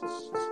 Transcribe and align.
Jesus. 0.00 0.45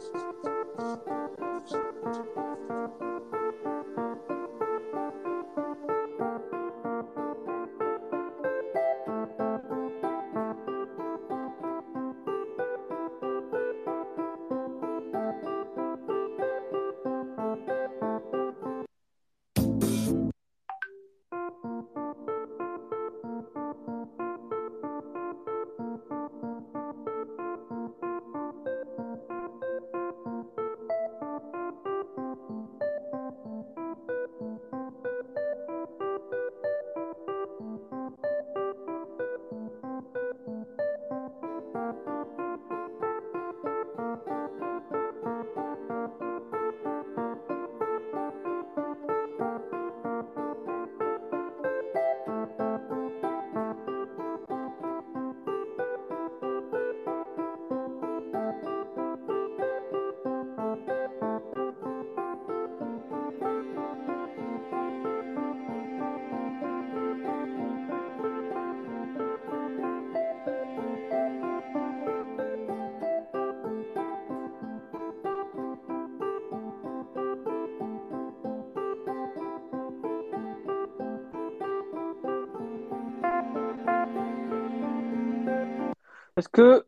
Est-ce 86.44 86.50
que, 86.50 86.86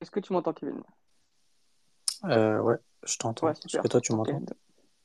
est-ce 0.00 0.10
que 0.12 0.20
tu 0.20 0.32
m'entends, 0.32 0.52
Kevin? 0.52 0.80
Euh, 2.26 2.60
ouais, 2.60 2.76
je 3.02 3.16
t'entends. 3.16 3.48
Ouais, 3.48 3.52
Est-ce 3.52 3.76
que 3.76 3.88
toi, 3.88 4.00
tu 4.00 4.12
m'entends? 4.12 4.40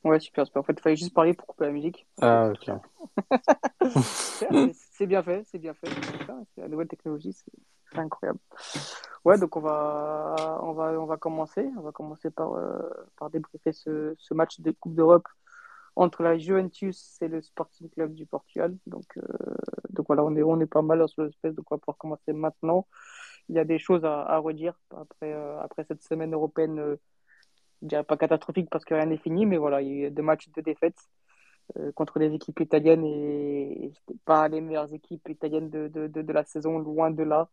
Ouais, 0.04 0.20
super, 0.20 0.46
super. 0.46 0.60
En 0.60 0.64
fait, 0.64 0.74
il 0.74 0.80
fallait 0.80 0.96
juste 0.96 1.16
parler 1.16 1.34
pour 1.34 1.48
couper 1.48 1.66
la 1.66 1.72
musique. 1.72 2.06
Ah, 2.22 2.52
ok. 2.52 2.70
C'est 4.92 5.08
bien 5.08 5.24
fait, 5.24 5.44
c'est 5.50 5.58
bien 5.58 5.74
fait. 5.74 5.90
C'est 6.54 6.62
La 6.62 6.68
nouvelle 6.68 6.88
technologie, 6.88 7.34
c'est 7.34 7.52
c'est 7.92 7.98
incroyable. 7.98 8.40
Ouais, 9.26 9.40
donc 9.40 9.56
on 9.56 9.62
va, 9.62 10.60
on 10.62 10.74
va, 10.74 10.92
on 11.00 11.06
va 11.06 11.18
commencer. 11.18 11.68
On 11.78 11.82
va 11.82 11.92
commencer 11.92 12.30
par, 12.30 12.54
euh, 12.54 12.78
par 13.18 13.32
débriefer 13.32 13.72
ce, 13.72 14.14
ce 14.20 14.34
match 14.36 14.60
de 14.60 14.70
Coupe 14.72 14.94
d'Europe 14.94 15.28
entre 15.96 16.24
la 16.24 16.38
Juventus 16.38 17.18
et 17.22 17.28
le 17.28 17.42
Sporting 17.42 17.90
Club 17.90 18.14
du 18.14 18.26
Portugal. 18.26 18.76
Donc, 18.88 19.06
euh, 19.18 19.22
donc 19.90 20.08
voilà, 20.08 20.24
on 20.24 20.36
est, 20.36 20.44
on 20.44 20.60
est 20.62 20.66
pas 20.66 20.82
mal 20.82 21.08
sur 21.10 21.24
l'espèce, 21.24 21.54
on 21.58 21.76
va 21.76 21.78
pouvoir 21.78 21.98
commencer 21.98 22.34
maintenant. 22.34 22.88
Il 23.50 23.56
y 23.56 23.60
a 23.60 23.66
des 23.66 23.80
choses 23.80 24.06
à, 24.06 24.38
redire 24.38 24.80
après, 24.92 25.34
euh, 25.34 25.60
après 25.62 25.84
cette 25.86 26.04
semaine 26.04 26.34
européenne, 26.34 26.80
euh, 26.80 26.96
je 27.82 27.88
dirais 27.88 28.04
pas 28.04 28.18
catastrophique 28.18 28.70
parce 28.70 28.86
que 28.86 28.94
rien 28.94 29.08
n'est 29.08 29.18
fini, 29.18 29.46
mais 29.46 29.58
voilà, 29.58 29.82
il 29.82 29.88
y 29.88 30.04
a 30.06 30.08
eu 30.08 30.12
deux 30.12 30.22
matchs 30.24 30.50
de 30.50 30.62
défaites 30.62 31.00
euh, 31.78 31.92
contre 31.94 32.20
des 32.20 32.34
équipes 32.34 32.60
italiennes 32.60 33.06
et, 33.06 33.86
et 33.86 33.94
pas 34.26 34.48
les 34.48 34.62
meilleures 34.62 34.94
équipes 34.94 35.28
italiennes 35.30 35.70
de, 35.70 35.88
de, 35.88 36.08
de, 36.08 36.22
de 36.22 36.34
la 36.34 36.44
saison, 36.46 36.80
loin 36.80 37.12
de 37.12 37.24
là. 37.24 37.50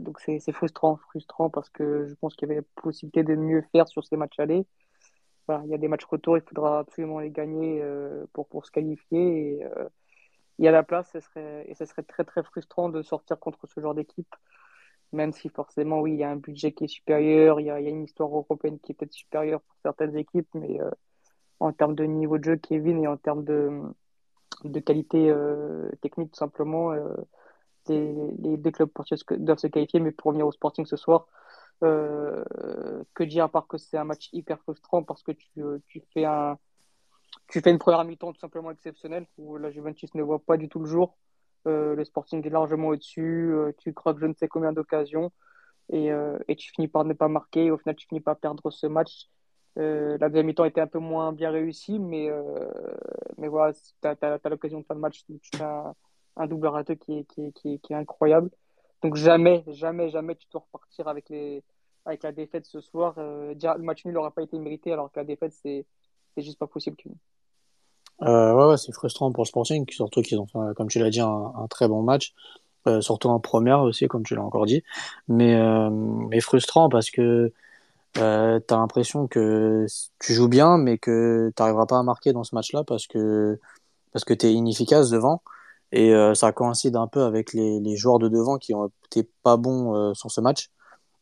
Donc 0.00 0.18
c'est 0.20 0.52
frustrant, 0.52 0.96
frustrant 0.96 1.50
parce 1.50 1.70
que 1.70 2.06
je 2.06 2.14
pense 2.14 2.34
qu'il 2.34 2.48
y 2.48 2.52
avait 2.52 2.62
possibilité 2.82 3.22
de 3.22 3.36
mieux 3.36 3.62
faire 3.72 3.86
sur 3.86 4.04
ces 4.04 4.16
matchs 4.16 4.40
allés. 4.40 4.66
Il 5.64 5.70
y 5.70 5.74
a 5.74 5.78
des 5.78 5.88
matchs 5.88 6.04
retour, 6.04 6.36
il 6.36 6.42
faudra 6.42 6.80
absolument 6.80 7.20
les 7.20 7.30
gagner 7.30 7.80
euh, 7.82 8.26
pour, 8.32 8.48
pour 8.48 8.66
se 8.66 8.70
qualifier. 8.70 9.64
Euh, 9.64 9.88
il 10.58 10.64
y 10.64 10.68
a 10.68 10.70
la 10.72 10.82
place, 10.82 11.10
ce 11.12 11.20
serait, 11.20 11.64
et 11.68 11.74
ce 11.74 11.84
serait 11.86 12.02
très 12.02 12.24
très 12.24 12.42
frustrant 12.42 12.88
de 12.88 13.02
sortir 13.02 13.38
contre 13.38 13.66
ce 13.66 13.80
genre 13.80 13.94
d'équipe, 13.94 14.34
même 15.12 15.32
si 15.32 15.48
forcément, 15.48 16.00
oui, 16.00 16.12
il 16.12 16.18
y 16.18 16.24
a 16.24 16.30
un 16.30 16.36
budget 16.36 16.72
qui 16.72 16.84
est 16.84 16.88
supérieur, 16.88 17.60
il 17.60 17.66
y 17.66 17.70
a, 17.70 17.80
une 17.80 18.04
histoire 18.04 18.30
européenne 18.30 18.78
qui 18.80 18.92
est 18.92 18.94
peut-être 18.94 19.12
supérieure 19.12 19.62
pour 19.62 19.76
certaines 19.82 20.16
équipes, 20.16 20.48
mais 20.54 20.80
euh, 20.80 20.90
en 21.60 21.72
termes 21.72 21.94
de 21.94 22.04
niveau 22.04 22.38
de 22.38 22.44
jeu, 22.44 22.56
Kevin, 22.56 23.02
et 23.02 23.06
en 23.06 23.16
termes 23.16 23.44
de, 23.44 23.80
de 24.64 24.80
qualité 24.80 25.32
technique, 26.00 26.32
tout 26.32 26.38
simplement, 26.38 26.92
les, 27.88 28.14
les 28.38 28.56
deux 28.56 28.70
clubs 28.70 28.88
portugais 28.88 29.22
doivent 29.38 29.58
se 29.58 29.66
qualifier, 29.66 30.00
mais 30.00 30.12
pour 30.12 30.28
revenir 30.28 30.46
au 30.46 30.52
Sporting 30.52 30.86
ce 30.86 30.96
soir, 30.96 31.26
euh, 31.82 32.44
que 33.14 33.24
dire 33.24 33.44
à 33.44 33.48
part 33.48 33.66
que 33.66 33.78
c'est 33.78 33.96
un 33.96 34.04
match 34.04 34.28
hyper 34.32 34.60
frustrant 34.60 35.02
parce 35.02 35.22
que 35.22 35.32
tu, 35.32 35.48
tu 35.86 36.02
fais 36.12 36.24
un 36.24 36.58
tu 37.48 37.60
fais 37.60 37.70
une 37.70 37.78
première 37.78 38.04
mi-temps 38.04 38.32
tout 38.32 38.40
simplement 38.40 38.70
exceptionnelle 38.70 39.26
où 39.38 39.56
la 39.56 39.70
Juventus 39.70 40.14
ne 40.14 40.22
voit 40.22 40.38
pas 40.38 40.56
du 40.56 40.68
tout 40.68 40.80
le 40.80 40.86
jour. 40.86 41.16
Euh, 41.66 41.94
le 41.94 42.04
Sporting 42.04 42.44
est 42.46 42.50
largement 42.50 42.88
au-dessus. 42.88 43.52
Euh, 43.52 43.72
tu 43.78 43.92
crois 43.92 44.14
que 44.14 44.20
je 44.20 44.26
ne 44.26 44.34
sais 44.34 44.48
combien 44.48 44.72
d'occasions 44.72 45.30
et, 45.90 46.10
euh, 46.12 46.38
et 46.48 46.56
tu 46.56 46.70
finis 46.70 46.88
par 46.88 47.04
ne 47.04 47.12
pas 47.12 47.28
marquer. 47.28 47.70
Au 47.70 47.78
final, 47.78 47.96
tu 47.96 48.06
finis 48.06 48.20
par 48.20 48.38
perdre 48.38 48.70
ce 48.70 48.86
match. 48.86 49.28
Euh, 49.78 50.16
la 50.20 50.28
deuxième 50.28 50.46
mi-temps 50.46 50.64
était 50.64 50.80
un 50.80 50.86
peu 50.86 50.98
moins 50.98 51.32
bien 51.32 51.50
réussie, 51.50 51.98
mais, 51.98 52.28
euh, 52.30 52.42
mais 53.38 53.48
voilà, 53.48 53.72
tu 53.74 54.08
as, 54.08 54.48
l'occasion 54.48 54.80
de 54.80 54.86
faire 54.86 54.96
le 54.96 55.02
match. 55.02 55.24
Tu 55.26 55.38
fais 55.54 55.62
un, 55.62 55.94
un 56.36 56.46
double 56.46 56.70
est, 56.88 56.96
qui, 56.96 57.18
est, 57.18 57.24
qui, 57.24 57.74
est, 57.74 57.78
qui 57.78 57.92
est 57.92 57.96
incroyable. 57.96 58.50
Donc 59.02 59.16
jamais, 59.16 59.64
jamais, 59.68 60.10
jamais 60.10 60.34
tu 60.36 60.46
dois 60.52 60.62
repartir 60.62 61.08
avec, 61.08 61.28
les, 61.30 61.62
avec 62.04 62.22
la 62.22 62.32
défaite 62.32 62.66
ce 62.66 62.80
soir. 62.80 63.14
Euh, 63.18 63.54
le 63.54 63.82
match 63.82 64.04
nul 64.04 64.14
n'aurait 64.14 64.30
pas 64.30 64.42
été 64.42 64.58
mérité 64.58 64.92
alors 64.92 65.10
que 65.10 65.18
la 65.18 65.24
défaite, 65.24 65.52
c'est 65.62 65.86
juste 66.36 66.58
pas 66.58 66.66
possible. 66.66 66.96
Euh, 68.22 68.54
ouais, 68.54 68.76
c'est 68.76 68.92
frustrant 68.92 69.32
pour 69.32 69.44
le 69.44 69.48
Sporting, 69.48 69.86
surtout 69.90 70.22
qu'ils 70.22 70.38
ont 70.38 70.46
fait, 70.46 70.58
comme 70.76 70.88
tu 70.88 70.98
l'as 70.98 71.10
dit, 71.10 71.20
un, 71.20 71.66
très 71.70 71.88
bon 71.88 72.02
match, 72.02 72.34
euh, 72.86 73.00
surtout 73.00 73.28
en 73.28 73.40
première 73.40 73.80
aussi, 73.80 74.08
comme 74.08 74.22
tu 74.24 74.34
l'as 74.34 74.42
encore 74.42 74.66
dit. 74.66 74.82
Mais, 75.28 75.54
euh, 75.54 76.40
frustrant 76.40 76.88
parce 76.88 77.10
que 77.10 77.52
euh, 78.18 78.60
tu 78.66 78.74
as 78.74 78.76
l'impression 78.76 79.28
que 79.28 79.86
tu 80.18 80.34
joues 80.34 80.48
bien, 80.48 80.78
mais 80.78 80.98
que 80.98 81.52
tu 81.56 81.62
n'arriveras 81.62 81.86
pas 81.86 81.98
à 81.98 82.02
marquer 82.02 82.32
dans 82.32 82.44
ce 82.44 82.54
match-là 82.54 82.84
parce 82.84 83.06
que, 83.06 83.58
parce 84.12 84.24
que 84.24 84.34
tu 84.34 84.46
es 84.46 84.52
inefficace 84.52 85.10
devant. 85.10 85.42
Et 85.92 86.14
euh, 86.14 86.34
ça 86.34 86.52
coïncide 86.52 86.96
un 86.96 87.08
peu 87.08 87.22
avec 87.22 87.52
les, 87.52 87.96
joueurs 87.96 88.18
de 88.18 88.28
devant 88.28 88.58
qui 88.58 88.74
ont 88.74 88.90
été 89.06 89.28
pas 89.42 89.56
bons 89.56 89.94
euh, 89.94 90.14
sur 90.14 90.30
ce 90.30 90.40
match. 90.40 90.70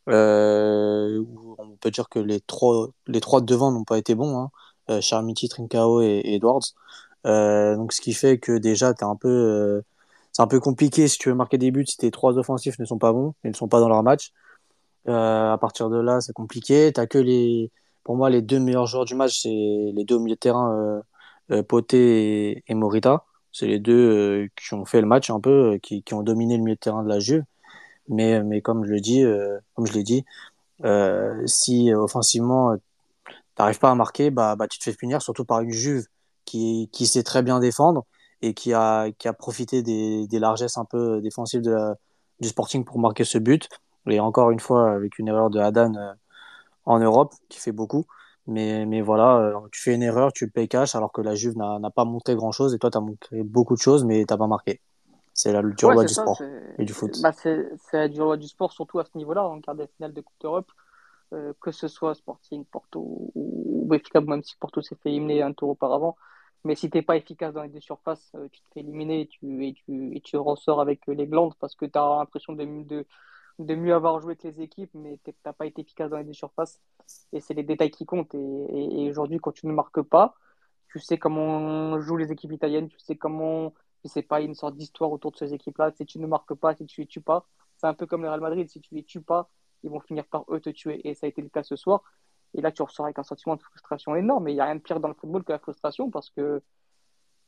Euh, 0.09 1.25
on 1.59 1.77
peut 1.77 1.91
dire 1.91 2.09
que 2.09 2.19
les 2.19 2.41
trois, 2.41 2.89
les 3.07 3.21
trois 3.21 3.41
de 3.41 3.47
devant 3.47 3.73
n'ont 3.73 3.85
pas 3.85 3.99
été 3.99 4.15
bons. 4.15 4.39
Hein. 4.39 4.51
Euh, 4.91 5.01
Charmiti, 5.01 5.49
Trincao 5.49 6.01
et, 6.03 6.23
Edwards. 6.25 6.63
Euh, 7.27 7.77
donc 7.77 7.93
ce 7.93 8.01
qui 8.01 8.15
fait 8.15 8.39
que 8.39 8.59
déjà 8.59 8.95
t'es 8.95 9.05
un 9.05 9.17
peu, 9.17 9.83
c'est 10.33 10.43
un 10.43 10.47
peu 10.47 10.61
compliqué 10.61 11.09
si 11.09 11.19
tu 11.19 11.29
veux 11.31 11.35
marquer 11.35 11.59
des 11.59 11.71
buts 11.71 11.87
si 11.87 11.97
tes 11.97 12.11
trois 12.11 12.39
offensifs 12.39 12.79
ne 12.79 12.85
sont 12.85 12.99
pas 12.99 13.13
bons, 13.13 13.35
ils 13.45 13.51
ne 13.51 13.57
sont 13.57 13.69
pas 13.69 13.81
dans 13.81 13.89
leur 13.89 14.03
match. 14.03 14.33
À 15.07 15.59
partir 15.61 15.91
de 15.91 15.99
là, 15.99 16.21
c'est 16.21 16.33
compliqué. 16.35 16.93
T'as 16.93 17.07
que 17.07 17.19
les, 17.19 17.71
pour 18.05 18.17
moi, 18.17 18.31
les 18.31 18.43
deux 18.43 18.61
meilleurs 18.61 18.87
joueurs 18.87 19.05
du 19.07 19.15
match, 19.15 19.43
c'est 19.43 19.49
les 19.49 20.05
deux 20.05 20.17
au 20.17 20.21
milieu 20.21 20.35
de 20.37 20.41
terrain, 20.41 21.03
Poté 21.69 22.63
et, 22.67 22.75
Morita. 22.75 23.25
C'est 23.53 23.67
les 23.67 23.79
deux 23.79 24.49
qui 24.57 24.75
ont 24.75 24.85
fait 24.85 25.01
le 25.01 25.07
match 25.07 25.31
un 25.31 25.41
peu, 25.41 25.79
qui, 25.83 26.03
qui 26.03 26.15
ont 26.15 26.23
dominé 26.23 26.57
le 26.57 26.63
milieu 26.63 26.75
de 26.77 26.81
terrain 26.81 27.03
de 27.03 27.09
la 27.09 27.21
Juve. 27.21 27.45
Mais, 28.09 28.43
mais 28.43 28.63
comme 28.63 28.85
je 28.85 28.91
le 28.91 29.01
dis, 29.01 29.23
euh, 29.23 29.59
comme 29.75 29.87
je 29.87 29.93
l'ai 29.93 30.03
dit, 30.03 30.25
euh, 30.85 31.43
si 31.47 31.93
offensivement 31.95 32.77
t'arrives 33.55 33.79
pas 33.79 33.91
à 33.91 33.95
marquer, 33.95 34.31
bah, 34.31 34.57
bah 34.57 34.69
tu 34.69 34.79
te 34.79 34.85
fais 34.85 34.95
punir, 34.95 35.23
surtout 35.23 35.45
par 35.45 35.61
une 35.61 35.73
Juve 35.73 36.07
qui, 36.45 36.89
qui 36.93 37.07
sait 37.07 37.23
très 37.23 37.43
bien 37.43 37.61
défendre 37.61 38.07
et 38.43 38.55
qui 38.55 38.73
a, 38.73 39.11
qui 39.13 39.29
a 39.29 39.33
profité 39.33 39.83
des, 39.83 40.29
largesses 40.39 40.79
un 40.79 40.85
peu 40.85 41.21
défensives 41.21 41.63
du 42.41 42.49
Sporting 42.49 42.85
pour 42.85 42.99
marquer 42.99 43.25
ce 43.25 43.39
but. 43.39 43.69
Et 44.09 44.21
encore 44.21 44.51
une 44.51 44.61
fois, 44.61 44.93
avec 44.93 45.19
une 45.19 45.29
erreur 45.29 45.51
de 45.51 45.61
Hadan 45.61 45.95
euh, 45.97 46.13
en 46.87 46.99
Europe, 47.01 47.35
qui 47.49 47.61
fait 47.61 47.73
beaucoup. 47.73 48.07
Mais, 48.47 48.87
mais 48.87 49.03
voilà, 49.03 49.39
euh, 49.39 49.61
tu 49.73 49.83
fais 49.83 49.95
une 49.95 50.03
erreur, 50.03 50.33
tu 50.33 50.51
payes 50.51 50.69
cash, 50.69 50.95
alors 50.95 51.13
que 51.13 51.21
la 51.23 51.35
Juve 51.35 51.57
n'a 51.57 51.91
pas 51.91 52.05
montré 52.05 52.35
grand-chose, 52.37 52.75
et 52.75 52.79
toi, 52.79 52.91
tu 52.91 52.99
as 52.99 53.01
montré 53.03 53.43
beaucoup 53.45 53.75
de 53.77 53.81
choses, 53.81 54.05
mais 54.05 54.25
t'as 54.27 54.39
pas 54.39 54.47
marqué. 54.47 54.81
C'est 55.39 55.53
le 55.53 55.73
dur 55.73 55.91
ouais, 55.91 55.95
loi 55.95 56.05
du 56.05 56.13
ça, 56.13 56.23
sport 56.23 56.43
et 56.79 56.85
du 56.85 56.93
foot. 56.93 57.17
Bah, 57.23 57.31
c'est 57.31 57.79
la 57.93 58.09
dure 58.09 58.25
loi 58.25 58.37
du 58.37 58.49
sport, 58.49 58.73
surtout 58.73 58.99
à 58.99 59.05
ce 59.05 59.17
niveau-là, 59.17 59.47
en 59.47 59.61
quart 59.61 59.77
de 59.77 59.87
finale 59.87 60.13
de 60.13 60.21
Coupe 60.21 60.35
d'Europe. 60.41 60.69
Euh, 61.33 61.53
que 61.61 61.71
ce 61.71 61.87
soit 61.87 62.15
Sporting, 62.17 62.65
Porto 62.65 63.31
ou 63.35 63.85
Benfica, 63.87 64.21
même 64.21 64.43
si 64.43 64.57
Porto 64.57 64.83
s'est 64.83 64.97
fait 64.97 65.11
éliminer 65.11 65.43
un 65.43 65.53
tour 65.53 65.69
auparavant. 65.69 66.17
Mais 66.65 66.75
si 66.75 66.91
t'es 66.91 67.03
pas 67.03 67.17
efficace 67.17 67.55
dans 67.55 67.63
les 67.63 67.69
deux 67.69 67.81
surfaces, 67.81 68.33
euh, 68.35 68.49
tu 68.51 68.61
te 68.63 68.67
fais 68.75 68.81
éliminer 68.81 69.21
et 69.21 69.27
tu, 69.29 69.65
et 69.65 69.75
tu, 69.75 70.17
et 70.17 70.21
tu 70.21 70.37
ressors 70.39 70.81
avec 70.81 71.07
les 71.07 71.29
glandes 71.29 71.55
parce 71.61 71.77
que 71.77 71.85
tu 71.87 71.97
as 71.97 72.17
l'impression 72.19 72.55
de, 72.55 72.65
de, 72.65 73.07
de 73.61 73.75
mieux 73.77 73.95
avoir 73.95 74.21
joué 74.21 74.35
que 74.35 74.49
les 74.49 74.61
équipes, 74.61 74.91
mais 74.95 75.21
tu 75.25 75.33
n'as 75.47 75.53
pas 75.53 75.67
été 75.67 75.83
efficace 75.83 76.11
dans 76.11 76.19
les 76.19 76.33
surfaces. 76.33 76.81
Et 77.33 77.41
c'est 77.41 77.55
les 77.55 77.63
détails 77.63 77.93
qui 77.93 78.07
comptent. 78.07 78.35
Et, 78.35 79.05
et, 79.05 79.11
aujourd'hui, 79.11 79.39
quand 79.39 79.53
tu 79.53 79.69
ne 79.69 79.73
marques 79.73 80.03
pas, 80.03 80.35
tu 80.89 80.99
sais 80.99 81.19
comment 81.19 82.01
jouent 82.01 82.17
les 82.17 82.33
équipes 82.33 82.53
italiennes, 82.53 82.89
tu 82.89 82.99
sais 82.99 83.17
comment, 83.17 83.75
je 84.05 84.09
sais 84.09 84.23
pas, 84.23 84.41
une 84.41 84.55
sorte 84.55 84.77
d'histoire 84.77 85.11
autour 85.13 85.33
de 85.33 85.37
ces 85.37 85.55
équipes-là. 85.55 85.93
Si 85.93 86.07
tu 86.07 86.19
ne 86.19 86.27
marques 86.27 86.55
pas, 86.55 86.75
si 86.75 86.87
tu 86.87 87.03
les 87.03 87.07
tues 87.07 87.21
pas, 87.21 87.47
c'est 87.77 87.87
un 87.87 87.95
peu 87.95 88.07
comme 88.07 88.23
le 88.23 88.29
Real 88.29 88.41
Madrid. 88.41 88.69
Si 88.69 88.81
tu 88.81 88.95
les 88.95 89.05
tues 89.05 89.21
pas, 89.21 89.51
ils 89.83 89.91
vont 89.91 90.01
finir 90.01 90.27
par 90.27 90.45
eux 90.51 90.61
te 90.61 90.71
tuer. 90.71 91.07
Et 91.09 91.15
ça 91.15 91.27
a 91.27 91.29
été 91.29 91.43
le 91.43 91.49
cas 91.49 91.63
ce 91.63 91.77
soir. 91.77 92.03
Et 92.55 92.61
là, 92.61 92.73
tu 92.73 92.83
ressors 92.83 93.07
avec 93.07 93.19
un 93.19 93.23
sentiment 93.23 93.57
de 93.57 93.63
frustration 93.63 94.17
énorme. 94.17 94.49
Et 94.49 94.53
il 94.53 94.55
n'y 94.55 94.61
a 94.61 94.65
rien 94.65 94.77
de 94.77 94.81
pire 94.81 95.01
dans 95.01 95.09
le 95.09 95.15
football 95.15 95.45
que 95.45 95.53
la 95.53 95.59
frustration 95.59 96.11
parce 96.11 96.31
que, 96.31 96.63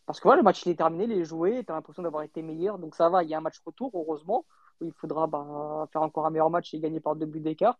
parce 0.06 0.20
que 0.20 0.24
voilà, 0.24 0.38
le 0.38 0.44
match 0.44 0.64
il 0.66 0.70
est 0.70 0.76
terminé, 0.76 1.04
il 1.04 1.12
est 1.12 1.24
joué, 1.24 1.64
tu 1.64 1.72
as 1.72 1.74
l'impression 1.74 2.02
d'avoir 2.02 2.22
été 2.22 2.42
meilleur. 2.42 2.78
Donc 2.78 2.94
ça 2.94 3.08
va, 3.08 3.22
il 3.22 3.30
y 3.30 3.34
a 3.34 3.38
un 3.38 3.42
match 3.42 3.60
retour, 3.64 3.90
heureusement, 3.94 4.44
où 4.80 4.84
il 4.86 4.92
faudra 4.92 5.26
bah, 5.26 5.88
faire 5.92 6.02
encore 6.02 6.26
un 6.26 6.30
meilleur 6.30 6.50
match 6.50 6.74
et 6.74 6.80
gagner 6.80 7.00
par 7.00 7.16
deux 7.16 7.26
buts 7.26 7.40
d'écart. 7.40 7.78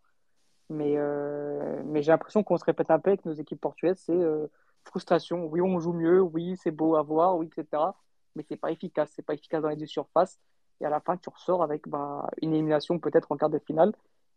Mais, 0.69 0.95
euh, 0.97 1.83
mais 1.85 2.03
j'ai 2.03 2.13
l'impression 2.13 2.45
qu'on 2.45 2.57
se 2.57 2.65
répète 2.65 2.91
un 2.93 3.01
peu 3.01 3.11
avec 3.11 3.25
nos 3.25 3.33
équipes 3.33 3.61
portugaises 3.61 4.01
c'est 4.07 4.13
euh, 4.13 4.47
frustration. 4.85 5.47
Oui, 5.47 5.61
on 5.61 5.81
joue 5.81 5.93
mieux, 5.93 6.21
oui, 6.21 6.57
c'est 6.63 6.71
beau 6.71 6.95
à 6.97 7.03
voir, 7.03 7.37
oui, 7.37 7.47
etc. 7.47 7.83
Mais 8.37 8.45
c'est 8.49 8.57
pas 8.57 8.71
efficace, 8.71 9.13
c'est 9.15 9.25
pas 9.25 9.35
efficace 9.35 9.63
dans 9.63 9.69
les 9.69 9.77
deux 9.77 9.87
surfaces. 9.87 10.39
Et 10.81 10.87
à 10.87 10.91
la 10.91 11.01
fin, 11.01 11.17
tu 11.17 11.29
ressors 11.29 11.63
avec 11.63 11.89
bah, 11.89 12.29
une 12.41 12.55
élimination 12.55 12.99
peut-être 12.99 13.33
en 13.33 13.37
quart 13.37 13.51
de 13.51 13.59
finale. 13.59 13.93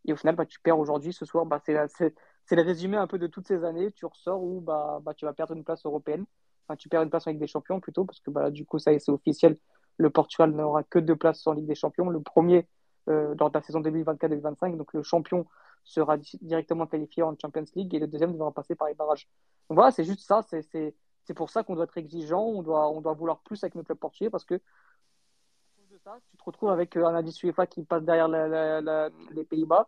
Et 0.06 0.14
au 0.14 0.16
final, 0.18 0.36
bah, 0.36 0.46
tu 0.46 0.60
perds 0.60 0.80
aujourd'hui, 0.80 1.14
ce 1.14 1.26
soir. 1.26 1.46
Bah, 1.46 1.62
c'est 1.64 1.74
le 1.74 2.62
résumé 2.62 2.98
un 2.98 3.08
peu 3.08 3.18
de 3.18 3.28
toutes 3.28 3.48
ces 3.48 3.64
années. 3.64 3.92
Tu 3.92 4.06
ressors 4.06 4.44
où 4.44 4.60
bah, 4.62 5.00
bah, 5.04 5.14
tu 5.14 5.26
vas 5.26 5.34
perdre 5.34 5.54
une 5.54 5.64
place 5.64 5.86
européenne. 5.86 6.26
Enfin, 6.68 6.76
tu 6.76 6.90
perds 6.90 7.04
une 7.04 7.10
place 7.10 7.28
en 7.28 7.32
Ligue 7.32 7.40
des 7.40 7.48
Champions 7.48 7.80
plutôt, 7.80 8.06
parce 8.06 8.20
que 8.20 8.30
bah, 8.30 8.52
du 8.52 8.66
coup, 8.66 8.80
ça 8.80 8.98
c'est 9.00 9.12
officiel. 9.12 9.58
Le 9.98 10.10
Portugal 10.10 10.52
n'aura 10.52 10.84
que 10.84 11.00
deux 11.00 11.16
places 11.16 11.46
en 11.48 11.54
Ligue 11.54 11.68
des 11.68 11.76
Champions. 11.76 12.10
Le 12.10 12.22
premier 12.22 12.68
euh, 13.10 13.36
lors 13.38 13.50
de 13.50 13.58
la 13.58 13.62
saison 13.62 13.82
2024-2025. 13.82 14.78
Donc 14.78 14.94
le 14.94 15.04
champion 15.04 15.46
sera 15.84 16.18
directement 16.42 16.88
qualifié 16.88 17.22
en 17.24 17.36
Champions 17.40 17.66
League 17.76 17.94
et 17.94 18.00
le 18.00 18.08
deuxième 18.08 18.32
devra 18.32 18.54
passer 18.54 18.76
par 18.76 18.88
les 18.88 18.94
barrages. 18.94 19.28
Donc 19.70 19.78
voilà, 19.78 19.92
c'est 19.92 20.06
juste 20.06 20.22
ça. 20.22 20.42
C'est 20.42 20.96
pour 21.34 21.50
ça 21.50 21.64
qu'on 21.64 21.76
doit 21.76 21.86
être 21.86 21.98
exigeant. 21.98 22.44
On 22.44 22.62
doit, 22.62 22.90
on 22.90 23.02
doit 23.02 23.14
vouloir 23.14 23.40
plus 23.40 23.64
avec 23.64 23.76
notre 23.76 23.88
club 23.88 24.00
portugais 24.00 24.30
parce 24.30 24.44
que 24.46 24.60
tu 26.30 26.38
te 26.38 26.44
retrouves 26.44 26.70
avec 26.70 26.98
euh, 26.98 27.06
un 27.06 27.16
indice 27.16 27.42
UEFA 27.44 27.68
qui 27.68 27.84
passe 27.84 28.04
derrière 28.04 28.28
les 28.28 29.44
Pays-Bas 29.44 29.88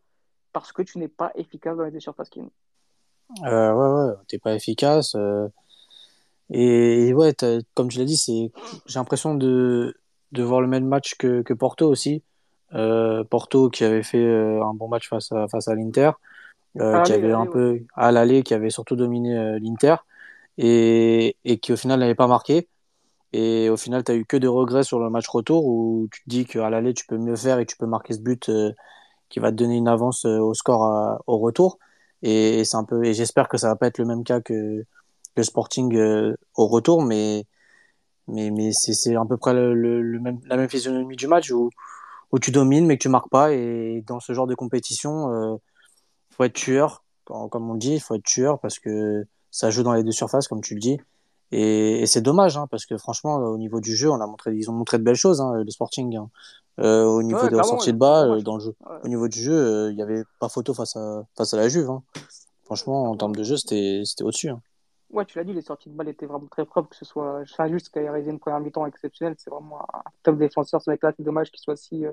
parce 0.54 0.72
que 0.72 0.82
tu 0.82 0.98
n'es 0.98 1.10
pas 1.10 1.32
efficace 1.36 1.78
dans 1.78 1.84
les 1.84 2.00
surfaces 2.00 2.30
qui 2.30 2.42
euh, 3.44 3.74
ouais, 3.74 4.10
ouais, 4.10 4.14
t'es 4.28 4.38
pas 4.38 4.54
efficace. 4.54 5.16
Euh, 5.16 5.48
et, 6.52 7.12
ouais, 7.14 7.36
comme 7.74 7.90
tu 7.90 7.98
l'as 7.98 8.06
dit, 8.06 8.18
c'est, 8.18 8.52
j'ai 8.86 9.00
l'impression 9.00 9.34
de, 9.34 9.98
de 10.32 10.44
voir 10.44 10.62
le 10.62 10.68
même 10.68 10.86
match 10.86 11.16
que, 11.16 11.42
que 11.42 11.54
Porto 11.54 11.90
aussi. 11.90 12.24
Euh, 12.74 13.24
Porto 13.24 13.70
qui 13.70 13.84
avait 13.84 14.04
fait 14.04 14.26
un 14.26 14.74
bon 14.74 14.88
match 14.88 15.10
face 15.10 15.32
à, 15.32 15.48
face 15.48 15.68
à 15.68 15.76
l'Inter, 15.76 16.12
qui 16.76 16.82
avait 16.82 17.32
un 17.32 17.48
peu 17.48 17.82
à 17.96 18.12
l'aller, 18.12 18.44
qui 18.44 18.54
avait 18.54 18.70
surtout 18.70 18.96
dominé 18.96 19.60
l'Inter 19.60 19.96
et, 20.58 21.38
et 21.46 21.60
qui 21.60 21.74
au 21.74 21.78
final 21.78 22.00
n'avait 22.00 22.16
pas 22.16 22.28
marqué. 22.28 22.68
Et 23.34 23.70
au 23.70 23.78
final, 23.78 24.04
tu 24.04 24.12
as 24.14 24.16
eu 24.16 24.26
que 24.26 24.38
des 24.38 24.48
regrets 24.48 24.84
sur 24.84 25.00
le 25.00 25.10
match 25.10 25.28
retour 25.28 25.66
où 25.66 26.08
tu 26.12 26.24
te 26.24 26.30
dis 26.30 26.46
qu'à 26.46 26.70
l'aller, 26.70 26.94
tu 26.94 27.06
peux 27.06 27.18
mieux 27.18 27.36
faire 27.36 27.60
et 27.60 27.66
tu 27.66 27.76
peux 27.78 27.86
marquer 27.86 28.14
ce 28.14 28.20
but 28.20 28.50
euh, 28.50 28.72
qui 29.30 29.40
va 29.40 29.52
te 29.52 29.58
donner 29.58 29.76
une 29.78 29.90
avance 29.90 30.26
euh, 30.26 30.40
au 30.40 30.54
score 30.54 31.22
au 31.28 31.40
retour. 31.40 31.78
Et, 32.24 32.64
c'est 32.66 32.78
un 32.78 32.86
peu, 32.86 33.04
et 33.06 33.14
j'espère 33.14 33.50
que 33.50 33.58
ça 33.58 33.68
va 33.70 33.76
pas 33.76 33.88
être 33.88 33.98
le 34.00 34.06
même 34.06 34.24
cas 34.24 34.42
que 34.42 34.86
le 35.36 35.44
Sporting 35.44 35.96
euh, 35.98 36.36
au 36.56 36.68
retour, 36.68 37.04
mais 37.04 37.46
mais 38.28 38.52
mais 38.52 38.72
c'est 38.74 39.16
à 39.16 39.26
peu 39.26 39.38
près 39.38 39.54
le, 39.54 39.74
le, 39.74 40.20
même 40.20 40.40
la 40.46 40.58
même 40.58 40.70
physionomie 40.70 41.16
du 41.18 41.28
match 41.28 41.52
où 41.52 41.70
où 42.32 42.40
tu 42.40 42.52
domines 42.52 42.86
mais 42.88 42.98
que 42.98 43.04
tu 43.04 43.10
marques 43.10 43.30
pas. 43.30 43.54
Et 43.54 44.04
dans 44.08 44.20
ce 44.20 44.34
genre 44.34 44.48
de 44.48 44.56
compétition, 44.56 45.60
il 46.32 46.36
faut 46.36 46.44
être 46.46 46.54
tueur, 46.54 47.04
comme 47.26 47.70
on 47.70 47.76
dit, 47.76 47.96
il 47.96 48.02
faut 48.02 48.16
être 48.16 48.24
tueur 48.24 48.60
parce 48.60 48.80
que 48.80 49.26
ça 49.56 49.70
joue 49.70 49.84
dans 49.84 49.94
les 49.94 50.04
deux 50.04 50.12
surfaces, 50.12 50.50
comme 50.50 50.60
tu 50.60 50.74
le 50.74 50.82
dis. 50.82 51.00
Et, 51.54 52.02
et 52.02 52.06
c'est 52.08 52.20
dommage, 52.20 52.58
hein, 52.58 52.68
parce 52.70 52.86
que 52.86 52.98
franchement, 52.98 53.36
au 53.38 53.58
niveau 53.58 53.80
du 53.80 53.96
jeu, 53.96 54.10
on 54.12 54.20
a 54.20 54.28
montré, 54.28 54.54
ils 54.54 54.70
ont 54.70 54.74
montré 54.74 54.98
de 54.98 55.04
belles 55.04 55.16
choses, 55.16 55.40
hein, 55.40 55.54
le 55.64 55.72
Sporting. 55.72 56.14
Hein. 56.18 56.30
Euh, 56.82 57.06
au 57.06 57.24
niveau 57.24 57.48
de 57.48 57.56
la 57.56 57.64
sortie 57.64 57.94
de 57.94 58.04
euh, 58.04 58.42
dans 58.42 58.58
le 58.58 58.62
jeu, 58.62 58.76
au 59.02 59.08
niveau 59.08 59.30
du 59.30 59.42
jeu, 59.42 59.54
euh, 59.54 59.92
il 59.92 59.96
n'y 59.96 60.02
avait 60.02 60.24
pas 60.42 60.50
photo 60.50 60.74
face 60.74 60.98
à 60.98 61.24
face 61.38 61.54
à 61.54 61.58
la 61.58 61.70
Juve. 61.70 61.90
Franchement, 62.66 63.10
en 63.10 63.16
termes 63.16 63.36
de 63.36 63.44
jeu, 63.44 63.56
c'était 63.56 64.04
au-dessus. 64.22 64.52
Ouais, 65.10 65.24
tu 65.24 65.38
l'as 65.38 65.46
dit, 65.46 65.54
les 65.54 65.62
sorties 65.62 65.90
de 65.90 65.96
balle 65.96 66.10
étaient 66.10 66.26
vraiment 66.26 66.48
très 66.48 66.66
propres, 66.66 66.90
que 66.90 66.98
ce 66.98 67.06
soit 67.06 67.40
enfin, 67.44 67.70
juste 67.70 67.94
qu'il 67.94 68.02
ait 68.02 68.10
réalisé 68.10 68.32
une 68.32 68.40
première 68.40 68.60
mi-temps 68.60 68.86
exceptionnelle. 68.86 69.36
C'est 69.38 69.52
vraiment 69.52 69.84
un 69.94 70.02
top 70.24 70.38
défenseur, 70.38 70.82
ce 70.82 70.90
mec-là. 70.90 71.14
C'est 71.16 71.24
dommage 71.24 71.50
qu'il 71.50 71.62
soit 71.62 71.78
si, 71.78 72.04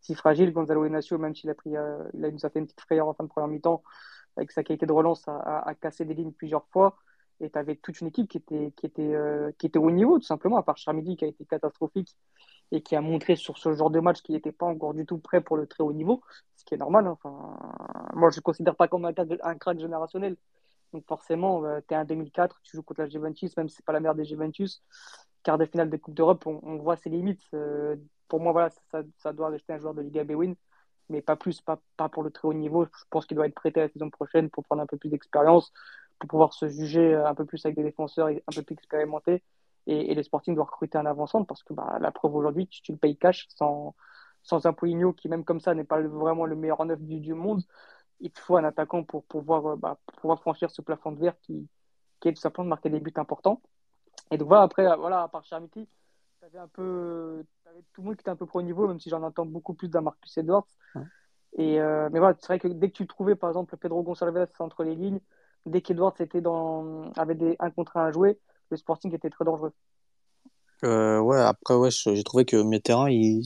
si 0.00 0.14
fragile. 0.14 0.52
Gonzalo 0.52 0.84
Inacio, 0.84 1.18
même 1.18 1.34
s'il 1.34 1.50
a 1.50 1.54
pris, 1.54 1.70
il 1.70 2.20
nous 2.20 2.46
a 2.46 2.50
fait 2.50 2.58
une 2.58 2.66
petite 2.66 2.80
frayeur 2.80 3.08
en 3.08 3.14
fin 3.14 3.24
de 3.24 3.28
première 3.28 3.48
mi-temps, 3.48 3.82
avec 4.36 4.52
sa 4.52 4.62
qualité 4.62 4.86
de 4.86 4.92
relance, 4.92 5.26
a, 5.28 5.60
a 5.66 5.74
cassé 5.74 6.04
des 6.04 6.14
lignes 6.14 6.32
plusieurs 6.32 6.66
fois 6.68 6.96
et 7.40 7.50
tu 7.50 7.58
avais 7.58 7.76
toute 7.76 8.00
une 8.00 8.08
équipe 8.08 8.28
qui 8.28 8.38
était, 8.38 8.72
qui, 8.76 8.86
était, 8.86 9.14
euh, 9.14 9.52
qui 9.58 9.66
était 9.66 9.78
au 9.78 9.90
niveau, 9.90 10.18
tout 10.18 10.24
simplement, 10.24 10.56
à 10.56 10.62
part 10.62 10.76
Charmidi 10.76 11.16
qui 11.16 11.24
a 11.24 11.28
été 11.28 11.44
catastrophique 11.44 12.16
et 12.72 12.82
qui 12.82 12.96
a 12.96 13.00
montré 13.00 13.36
sur 13.36 13.58
ce 13.58 13.72
genre 13.74 13.90
de 13.90 14.00
match 14.00 14.22
qu'il 14.22 14.34
n'était 14.34 14.52
pas 14.52 14.66
encore 14.66 14.94
du 14.94 15.06
tout 15.06 15.18
prêt 15.18 15.40
pour 15.40 15.56
le 15.56 15.66
très 15.66 15.82
haut 15.82 15.92
niveau, 15.92 16.22
ce 16.56 16.64
qui 16.64 16.74
est 16.74 16.78
normal. 16.78 17.06
Hein. 17.06 17.12
Enfin, 17.22 17.56
moi, 18.14 18.30
je 18.30 18.38
ne 18.38 18.42
considère 18.42 18.76
pas 18.76 18.88
comme 18.88 19.04
un, 19.04 19.12
un 19.42 19.54
crack 19.56 19.78
générationnel. 19.78 20.36
Donc 20.92 21.06
forcément, 21.06 21.64
euh, 21.64 21.80
tu 21.86 21.94
es 21.94 21.96
en 21.96 22.04
2004, 22.04 22.60
tu 22.62 22.76
joues 22.76 22.82
contre 22.82 23.02
la 23.02 23.08
Juventus, 23.08 23.56
même 23.56 23.68
si 23.68 23.76
ce 23.76 23.82
n'est 23.82 23.84
pas 23.84 23.92
la 23.92 24.00
mère 24.00 24.14
des 24.14 24.24
Juventus. 24.24 24.82
Quart 25.42 25.58
de 25.58 25.66
finale 25.66 25.90
de 25.90 25.96
Coupe 25.96 26.14
d'Europe, 26.14 26.46
on, 26.46 26.76
voit 26.76 26.96
ses 26.96 27.10
limites. 27.10 27.42
Euh, 27.54 27.96
pour 28.28 28.40
moi, 28.40 28.52
voilà, 28.52 28.70
ça, 28.90 29.02
ça 29.18 29.32
doit 29.32 29.48
rester 29.48 29.72
un 29.72 29.78
joueur 29.78 29.94
de 29.94 30.02
Liga 30.02 30.24
B-Win, 30.24 30.54
mais 31.08 31.22
pas 31.22 31.36
plus, 31.36 31.60
pas, 31.60 31.80
pas 31.96 32.08
pour 32.08 32.22
le 32.22 32.30
très 32.30 32.48
haut 32.48 32.54
niveau. 32.54 32.84
Je 32.84 33.04
pense 33.10 33.26
qu'il 33.26 33.36
doit 33.36 33.46
être 33.46 33.54
prêté 33.54 33.80
la 33.80 33.88
saison 33.88 34.10
prochaine 34.10 34.50
pour 34.50 34.64
prendre 34.64 34.82
un 34.82 34.86
peu 34.86 34.96
plus 34.96 35.08
d'expérience 35.08 35.72
pour 36.18 36.28
pouvoir 36.28 36.52
se 36.52 36.68
juger 36.68 37.14
un 37.14 37.34
peu 37.34 37.44
plus 37.44 37.64
avec 37.64 37.76
des 37.76 37.84
défenseurs 37.84 38.28
un 38.28 38.52
peu 38.54 38.62
plus 38.62 38.74
expérimentés. 38.74 39.42
Et, 39.86 40.12
et 40.12 40.14
les 40.14 40.22
Sporting 40.22 40.54
doivent 40.54 40.68
recruter 40.68 40.98
un 40.98 41.06
avant 41.06 41.26
parce 41.44 41.62
que 41.62 41.72
bah, 41.72 41.98
la 42.00 42.10
preuve 42.12 42.34
aujourd'hui, 42.34 42.66
tu, 42.68 42.82
tu, 42.82 42.92
le 42.92 42.98
payes 42.98 43.16
cash 43.16 43.46
sans, 43.56 43.94
sans 44.42 44.66
un 44.66 44.72
Poligno 44.72 45.12
qui, 45.12 45.28
même 45.28 45.44
comme 45.44 45.60
ça, 45.60 45.74
n'est 45.74 45.84
pas 45.84 46.00
vraiment 46.02 46.46
le 46.46 46.56
meilleur 46.56 46.80
en 46.80 46.90
œuvre 46.90 47.02
du, 47.02 47.20
du, 47.20 47.34
monde. 47.34 47.62
Il 48.20 48.30
te 48.30 48.40
faut 48.40 48.56
un 48.56 48.64
attaquant 48.64 49.04
pour 49.04 49.24
pouvoir, 49.24 49.66
euh, 49.66 49.76
bah, 49.76 49.98
pour 50.20 50.38
franchir 50.40 50.70
ce 50.70 50.82
plafond 50.82 51.12
de 51.12 51.20
verre 51.20 51.38
qui, 51.40 51.68
qui 52.20 52.28
est 52.28 52.34
tout 52.34 52.40
simplement 52.40 52.64
de 52.64 52.70
marquer 52.70 52.90
des 52.90 53.00
buts 53.00 53.12
importants. 53.16 53.62
Et 54.30 54.38
donc 54.38 54.48
voilà, 54.48 54.62
après, 54.62 54.84
voilà, 54.96 55.22
à 55.22 55.28
part 55.28 55.44
Charmity, 55.44 55.88
tu 56.38 56.44
avais 56.44 56.58
un 56.58 56.68
peu 56.68 57.44
avais 57.68 57.82
tout 57.92 58.00
le 58.00 58.06
monde 58.06 58.16
qui 58.16 58.22
était 58.22 58.30
un 58.30 58.36
peu 58.36 58.46
pro 58.46 58.62
niveau, 58.62 58.88
même 58.88 59.00
si 59.00 59.10
j'en 59.10 59.22
entends 59.22 59.46
beaucoup 59.46 59.74
plus 59.74 59.88
d'un 59.88 60.00
Marcus 60.00 60.36
Edwards. 60.38 60.66
Et, 61.56 61.80
euh, 61.80 62.08
mais 62.12 62.18
voilà, 62.18 62.36
c'est 62.38 62.46
vrai 62.46 62.58
que 62.58 62.68
dès 62.68 62.90
que 62.90 62.96
tu 62.96 63.06
trouvais, 63.06 63.34
par 63.34 63.50
exemple, 63.50 63.76
Pedro 63.76 64.02
Gonçalves 64.02 64.46
entre 64.58 64.84
les 64.84 64.94
lignes, 64.94 65.20
dès 65.66 65.80
qu'Edwards 65.80 66.14
était 66.20 66.40
dans, 66.40 67.10
avait 67.16 67.34
des 67.34 67.56
1 67.58 67.70
contre 67.70 67.96
1 67.96 68.06
à 68.06 68.12
jouer, 68.12 68.38
le 68.70 68.76
Sporting 68.76 69.14
était 69.14 69.30
très 69.30 69.44
dangereux. 69.44 69.72
Euh, 70.84 71.18
ouais, 71.18 71.40
après, 71.40 71.74
ouais, 71.74 71.90
j'ai 71.90 72.22
trouvé 72.22 72.44
que 72.44 72.56
au 72.56 72.64
milieu 72.64 72.78
de 72.78 72.82
terrain, 72.82 73.10
il, 73.10 73.42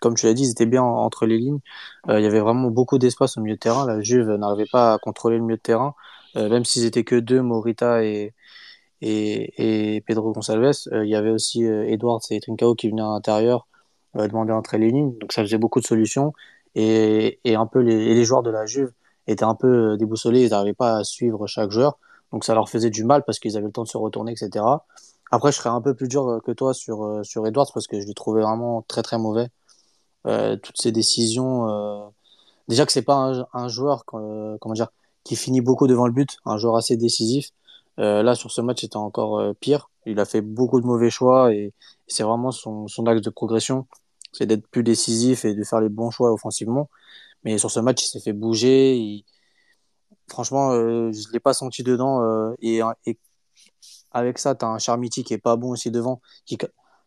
comme 0.00 0.14
tu 0.14 0.26
l'as 0.26 0.34
dit, 0.34 0.42
ils 0.42 0.50
étaient 0.50 0.66
bien 0.66 0.82
entre 0.82 1.26
les 1.26 1.38
lignes. 1.38 1.60
Euh, 2.08 2.20
il 2.20 2.24
y 2.24 2.26
avait 2.26 2.40
vraiment 2.40 2.70
beaucoup 2.70 2.98
d'espace 2.98 3.38
au 3.38 3.40
milieu 3.40 3.54
de 3.54 3.60
terrain. 3.60 3.86
La 3.86 4.02
Juve 4.02 4.30
n'arrivait 4.32 4.68
pas 4.70 4.94
à 4.94 4.98
contrôler 4.98 5.38
le 5.38 5.44
milieu 5.44 5.56
de 5.56 5.62
terrain, 5.62 5.94
euh, 6.36 6.50
même 6.50 6.64
s'ils 6.64 6.84
étaient 6.84 7.04
que 7.04 7.16
deux, 7.16 7.40
Morita 7.40 8.04
et, 8.04 8.34
et, 9.00 10.02
Pedro 10.06 10.32
Gonçalves. 10.32 10.72
Euh, 10.92 11.04
il 11.04 11.10
y 11.10 11.16
avait 11.16 11.30
aussi 11.30 11.64
euh, 11.64 11.86
Edwards 11.88 12.22
et 12.30 12.40
Trincao 12.40 12.74
qui 12.74 12.88
venaient 12.88 13.02
à 13.02 13.06
l'intérieur 13.06 13.66
demander 14.14 14.52
entre 14.52 14.76
les 14.76 14.92
lignes. 14.92 15.18
Donc 15.18 15.32
ça 15.32 15.42
faisait 15.42 15.58
beaucoup 15.58 15.80
de 15.80 15.86
solutions. 15.86 16.32
Et, 16.76 17.40
et 17.44 17.56
un 17.56 17.66
peu 17.66 17.80
les, 17.80 18.14
les 18.14 18.24
joueurs 18.24 18.42
de 18.42 18.50
la 18.50 18.66
Juve 18.66 18.92
étaient 19.26 19.44
un 19.44 19.54
peu 19.54 19.92
euh, 19.92 19.96
déboussolés, 19.96 20.44
ils 20.44 20.50
n'arrivaient 20.50 20.74
pas 20.74 20.98
à 20.98 21.04
suivre 21.04 21.46
chaque 21.46 21.70
joueur, 21.70 21.98
donc 22.32 22.44
ça 22.44 22.54
leur 22.54 22.68
faisait 22.68 22.90
du 22.90 23.04
mal 23.04 23.22
parce 23.24 23.38
qu'ils 23.38 23.56
avaient 23.56 23.66
le 23.66 23.72
temps 23.72 23.84
de 23.84 23.88
se 23.88 23.96
retourner, 23.96 24.32
etc. 24.32 24.64
Après, 25.30 25.52
je 25.52 25.56
serais 25.56 25.70
un 25.70 25.80
peu 25.80 25.94
plus 25.94 26.08
dur 26.08 26.28
euh, 26.28 26.40
que 26.40 26.52
toi 26.52 26.74
sur, 26.74 27.04
euh, 27.04 27.22
sur 27.22 27.46
Edwards 27.46 27.70
parce 27.72 27.86
que 27.86 28.00
je 28.00 28.06
l'ai 28.06 28.14
trouvé 28.14 28.42
vraiment 28.42 28.82
très 28.82 29.02
très 29.02 29.18
mauvais. 29.18 29.48
Euh, 30.26 30.56
toutes 30.56 30.80
ces 30.80 30.92
décisions, 30.92 31.68
euh... 31.68 32.08
déjà 32.68 32.86
que 32.86 32.92
c'est 32.92 33.02
pas 33.02 33.14
un, 33.16 33.46
un 33.52 33.68
joueur 33.68 34.04
comment 34.06 34.74
dire 34.74 34.88
qui 35.22 35.36
finit 35.36 35.60
beaucoup 35.60 35.86
devant 35.86 36.06
le 36.06 36.12
but, 36.12 36.38
un 36.46 36.58
joueur 36.58 36.76
assez 36.76 36.96
décisif. 36.96 37.50
Là, 37.98 38.34
sur 38.34 38.50
ce 38.50 38.60
match, 38.60 38.80
c'était 38.80 38.96
encore 38.96 39.54
pire. 39.60 39.90
Il 40.06 40.20
a 40.20 40.24
fait 40.24 40.40
beaucoup 40.40 40.80
de 40.80 40.86
mauvais 40.86 41.10
choix 41.10 41.52
et 41.54 41.72
c'est 42.06 42.22
vraiment 42.22 42.50
son, 42.50 42.88
son 42.88 43.06
axe 43.06 43.22
de 43.22 43.30
progression, 43.30 43.86
c'est 44.32 44.46
d'être 44.46 44.66
plus 44.68 44.82
décisif 44.82 45.44
et 45.44 45.54
de 45.54 45.64
faire 45.64 45.80
les 45.80 45.88
bons 45.88 46.10
choix 46.10 46.32
offensivement. 46.32 46.90
Mais 47.44 47.58
sur 47.58 47.70
ce 47.70 47.80
match, 47.80 48.04
il 48.04 48.08
s'est 48.08 48.20
fait 48.20 48.32
bouger. 48.32 49.24
Franchement, 50.28 50.72
euh, 50.72 51.12
je 51.12 51.30
l'ai 51.32 51.40
pas 51.40 51.54
senti 51.54 51.82
dedans. 51.82 52.22
Euh, 52.22 52.54
et, 52.60 52.80
et, 53.06 53.18
avec 54.12 54.38
ça, 54.38 54.54
tu 54.54 54.64
as 54.64 54.68
un 54.68 54.78
Charmiti 54.78 55.24
qui 55.24 55.34
est 55.34 55.38
pas 55.38 55.56
bon 55.56 55.70
aussi 55.70 55.90
devant. 55.90 56.20
Qui... 56.46 56.58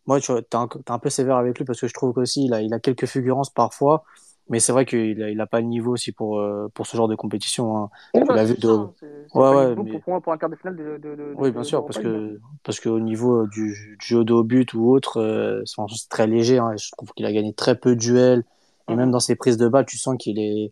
Moi, 0.06 0.20
tu 0.22 0.32
es 0.32 0.56
un, 0.56 0.70
un, 0.88 1.00
peu 1.00 1.10
sévère 1.10 1.38
avec 1.38 1.58
lui 1.58 1.66
parce 1.66 1.82
que 1.82 1.88
je 1.88 1.94
trouve 1.94 2.14
qu'aussi, 2.14 2.46
il 2.46 2.54
a, 2.54 2.62
il 2.62 2.74
a 2.74 2.80
quelques 2.80 3.08
fulgurances 3.08 3.50
parfois. 3.50 4.04
Mais 4.50 4.60
c'est 4.60 4.72
vrai 4.72 4.86
qu'il 4.86 5.22
a, 5.22 5.30
il 5.30 5.42
a 5.42 5.48
pas 5.48 5.60
le 5.60 5.68
niveau 5.68 5.92
aussi 5.92 6.12
pour, 6.12 6.40
euh, 6.40 6.70
pour 6.74 6.88
ce 6.88 6.96
genre 6.96 7.08
de 7.08 7.16
compétition. 7.16 7.78
Hein. 7.78 7.90
Oui, 8.14 8.22
bah, 8.28 8.44
vu 8.46 8.56
de... 8.56 8.68
ouais, 8.68 9.56
ouais, 9.56 9.76
mais... 9.76 10.00
pour, 10.00 10.22
pour, 10.22 10.34
un 10.34 10.38
quart 10.38 10.50
de 10.50 10.56
finale 10.56 10.78
de, 10.78 10.98
de, 10.98 11.16
de 11.16 11.34
Oui, 11.36 11.52
bien 11.52 11.64
sûr, 11.64 11.86
parce 11.86 12.00
que 12.00 12.40
parce 12.64 12.80
qu'au 12.80 13.00
niveau 13.00 13.44
euh, 13.44 13.48
du, 13.48 13.98
du 14.00 14.06
jeu 14.06 14.24
de 14.24 14.34
haut 14.34 14.44
but 14.44 14.74
ou 14.74 14.90
autre, 14.90 15.22
euh, 15.22 15.64
c'est 15.66 16.10
très 16.10 16.28
léger. 16.28 16.60
Hein. 16.60 16.76
Je 16.78 16.92
trouve 16.92 17.12
qu'il 17.14 17.26
a 17.26 17.34
gagné 17.34 17.54
très 17.54 17.76
peu 17.76 17.96
de 17.96 18.00
duels 18.00 18.46
Et 18.90 18.96
même 18.96 19.12
dans 19.12 19.20
ses 19.20 19.36
prises 19.36 19.58
de 19.58 19.68
balles, 19.68 19.86
tu 19.86 19.98
sens 19.98 20.16
qu'il 20.18 20.40
est, 20.40 20.72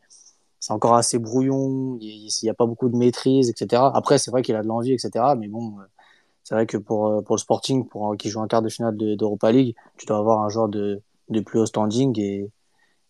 c'est 0.59 0.71
encore 0.71 0.95
assez 0.95 1.19
brouillon, 1.19 1.97
il 1.99 2.29
n'y 2.43 2.49
a 2.49 2.53
pas 2.53 2.65
beaucoup 2.65 2.87
de 2.87 2.95
maîtrise, 2.95 3.49
etc. 3.49 3.83
Après, 3.93 4.17
c'est 4.17 4.31
vrai 4.31 4.41
qu'il 4.41 4.55
a 4.55 4.63
de 4.63 4.67
l'envie, 4.67 4.93
etc. 4.93 5.33
Mais 5.37 5.49
bon, 5.49 5.75
c'est 6.43 6.55
vrai 6.55 6.65
que 6.65 6.77
pour, 6.77 7.23
pour 7.25 7.35
le 7.35 7.41
Sporting, 7.41 7.85
pour 7.87 8.15
qui 8.15 8.29
joue 8.29 8.41
un 8.41 8.47
quart 8.47 8.61
de 8.61 8.69
finale 8.69 8.95
d'Europa 8.95 9.51
League, 9.51 9.75
tu 9.97 10.05
dois 10.05 10.17
avoir 10.17 10.41
un 10.43 10.49
joueur 10.49 10.69
de, 10.69 11.01
de 11.29 11.39
plus 11.41 11.59
haut 11.59 11.65
standing 11.65 12.17
et, 12.19 12.49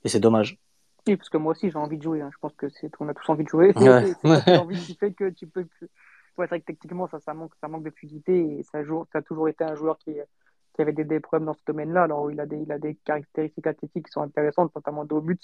et 0.05 0.09
c'est 0.09 0.21
dommage. 0.21 0.57
Oui, 1.07 1.17
parce 1.17 1.29
que 1.29 1.37
moi 1.37 1.51
aussi 1.51 1.69
j'ai 1.69 1.77
envie 1.77 1.97
de 1.97 2.03
jouer. 2.03 2.21
Hein. 2.21 2.29
Je 2.31 2.37
pense 2.39 2.53
que 2.55 2.69
c'est 2.69 2.89
on 2.99 3.09
a 3.09 3.13
tous 3.13 3.29
envie 3.29 3.43
de 3.43 3.49
jouer. 3.49 3.73
C'est 4.45 4.57
envie 4.57 4.79
qui 4.79 4.95
fait 4.95 5.11
que 5.11 5.29
tu 5.29 5.47
peux. 5.47 5.67
Ouais, 6.37 6.47
c'est 6.47 6.49
vrai 6.49 6.59
que 6.61 6.65
techniquement 6.65 7.07
ça, 7.07 7.19
ça 7.19 7.33
manque, 7.33 7.53
ça 7.61 7.67
manque 7.67 7.83
de 7.83 7.91
fluidité 7.91 8.59
et 8.59 8.63
ça, 8.63 8.83
joue, 8.83 9.05
ça 9.13 9.19
a 9.19 9.21
toujours 9.21 9.47
été 9.47 9.63
un 9.63 9.75
joueur 9.75 9.97
qui, 9.97 10.11
qui 10.73 10.81
avait 10.81 10.91
des, 10.91 11.05
des 11.05 11.21
problèmes 11.21 11.45
dans 11.45 11.53
ce 11.53 11.63
domaine-là. 11.65 12.03
Alors 12.03 12.29
il 12.29 12.39
a 12.39 12.45
des, 12.45 12.57
il 12.57 12.71
a 12.71 12.79
des 12.79 12.95
caractéristiques 12.95 13.67
athlétiques 13.67 14.05
qui 14.05 14.11
sont 14.11 14.21
intéressantes, 14.21 14.75
notamment 14.75 15.05
de 15.05 15.13
haut 15.13 15.21
but. 15.21 15.41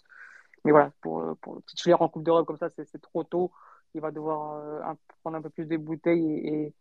Mais 0.65 0.71
voilà, 0.71 0.91
pour, 1.01 1.37
pour 1.41 1.63
titulaire 1.65 2.01
en 2.01 2.09
Coupe 2.09 2.23
d'Europe 2.23 2.45
comme 2.45 2.57
ça, 2.57 2.69
c'est 2.69 3.01
trop 3.01 3.23
tôt. 3.23 3.51
Il 3.93 4.01
va 4.01 4.11
devoir 4.11 4.55
euh, 4.55 4.93
prendre 5.21 5.37
un 5.37 5.41
peu 5.41 5.49
plus 5.49 5.65
de 5.65 5.77
bouteilles 5.77 6.37
et, 6.37 6.73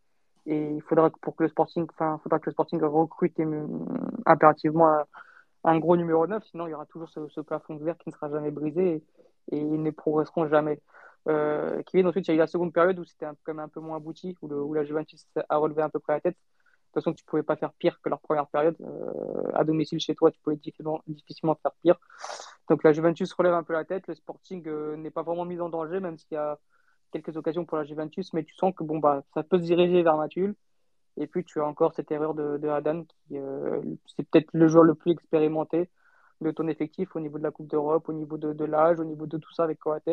et, 0.47 0.75
il 0.75 0.83
faudra 0.83 1.11
pour 1.23 1.37
que 1.37 1.45
le 1.45 1.49
Sporting, 1.49 1.87
enfin, 1.91 2.21
faudra 2.23 2.39
que 2.39 2.47
le 2.47 2.53
Sporting 2.53 2.81
recrute 2.83 3.41
impérativement 4.27 4.89
un 4.89 5.05
gros 5.65 5.97
numéro 5.97 6.27
9, 6.27 6.43
sinon 6.45 6.67
il 6.67 6.71
y 6.71 6.75
aura 6.75 6.87
toujours 6.87 7.09
ce, 7.09 7.41
plafond 7.41 7.75
de 7.75 7.85
verre 7.85 7.99
qui 7.99 8.09
ne 8.09 8.15
sera 8.15 8.31
jamais 8.31 8.51
brisé 8.51 9.05
et, 9.53 9.59
ils 9.59 9.83
ne 9.83 9.91
progresseront 9.91 10.49
jamais. 10.49 10.81
Euh, 11.29 11.83
Kevin, 11.87 12.07
ensuite, 12.07 12.27
il 12.29 12.31
y 12.31 12.33
a 12.33 12.35
eu 12.37 12.39
la 12.39 12.47
seconde 12.47 12.73
période 12.73 12.99
où 12.99 13.05
c'était 13.05 13.27
quand 13.27 13.55
même 13.55 13.59
un 13.65 13.69
peu 13.69 13.81
moins 13.81 13.97
abouti, 13.97 14.37
où, 14.43 14.49
où, 14.49 14.75
la 14.75 14.85
Juventus 14.85 15.27
a 15.49 15.57
relevé 15.57 15.83
à 15.83 15.89
peu 15.89 15.99
près 15.99 16.15
la 16.15 16.21
tête. 16.21 16.37
De 16.37 16.95
toute 16.95 17.05
façon, 17.05 17.15
tu 17.15 17.23
ne 17.25 17.27
pouvais 17.27 17.43
pas 17.43 17.57
faire 17.57 17.73
pire 17.75 18.01
que 18.03 18.09
leur 18.09 18.21
première 18.21 18.47
période. 18.49 18.77
Euh, 18.81 19.51
à 19.55 19.65
domicile, 19.65 20.01
chez 20.01 20.15
toi, 20.15 20.31
tu 20.31 20.41
pouvais 20.41 20.57
difficilement, 20.57 21.03
difficilement 21.07 21.57
faire 21.63 21.73
pire. 21.83 21.97
Donc 22.69 22.83
la 22.85 22.93
Juventus 22.93 23.33
relève 23.33 23.55
un 23.55 23.63
peu 23.63 23.75
la 23.75 23.85
tête. 23.85 24.07
Le 24.09 24.15
Sporting 24.15 24.67
euh, 24.67 24.97
n'est 24.97 25.11
pas 25.11 25.23
vraiment 25.23 25.45
mis 25.45 25.61
en 25.61 25.69
danger, 25.69 26.01
même 26.01 26.19
s'il 26.19 26.35
y 26.35 26.37
a 26.37 26.59
quelques 27.13 27.37
occasions 27.37 27.65
pour 27.65 27.77
la 27.77 27.85
Juventus, 27.85 28.33
mais 28.33 28.45
tu 28.45 28.55
sens 28.55 28.73
que 28.75 28.85
bon, 28.85 28.99
bah, 28.99 29.23
ça 29.35 29.43
peut 29.43 29.59
se 29.59 29.65
diriger 29.65 30.03
vers 30.03 30.17
Mathul. 30.17 30.55
Et 31.17 31.27
puis, 31.27 31.45
tu 31.45 31.61
as 31.61 31.67
encore 31.67 31.95
cette 31.95 32.11
erreur 32.11 32.35
de, 32.35 32.57
de 32.59 32.69
Adan, 32.69 33.05
qui 33.05 33.39
euh, 33.39 33.81
c'est 34.17 34.29
peut-être 34.29 34.49
le 34.53 34.69
joueur 34.69 34.85
le 34.85 34.95
plus 34.95 35.13
expérimenté 35.13 35.89
de 36.41 36.51
ton 36.51 36.69
effectif 36.69 37.15
au 37.17 37.21
niveau 37.21 37.39
de 37.39 37.43
la 37.43 37.51
Coupe 37.51 37.67
d'Europe, 37.67 38.09
au 38.09 38.13
niveau 38.13 38.39
de, 38.39 38.53
de 38.53 38.65
l'âge, 38.65 39.01
au 39.01 39.05
niveau 39.05 39.27
de 39.27 39.37
tout 39.39 39.53
ça 39.53 39.65
avec 39.65 39.79
Coates. 39.79 40.09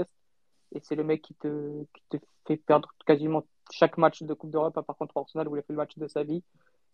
Et 0.74 0.82
c'est 0.82 0.96
le 0.96 1.04
mec 1.04 1.22
qui 1.22 1.34
te, 1.36 1.84
qui 1.94 2.04
te 2.10 2.18
fait 2.46 2.58
perdre 2.58 2.94
quasiment 3.06 3.46
chaque 3.72 3.98
match 3.98 4.24
de 4.24 4.34
Coupe 4.34 4.52
d'Europe, 4.52 4.78
à 4.78 4.84
part 4.84 4.98
contre 4.98 5.18
Arsenal 5.18 5.48
où 5.48 5.56
il 5.56 5.60
a 5.60 5.62
fait 5.62 5.74
le 5.74 5.78
match 5.78 5.98
de 5.98 6.08
sa 6.08 6.24
vie. 6.24 6.44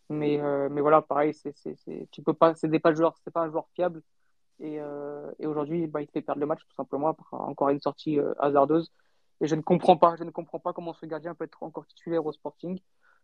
Mais, 0.09 0.39
euh, 0.39 0.69
mais 0.69 0.81
voilà, 0.81 1.01
pareil, 1.01 1.33
c'est, 1.33 1.55
c'est, 1.55 1.77
pas, 2.23 2.33
pas 2.33 2.53
pas 2.53 2.91
un 2.91 3.49
joueur 3.49 3.67
fiable. 3.73 4.03
Et, 4.59 4.79
euh, 4.79 5.31
et 5.39 5.47
aujourd'hui, 5.47 5.87
bah, 5.87 6.01
il 6.01 6.07
te 6.07 6.11
fait 6.11 6.21
perdre 6.21 6.41
le 6.41 6.45
match 6.45 6.61
tout 6.67 6.75
simplement 6.75 7.15
encore 7.31 7.69
une 7.69 7.81
sortie 7.81 8.19
hasardeuse. 8.37 8.91
Et 9.41 9.47
je 9.47 9.55
ne 9.55 9.61
comprends 9.61 9.97
pas, 9.97 10.15
je 10.15 10.23
ne 10.23 10.29
comprends 10.29 10.59
pas 10.59 10.73
comment 10.73 10.93
ce 10.93 11.05
gardien 11.05 11.33
peut 11.33 11.45
être 11.45 11.63
encore 11.63 11.85
titulaire 11.87 12.25
au 12.25 12.31
Sporting. 12.31 12.79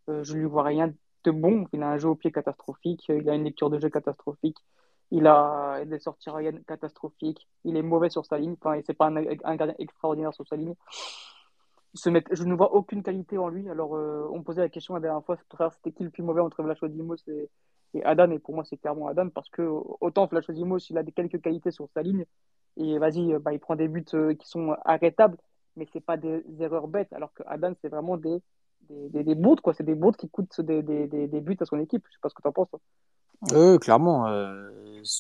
Euh, 0.10 0.24
je 0.24 0.34
lui 0.36 0.46
vois 0.46 0.64
rien 0.64 0.94
de 1.24 1.32
bon. 1.32 1.68
Il 1.74 1.84
a 1.84 1.90
un 1.90 1.98
jeu 1.98 2.10
au 2.10 2.16
pied 2.16 2.32
catastrophique, 2.32 3.08
il 3.10 3.30
a 3.30 3.36
une 3.36 3.44
lecture 3.44 3.70
de 3.70 3.80
jeu 3.80 3.90
catastrophique, 3.90 4.58
il 5.12 5.28
a 5.28 5.84
des 5.86 6.00
sorties 6.00 6.30
catastrophiques, 6.68 7.48
il 7.66 7.78
est 7.78 7.82
mauvais 7.82 8.10
sur 8.10 8.26
sa 8.26 8.38
ligne. 8.38 8.56
Enfin, 8.62 8.80
c'est 8.86 8.94
pas 8.94 9.08
un, 9.08 9.56
gardien 9.56 9.76
extraordinaire 9.80 10.34
sur 10.34 10.48
sa 10.48 10.56
ligne. 10.56 10.76
Je 11.96 12.44
ne 12.44 12.54
vois 12.54 12.74
aucune 12.74 13.02
qualité 13.04 13.38
en 13.38 13.50
lui. 13.50 13.68
Alors, 13.70 13.96
euh, 13.96 14.28
on 14.32 14.44
posait 14.44 14.62
la 14.62 14.70
question 14.70 14.94
la 14.94 15.00
dernière 15.00 15.24
fois, 15.26 15.38
c'était 15.74 15.92
qui 15.92 16.04
le 16.04 16.12
plus 16.12 16.24
mauvais 16.24 16.42
entre 16.42 16.62
Vlacho 16.62 16.88
Dimos 16.88 17.16
et, 17.28 17.50
et 17.96 18.04
Adam. 18.04 18.30
Et 18.32 18.40
pour 18.40 18.54
moi, 18.54 18.64
c'est 18.64 18.78
clairement 18.78 19.08
Adam 19.08 19.30
parce 19.30 19.50
que 19.50 19.64
autant 20.02 20.28
Vlacho 20.28 20.54
Dimos, 20.54 20.78
il 20.90 20.98
a 20.98 21.04
des 21.04 21.12
quelques 21.12 21.42
qualités 21.42 21.72
sur 21.72 21.90
sa 21.94 22.04
ligne. 22.04 22.26
Et 22.78 23.00
vas-y, 23.00 23.38
bah, 23.40 23.54
il 23.54 23.60
prend 23.60 23.76
des 23.76 23.88
buts 23.88 24.06
euh, 24.14 24.36
qui 24.36 24.48
sont 24.48 24.76
arrêtables, 24.86 25.38
mais 25.76 25.88
c'est 25.92 26.00
pas 26.00 26.18
des 26.18 26.44
erreurs 26.60 26.88
bêtes. 26.88 27.12
Alors 27.14 27.34
que 27.34 27.44
Adam, 27.48 27.74
c'est 27.82 27.90
vraiment 27.90 28.18
des 28.18 28.42
des, 28.90 29.24
des, 29.24 29.36
des 29.36 29.56
quoi. 29.62 29.74
C'est 29.74 29.84
des 29.84 29.96
bouts 29.96 30.12
qui 30.12 30.30
coûtent 30.30 30.62
des, 30.62 30.82
des, 30.82 31.08
des, 31.08 31.42
buts 31.42 31.58
à 31.60 31.66
son 31.66 31.80
équipe. 31.80 32.04
Je 32.08 32.14
sais 32.14 32.20
pas 32.22 32.30
ce 32.30 32.36
que 32.36 32.42
tu 32.42 32.48
en 32.48 32.52
penses. 32.52 32.70
Euh, 33.54 33.78
clairement. 33.78 34.28
Euh, 34.28 34.70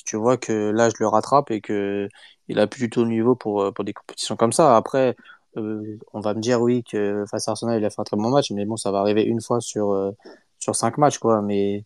tu 0.05 0.17
vois 0.17 0.38
que 0.38 0.71
là, 0.71 0.89
je 0.89 0.95
le 0.99 1.07
rattrape 1.07 1.51
et 1.51 1.61
que 1.61 2.09
il 2.47 2.59
a 2.59 2.67
plus 2.67 2.81
du 2.81 2.89
tout 2.89 3.03
le 3.03 3.09
niveau 3.09 3.35
pour, 3.35 3.61
euh, 3.61 3.71
pour 3.71 3.85
des 3.85 3.93
compétitions 3.93 4.35
comme 4.35 4.51
ça. 4.51 4.75
Après, 4.75 5.15
euh, 5.57 5.97
on 6.13 6.19
va 6.19 6.33
me 6.33 6.41
dire 6.41 6.61
oui 6.61 6.83
que 6.83 7.23
face 7.29 7.47
à 7.47 7.51
Arsenal, 7.51 7.79
il 7.79 7.85
a 7.85 7.89
fait 7.89 8.01
un 8.01 8.03
très 8.03 8.17
bon 8.17 8.29
match, 8.29 8.51
mais 8.51 8.65
bon, 8.65 8.77
ça 8.77 8.91
va 8.91 8.99
arriver 8.99 9.23
une 9.23 9.41
fois 9.41 9.61
sur, 9.61 10.13
sur 10.57 10.75
cinq 10.75 10.97
matchs, 10.97 11.19
quoi. 11.19 11.41
Mais, 11.41 11.85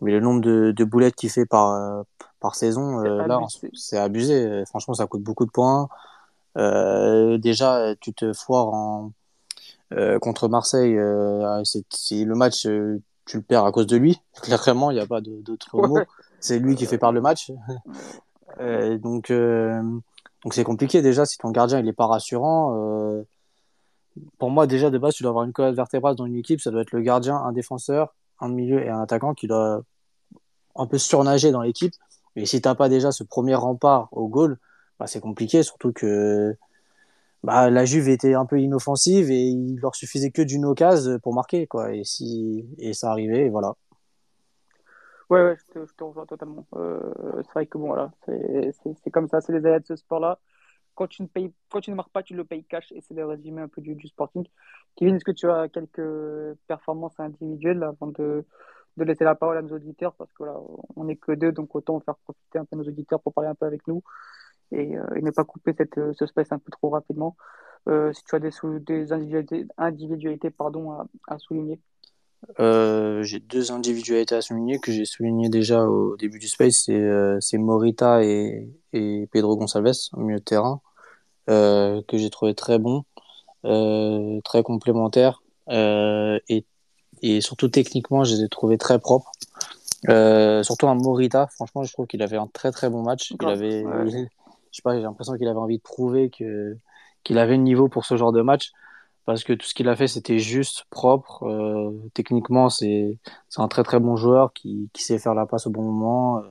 mais 0.00 0.12
le 0.12 0.20
nombre 0.20 0.40
de, 0.40 0.72
de 0.72 0.84
boulettes 0.84 1.16
qu'il 1.16 1.30
fait 1.30 1.46
par, 1.46 2.04
par 2.40 2.54
saison, 2.54 2.98
là, 2.98 3.40
c'est 3.74 3.98
abusé. 3.98 4.64
Franchement, 4.66 4.94
ça 4.94 5.06
coûte 5.06 5.22
beaucoup 5.22 5.46
de 5.46 5.50
points. 5.50 5.88
déjà, 6.56 7.94
tu 8.00 8.12
te 8.12 8.32
foires 8.32 8.68
en 8.68 9.12
euh, 9.96 10.18
contre 10.18 10.48
Marseille, 10.48 10.96
euh, 10.96 11.62
c'est 11.64 12.24
le 12.24 12.34
match, 12.34 12.66
euh, 12.66 13.00
tu 13.26 13.36
le 13.36 13.42
perds 13.42 13.64
à 13.64 13.72
cause 13.72 13.86
de 13.86 13.96
lui. 13.96 14.20
Clairement, 14.42 14.90
il 14.90 14.94
n'y 14.94 15.00
a 15.00 15.06
pas 15.06 15.20
d'autre 15.20 15.76
mot. 15.86 15.98
C'est 16.40 16.58
lui 16.58 16.74
qui 16.74 16.86
fait 16.86 16.98
perdre 16.98 17.14
le 17.14 17.20
match. 17.20 17.50
donc, 19.00 19.32
donc 19.32 20.54
c'est 20.54 20.64
compliqué 20.64 21.02
déjà 21.02 21.24
si 21.24 21.38
ton 21.38 21.50
gardien 21.50 21.80
il 21.80 21.88
est 21.88 21.92
pas 21.92 22.06
rassurant. 22.06 23.24
pour 24.38 24.50
moi, 24.50 24.66
déjà 24.66 24.90
de 24.90 24.98
base, 24.98 25.14
tu 25.14 25.22
dois 25.22 25.30
avoir 25.30 25.44
une 25.44 25.52
colonne 25.52 25.74
vertébrale 25.74 26.16
dans 26.16 26.26
une 26.26 26.36
équipe. 26.36 26.60
Ça 26.60 26.70
doit 26.70 26.82
être 26.82 26.92
le 26.92 27.00
gardien, 27.00 27.36
un 27.36 27.52
défenseur, 27.52 28.14
un 28.40 28.48
milieu 28.48 28.82
et 28.82 28.88
un 28.88 29.00
attaquant 29.00 29.34
qui 29.34 29.46
doit 29.46 29.82
un 30.74 30.86
peu 30.86 30.98
surnager 30.98 31.52
dans 31.52 31.62
l'équipe. 31.62 31.94
Mais 32.34 32.46
si 32.46 32.60
t'as 32.60 32.74
pas 32.74 32.88
déjà 32.88 33.12
ce 33.12 33.24
premier 33.24 33.54
rempart 33.54 34.08
au 34.12 34.26
goal, 34.26 34.58
bah, 34.98 35.06
c'est 35.06 35.20
compliqué, 35.20 35.62
surtout 35.62 35.92
que 35.92 36.56
bah, 37.42 37.70
la 37.70 37.84
Juve 37.84 38.08
était 38.08 38.34
un 38.34 38.46
peu 38.46 38.60
inoffensive 38.60 39.30
et 39.30 39.40
il 39.40 39.78
leur 39.80 39.94
suffisait 39.96 40.30
que 40.30 40.42
d'une 40.42 40.64
occasion 40.64 41.18
pour 41.18 41.34
marquer 41.34 41.66
quoi. 41.66 41.92
Et 41.94 42.04
si 42.04 42.64
et 42.78 42.92
ça 42.92 43.10
arrivait 43.10 43.48
voilà. 43.48 43.74
Ouais, 45.28 45.42
ouais 45.42 45.56
je, 45.74 45.80
te, 45.80 46.04
rejoins 46.04 46.26
totalement. 46.26 46.66
Euh, 46.76 47.00
c'est 47.44 47.52
vrai 47.52 47.66
que 47.66 47.78
bon 47.78 47.88
voilà 47.88 48.12
c'est 48.22 49.10
comme 49.10 49.28
ça 49.28 49.40
c'est 49.40 49.52
les 49.52 49.64
aléas 49.66 49.80
de 49.80 49.86
ce 49.86 49.96
sport 49.96 50.20
là 50.20 50.38
quand 50.94 51.08
tu 51.08 51.22
ne 51.22 51.26
payes 51.26 51.52
quand 51.70 51.80
tu 51.80 51.90
ne 51.90 51.96
marques 51.96 52.12
pas 52.12 52.22
tu 52.22 52.34
le 52.34 52.44
payes 52.44 52.64
cash 52.64 52.92
et 52.92 53.00
c'est 53.00 53.14
le 53.14 53.24
résumé 53.26 53.62
un 53.62 53.68
peu 53.68 53.80
du, 53.80 53.96
du 53.96 54.06
sporting. 54.06 54.46
Kevin 54.96 55.16
est-ce 55.16 55.24
que 55.24 55.32
tu 55.32 55.50
as 55.50 55.68
quelques 55.68 56.56
performances 56.68 57.18
individuelles 57.18 57.82
avant 57.82 58.08
de 58.08 58.44
de 58.98 59.04
laisser 59.04 59.24
la 59.24 59.34
parole 59.34 59.56
à 59.56 59.62
nos 59.62 59.74
auditeurs? 59.74 60.14
Parce 60.14 60.32
que 60.32 60.44
là 60.44 60.54
on 60.94 61.04
n'est 61.04 61.16
que 61.16 61.32
deux 61.32 61.50
donc 61.50 61.74
autant 61.74 61.98
faire 62.00 62.16
profiter 62.18 62.58
un 62.58 62.66
peu 62.66 62.76
nos 62.76 62.84
auditeurs 62.84 63.20
pour 63.20 63.32
parler 63.32 63.50
un 63.50 63.54
peu 63.56 63.66
avec 63.66 63.86
nous 63.88 64.02
et, 64.72 64.96
euh, 64.96 65.04
et 65.16 65.22
ne 65.22 65.30
pas 65.30 65.44
couper 65.44 65.74
cette, 65.76 65.98
euh, 65.98 66.12
ce 66.18 66.26
space 66.26 66.50
un 66.50 66.58
peu 66.58 66.70
trop 66.70 66.90
rapidement. 66.90 67.36
Euh, 67.88 68.12
si 68.12 68.24
tu 68.24 68.34
as 68.34 68.38
des, 68.38 68.50
des 68.80 69.12
individualités, 69.12 69.66
individualités 69.76 70.50
pardon, 70.50 70.92
à, 70.92 71.06
à 71.28 71.38
souligner. 71.38 71.80
J'ai 72.58 73.38
deux 73.38 73.70
individualités 73.70 74.34
à 74.34 74.40
souligner 74.40 74.78
que 74.80 74.90
j'ai 74.90 75.04
souligné 75.04 75.48
déjà 75.48 75.84
au 75.84 76.16
début 76.16 76.40
du 76.40 76.48
space, 76.48 76.90
c'est 77.40 77.58
Morita 77.58 78.24
et, 78.24 78.68
et, 78.92 79.28
Pedro 79.30 79.56
Gonçalves 79.56 79.92
au 80.12 80.20
milieu 80.20 80.40
de 80.40 80.44
terrain, 80.44 80.80
que 81.46 82.02
j'ai 82.14 82.30
trouvé 82.30 82.54
très 82.54 82.80
bon, 82.80 83.04
très 83.62 84.64
complémentaires 84.64 85.40
et, 85.68 86.64
et 87.22 87.40
surtout 87.40 87.68
techniquement, 87.68 88.24
je 88.24 88.34
les 88.34 88.42
ai 88.42 88.48
trouvés 88.48 88.76
très 88.78 88.98
propres. 88.98 89.30
surtout 90.08 90.88
un 90.88 90.96
Morita, 90.96 91.46
franchement, 91.46 91.84
je 91.84 91.92
trouve 91.92 92.08
qu'il 92.08 92.22
avait 92.22 92.38
un 92.38 92.48
très 92.48 92.72
très 92.72 92.90
bon 92.90 93.02
match. 93.02 93.32
Il 93.40 93.46
avait, 93.46 93.84
je 94.72 94.76
sais 94.76 94.82
pas, 94.82 94.96
j'ai 94.96 95.02
l'impression 95.02 95.36
qu'il 95.36 95.46
avait 95.48 95.58
envie 95.58 95.78
de 95.78 95.82
prouver 95.82 96.30
que 96.30 96.76
qu'il 97.24 97.38
avait 97.38 97.56
le 97.56 97.62
niveau 97.62 97.88
pour 97.88 98.04
ce 98.04 98.16
genre 98.16 98.32
de 98.32 98.42
match. 98.42 98.72
Parce 99.24 99.44
que 99.44 99.52
tout 99.52 99.66
ce 99.66 99.74
qu'il 99.74 99.88
a 99.88 99.94
fait 99.94 100.08
c'était 100.08 100.40
juste 100.40 100.84
propre. 100.90 101.44
Euh, 101.44 101.92
techniquement 102.14 102.70
c'est 102.70 103.18
c'est 103.48 103.60
un 103.60 103.68
très 103.68 103.84
très 103.84 104.00
bon 104.00 104.16
joueur 104.16 104.52
qui 104.52 104.88
qui 104.92 105.04
sait 105.04 105.18
faire 105.18 105.34
la 105.34 105.46
passe 105.46 105.66
au 105.66 105.70
bon 105.70 105.82
moment. 105.82 106.38
Euh, 106.38 106.42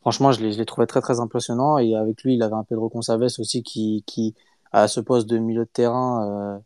franchement 0.00 0.32
je 0.32 0.40
l'ai 0.40 0.52
je 0.52 0.58
l'ai 0.58 0.64
trouvé 0.64 0.86
très 0.86 1.02
très 1.02 1.20
impressionnant. 1.20 1.78
Et 1.78 1.94
avec 1.96 2.22
lui 2.22 2.34
il 2.34 2.42
avait 2.42 2.54
un 2.54 2.64
Pedro 2.64 2.88
Consaves 2.88 3.22
aussi 3.38 3.62
qui 3.62 4.04
qui 4.06 4.34
à 4.72 4.88
ce 4.88 5.00
poste 5.00 5.28
de 5.28 5.38
milieu 5.38 5.64
de 5.64 5.70
terrain 5.70 6.56
euh, 6.56 6.58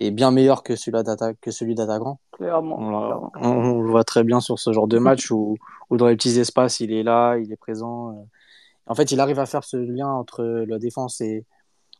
est 0.00 0.10
bien 0.10 0.30
meilleur 0.32 0.62
que 0.62 0.76
celui 0.76 1.02
d'attaque 1.02 1.38
que 1.40 1.50
celui 1.50 1.74
d'attaquant 1.74 2.18
clairement, 2.32 2.76
on, 2.78 3.46
on, 3.48 3.80
le 3.82 3.90
voit 3.90 4.04
très 4.04 4.24
bien 4.24 4.40
sur 4.40 4.58
ce 4.58 4.72
genre 4.72 4.88
de 4.88 4.98
match 4.98 5.30
où 5.30 5.56
où 5.90 5.96
dans 5.96 6.08
les 6.08 6.16
petits 6.16 6.38
espaces 6.38 6.80
il 6.80 6.92
est 6.92 7.02
là 7.02 7.36
il 7.38 7.52
est 7.52 7.56
présent 7.56 8.26
en 8.86 8.94
fait, 8.94 9.12
il 9.12 9.20
arrive 9.20 9.38
à 9.38 9.46
faire 9.46 9.64
ce 9.64 9.76
lien 9.76 10.08
entre 10.08 10.42
la 10.42 10.78
défense 10.78 11.20
et 11.20 11.44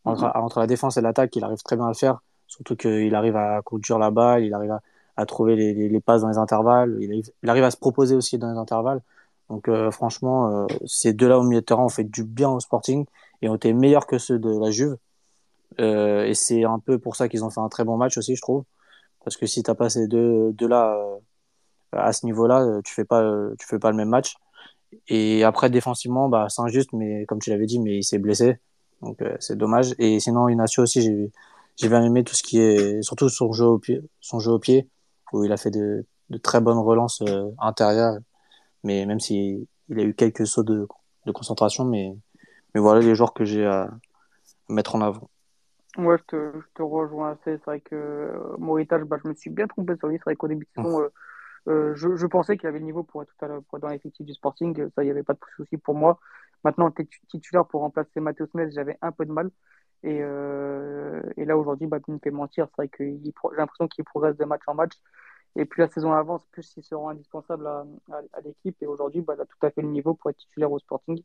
entre, 0.05 0.25
mhm. 0.25 0.33
entre 0.35 0.61
la 0.61 0.67
défense 0.67 0.97
et 0.97 1.01
l'attaque. 1.01 1.35
Il 1.37 1.45
arrive 1.45 1.63
très 1.63 1.77
bien 1.77 1.87
à 1.87 1.89
le 1.89 1.95
faire. 1.95 2.23
Surtout 2.47 2.77
qu'il 2.77 3.15
arrive 3.15 3.37
à 3.37 3.63
conduire 3.63 3.99
la 3.99 4.11
balle, 4.11 4.45
il 4.45 4.53
arrive 4.53 4.73
à, 4.73 4.83
à 5.17 5.27
trouver 5.27 5.57
les, 5.57 5.75
les, 5.75 5.89
les, 5.89 6.01
passes 6.01 6.23
dans 6.23 6.29
les 6.29 6.39
intervalles. 6.39 6.97
Il 7.01 7.11
arrive, 7.11 7.31
il 7.43 7.51
arrive, 7.51 7.65
à 7.65 7.71
se 7.71 7.77
proposer 7.77 8.15
aussi 8.15 8.39
dans 8.39 8.51
les 8.51 8.59
intervalles. 8.59 9.01
Donc 9.49 9.69
euh, 9.69 9.91
franchement, 9.91 10.65
euh, 10.65 10.67
ces 10.87 11.13
deux-là 11.13 11.39
au 11.39 11.43
milieu 11.43 11.61
de 11.61 11.67
terrain 11.67 11.85
ont 11.85 11.89
fait 11.89 12.05
du 12.05 12.25
bien 12.25 12.51
au 12.51 12.61
Sporting 12.61 13.07
et 13.43 13.49
ont 13.49 13.55
été 13.55 13.73
meilleurs 13.73 14.07
que 14.07 14.19
ceux 14.19 14.39
de 14.39 14.51
la 14.59 14.71
Juve. 14.71 14.97
Euh, 15.81 16.25
et 16.25 16.35
c'est 16.35 16.65
un 16.65 16.79
peu 16.79 16.99
pour 16.99 17.17
ça 17.17 17.29
qu'ils 17.29 17.45
ont 17.45 17.51
fait 17.51 17.61
un 17.61 17.69
très 17.69 17.85
bon 17.85 17.97
match 17.97 18.19
aussi, 18.19 18.37
je 18.37 18.43
trouve. 18.43 18.65
Parce 19.25 19.37
que 19.37 19.47
si 19.47 19.63
t'as 19.63 19.75
pas 19.75 19.89
ces 19.89 20.09
deux, 20.09 20.53
deux 20.53 20.69
là 20.69 20.95
euh, 20.97 21.19
à 21.93 22.13
ce 22.13 22.27
niveau-là, 22.27 22.81
tu 22.85 22.95
fais 22.95 23.05
pas, 23.05 23.23
tu 23.59 23.67
fais 23.67 23.79
pas 23.79 23.91
le 23.91 23.97
même 23.97 24.09
match. 24.09 24.37
Et 25.09 25.45
après, 25.45 25.71
défensivement, 25.71 26.29
bah, 26.29 26.47
c'est 26.49 26.63
injuste, 26.63 26.93
mais 26.93 27.25
comme 27.27 27.39
tu 27.39 27.51
l'avais 27.51 27.67
dit, 27.67 27.81
mais 27.81 27.99
il 27.99 28.05
s'est 28.05 28.19
blessé. 28.19 28.59
Donc, 29.01 29.21
euh, 29.23 29.37
c'est 29.41 29.57
dommage. 29.57 29.95
Et 29.99 30.21
sinon, 30.21 30.49
Inacio 30.49 30.83
aussi, 30.83 31.03
j'ai, 31.03 31.33
j'ai 31.77 31.89
bien 31.89 32.03
aimé 32.05 32.25
tout 32.25 32.35
ce 32.35 32.43
qui 32.43 32.59
est, 32.59 33.03
surtout 33.03 33.29
son 33.29 33.53
jeu 33.53 33.65
au 33.67 33.79
pied, 33.79 34.01
son 34.21 34.39
jeu 34.39 34.53
au 34.53 34.59
pied, 34.59 34.89
où 35.33 35.45
il 35.45 35.53
a 35.53 35.57
fait 35.57 35.71
de, 35.71 36.07
de 36.31 36.39
très 36.39 36.61
bonnes 36.61 36.79
relances 36.79 37.23
euh, 37.23 37.51
intérieures. 37.59 38.19
Mais 38.85 39.07
même 39.07 39.21
s'il 39.21 39.67
il 39.89 40.01
a 40.01 40.05
eu 40.05 40.15
quelques 40.15 40.47
sauts 40.47 40.63
de, 40.63 40.87
de 41.27 41.33
concentration, 41.33 41.85
mais, 41.85 42.15
mais 42.75 42.81
voilà 42.81 43.01
les 43.01 43.15
joueurs 43.15 43.35
que 43.35 43.45
j'ai 43.45 43.67
à 43.67 43.91
mettre 44.69 44.95
en 44.95 45.01
avant. 45.01 45.29
Ouais, 45.99 46.17
je 46.19 46.25
te, 46.25 46.53
je 46.55 46.67
te 46.75 46.83
rejoins 46.83 47.33
assez. 47.33 47.59
C'est 47.59 47.65
vrai 47.67 47.81
que 47.81 47.95
euh, 47.95 48.57
Moritage, 48.59 49.03
bah, 49.03 49.19
je 49.23 49.29
me 49.29 49.35
suis 49.35 49.51
bien 49.51 49.67
trompé 49.67 49.95
sur 49.99 50.09
lui. 50.09 50.17
C'est 50.17 50.25
vrai 50.25 50.37
qu'au 50.37 50.49
début 50.49 50.67
de 50.77 50.83
saison, 50.83 51.01
euh, 51.01 51.09
euh, 51.69 51.95
je, 51.95 52.17
je, 52.17 52.27
pensais 52.27 52.57
qu'il 52.57 52.69
avait 52.69 52.79
le 52.79 52.85
niveau 52.85 53.03
pour 53.05 53.23
être 53.23 53.33
tout 53.37 53.45
à 53.45 53.49
l'heure 53.49 53.63
dans 53.81 53.89
l'effectif 53.89 54.27
du 54.27 54.35
Sporting. 54.35 54.75
Ça, 54.95 55.03
il 55.03 55.07
n'y 55.07 55.11
avait 55.11 55.23
pas 55.23 55.35
de 55.35 55.41
souci 55.57 55.77
pour 55.77 55.95
moi. 55.95 56.19
Maintenant, 56.65 56.93
titulaire 57.29 57.67
pour 57.67 57.81
remplacer 57.83 58.21
Matheus 58.21 58.49
Nunes, 58.55 58.71
j'avais 58.73 58.99
un 59.03 59.13
peu 59.13 59.27
de 59.27 59.33
mal. 59.33 59.51
Et, 60.05 60.19
euh, 60.23 61.23
et 61.37 61.45
là, 61.45 61.57
aujourd'hui, 61.57 61.87
bah, 61.87 62.01
tu 62.01 62.11
me 62.13 62.19
fais 62.19 62.31
mentir. 62.31 62.67
C'est 62.71 62.77
vrai 62.77 62.89
que 62.89 63.05
j'ai 63.05 63.33
l'impression 63.57 63.89
qu'il 63.89 64.05
progresse 64.05 64.37
de 64.37 64.45
match 64.45 64.63
en 64.67 64.75
match. 64.75 64.95
Et 65.57 65.65
plus 65.67 65.83
la 65.83 65.89
saison 65.89 66.13
avance, 66.13 66.45
plus 66.51 66.75
il 66.77 66.83
sera 66.83 67.11
indispensable 67.11 67.67
à, 67.67 67.85
à, 68.11 68.23
à 68.33 68.41
l'équipe. 68.41 68.77
Et 68.83 68.87
aujourd'hui, 68.87 69.21
bah, 69.21 69.35
il 69.37 69.43
a 69.43 69.47
tout 69.47 69.67
à 69.67 69.71
fait 69.71 69.83
le 69.83 69.89
niveau 69.89 70.15
pour 70.15 70.31
être 70.31 70.39
titulaire 70.39 70.73
au 70.73 70.79
Sporting. 70.79 71.23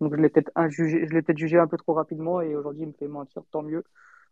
Donc 0.00 0.14
je 0.14 0.20
l'ai 0.20 0.28
peut-être 0.28 0.52
jugé, 0.68 1.06
je 1.06 1.14
l'ai 1.14 1.22
peut-être 1.22 1.38
jugé 1.38 1.58
un 1.58 1.66
peu 1.66 1.78
trop 1.78 1.94
rapidement 1.94 2.40
et 2.40 2.54
aujourd'hui 2.54 2.82
il 2.82 2.88
me 2.88 2.92
fait 2.92 3.08
mentir, 3.08 3.42
tant 3.50 3.62
mieux. 3.62 3.84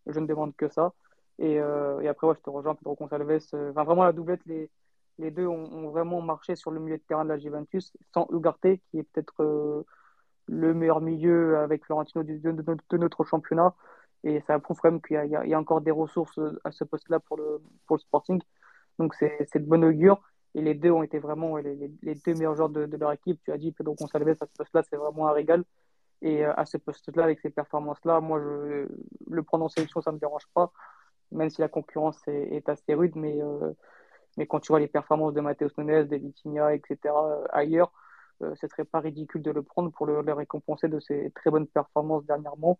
Je 0.06 0.20
ne 0.20 0.26
demande 0.26 0.54
que 0.56 0.68
ça. 0.68 0.92
Et, 1.38 1.58
euh, 1.60 2.00
et 2.00 2.08
après, 2.08 2.26
ouais, 2.28 2.34
je 2.36 2.42
te 2.42 2.50
rejoins, 2.50 2.74
Pedro 2.74 2.94
Gonçalves. 2.96 3.30
Euh, 3.54 3.70
enfin, 3.70 3.84
vraiment 3.84 4.04
la 4.04 4.12
doublette, 4.12 4.44
les, 4.46 4.70
les 5.18 5.30
deux 5.30 5.46
ont, 5.46 5.90
vraiment 5.90 6.20
marché 6.20 6.56
sur 6.56 6.70
le 6.70 6.80
milieu 6.80 6.98
de 6.98 7.02
terrain 7.02 7.24
de 7.24 7.30
la 7.30 7.38
Juventus, 7.38 7.92
sans 8.12 8.26
Ugarte, 8.30 8.78
qui 8.90 8.98
est 8.98 9.04
peut-être 9.04 9.42
euh, 9.42 9.84
le 10.46 10.74
meilleur 10.74 11.00
milieu 11.00 11.58
avec 11.58 11.84
Florentino 11.84 12.22
de, 12.24 12.96
notre 12.96 13.24
championnat. 13.24 13.74
Et 14.24 14.40
ça 14.40 14.58
prouve 14.58 14.78
quand 14.80 14.90
même 14.90 15.02
qu'il 15.02 15.16
y, 15.26 15.54
a 15.54 15.58
encore 15.58 15.82
des 15.82 15.90
ressources 15.90 16.40
à 16.64 16.72
ce 16.72 16.84
poste-là 16.84 17.20
pour 17.20 17.36
le, 17.36 17.60
pour 17.86 17.96
le 17.96 18.00
Sporting. 18.00 18.40
Donc 18.98 19.14
c'est 19.14 19.54
de 19.54 19.66
bon 19.66 19.84
augure. 19.84 20.22
Et 20.54 20.62
les 20.62 20.74
deux 20.74 20.90
ont 20.90 21.02
été 21.02 21.18
vraiment 21.18 21.56
les, 21.56 21.74
les, 22.02 22.14
deux 22.14 22.34
meilleurs 22.34 22.54
joueurs 22.54 22.68
de, 22.68 22.96
leur 22.96 23.12
équipe. 23.12 23.40
Tu 23.44 23.52
as 23.52 23.58
dit 23.58 23.72
Pedro 23.72 23.94
Gonçalves 23.94 24.28
à 24.28 24.34
ce 24.34 24.52
poste-là, 24.56 24.82
c'est 24.88 24.96
vraiment 24.96 25.28
un 25.28 25.32
régal. 25.32 25.64
Et 26.22 26.44
euh, 26.44 26.54
à 26.56 26.64
ce 26.64 26.76
poste-là, 26.76 27.24
avec 27.24 27.40
ces 27.40 27.50
performances-là, 27.50 28.20
moi, 28.20 28.40
je, 28.40 28.86
le 29.28 29.42
prendre 29.42 29.64
en 29.64 29.68
sélection, 29.68 30.00
ça 30.00 30.10
ne 30.10 30.16
me 30.16 30.20
dérange 30.20 30.46
pas, 30.54 30.72
même 31.32 31.50
si 31.50 31.60
la 31.60 31.68
concurrence 31.68 32.20
est, 32.28 32.68
assez 32.68 32.94
rude. 32.94 33.16
Mais, 33.16 33.42
euh, 33.42 33.72
mais 34.36 34.46
quand 34.46 34.60
tu 34.60 34.72
vois 34.72 34.80
les 34.80 34.88
performances 34.88 35.34
de 35.34 35.40
Matheus 35.40 35.72
Nunes, 35.78 36.04
de 36.04 36.16
Vitinha, 36.16 36.74
etc., 36.74 36.98
euh, 37.04 37.44
ailleurs, 37.50 37.92
euh, 38.42 38.54
ce 38.56 38.66
serait 38.68 38.84
pas 38.84 39.00
ridicule 39.00 39.42
de 39.42 39.50
le 39.50 39.62
prendre 39.62 39.90
pour 39.92 40.06
le, 40.06 40.32
récompenser 40.32 40.88
de 40.88 41.00
ses 41.00 41.30
très 41.32 41.50
bonnes 41.50 41.66
performances 41.66 42.24
dernièrement. 42.26 42.78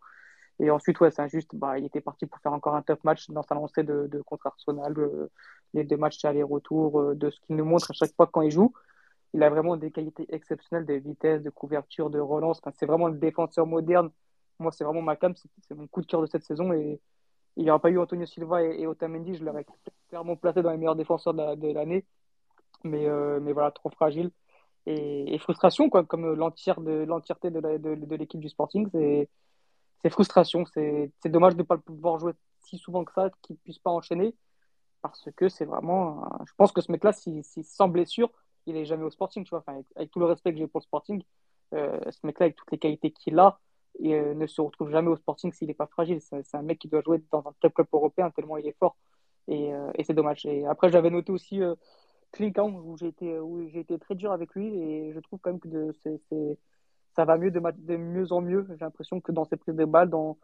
Et 0.61 0.71
ensuite, 0.71 1.01
ouais, 1.01 1.11
c'est 1.11 1.23
injuste. 1.23 1.55
Bah, 1.55 1.79
il 1.79 1.85
était 1.85 2.01
parti 2.01 2.27
pour 2.27 2.41
faire 2.41 2.53
encore 2.53 2.75
un 2.77 2.83
top 2.83 3.03
match 3.05 3.31
dans 3.31 3.43
sa 3.43 3.55
lancée 3.55 3.83
de, 3.83 4.07
de 4.07 4.23
contre 4.23 4.47
Arsenal, 4.47 4.95
euh, 4.99 5.31
les 5.75 5.85
deux 5.85 5.97
matchs 5.97 6.25
aller-retour, 6.25 7.01
euh, 7.01 7.15
de 7.15 7.31
ce 7.31 7.41
qu'il 7.41 7.57
nous 7.57 7.65
montre 7.65 7.91
à 7.91 7.95
chaque 7.95 8.15
fois 8.15 8.29
quand 8.29 8.43
il 8.43 8.51
joue. 8.51 8.73
Il 9.35 9.43
a 9.43 9.51
vraiment 9.51 9.77
des 9.77 9.91
qualités 9.91 10.27
exceptionnelles 10.35 10.87
de 10.87 10.95
vitesse, 10.95 11.43
de 11.43 11.51
couverture, 11.51 12.11
de 12.11 12.21
relance. 12.21 12.61
C'est 12.75 12.87
vraiment 12.87 13.09
le 13.09 13.19
défenseur 13.19 13.67
moderne. 13.67 14.11
Moi, 14.61 14.73
c'est 14.73 14.85
vraiment 14.85 15.03
ma 15.03 15.17
cam. 15.17 15.35
C'est 15.63 15.75
mon 15.75 15.89
coup 15.89 16.03
de 16.03 16.07
cœur 16.07 16.21
de 16.23 16.27
cette 16.27 16.45
saison. 16.45 16.73
Et 16.73 17.01
il 17.57 17.65
n'y 17.65 17.71
aurait 17.71 17.81
pas 17.81 17.91
eu 17.91 17.99
Antonio 17.99 18.27
Silva 18.27 18.63
et, 18.65 18.81
et 18.81 18.87
Otamendi, 18.87 19.37
je 19.37 19.45
l'aurais 19.45 19.67
clairement 20.09 20.37
placé 20.37 20.63
dans 20.63 20.71
les 20.71 20.77
meilleurs 20.77 20.97
défenseurs 20.97 21.35
de 21.35 21.73
l'année. 21.73 22.05
Mais, 22.85 23.07
euh, 23.07 23.41
mais 23.41 23.53
voilà, 23.53 23.71
trop 23.71 23.91
fragile. 23.91 24.31
Et, 24.87 25.39
frustration, 25.39 25.89
quoi, 25.89 26.05
comme 26.05 26.35
l'entièreté 26.35 27.51
de, 27.51 28.15
l'équipe 28.15 28.41
du 28.41 28.49
Sporting. 28.49 28.89
C'est 28.93 30.11
frustration. 30.11 30.65
C'est 30.67 31.11
dommage 31.27 31.55
de 31.55 31.63
ne 31.63 31.67
pas 31.67 31.79
pouvoir 31.79 32.19
jouer 32.19 32.33
si 32.61 32.79
souvent 32.79 33.05
que 33.05 33.13
ça, 33.13 33.31
qu'il 33.43 33.55
ne 33.55 33.61
puisse 33.61 33.79
pas 33.79 33.91
enchaîner. 33.91 34.35
Parce 35.01 35.29
que 35.37 35.49
c'est 35.49 35.65
vraiment. 35.65 36.29
Je 36.47 36.53
pense 36.57 36.73
que 36.73 36.81
ce 36.81 36.93
mec-là, 36.93 37.13
si, 37.13 37.43
sans 37.65 37.89
blessure, 37.89 38.31
il 38.67 38.75
n'est 38.75 38.85
jamais 38.85 39.05
au 39.05 39.11
sporting. 39.11 39.45
Tu 39.45 39.51
vois 39.51 39.61
enfin, 39.61 39.75
avec, 39.75 39.87
avec, 39.97 40.11
tout 40.11 40.19
le 40.19 40.27
respect 40.27 40.53
que 40.53 40.59
j'ai 40.59 40.67
pour 40.67 40.81
le 40.81 40.85
sporting, 40.85 41.23
euh, 41.75 41.99
ce 42.11 42.27
mec-là, 42.27 42.45
avec 42.45 42.57
toutes 42.57 42.71
les 42.71 42.79
qualités 42.79 43.11
qu'il 43.11 43.39
a, 43.39 43.59
et, 44.01 44.15
euh, 44.15 44.35
ne 44.35 44.47
se 44.47 44.61
retrouve 44.61 44.91
jamais 44.91 45.09
au 45.09 45.17
sporting 45.17 45.53
s'il 45.53 45.69
n'est 45.69 45.75
pas 45.75 45.87
fragile. 45.87 46.21
C'est 46.21 46.55
un 46.55 46.63
mec 46.63 46.79
qui 46.79 46.89
doit 46.89 47.03
jouer 47.03 47.23
dans 47.31 47.41
un 47.47 47.53
top 47.61 47.75
club 47.75 47.87
européen 47.93 48.31
tellement 48.31 48.57
il 48.57 48.67
est 48.67 48.77
fort. 48.79 48.97
Et, 49.49 49.75
euh, 49.75 49.91
et 49.97 50.05
c'est 50.05 50.15
dommage. 50.15 50.47
Et 50.47 50.67
après, 50.67 50.91
j'avais 50.91 51.11
noté 51.11 51.33
aussi 51.33 51.63
euh, 51.63 51.75
où 52.41 52.97
j'ai 52.97 53.07
été, 53.07 53.39
où 53.39 53.61
été 53.61 53.99
très 53.99 54.15
dur 54.15 54.33
avec 54.33 54.55
lui. 54.55 54.69
Et 54.69 55.13
je 55.13 55.21
trouve 55.21 55.39
quand 55.41 55.51
même 55.51 55.61
que 55.61 55.93
c'est 56.03 56.59
ça 57.15 57.25
va 57.25 57.39
mieux 57.39 57.51
de, 57.51 57.61
de 57.61 57.97
mieux 57.97 58.33
en 58.33 58.41
mieux. 58.41 58.67
J'ai 58.71 58.85
l'impression 58.85 59.21
que 59.21 59.33
dans 59.33 59.45
ses 59.45 59.57
prises 59.57 59.77
de 59.77 59.85
balles, 59.85 60.11
dans... 60.11 60.37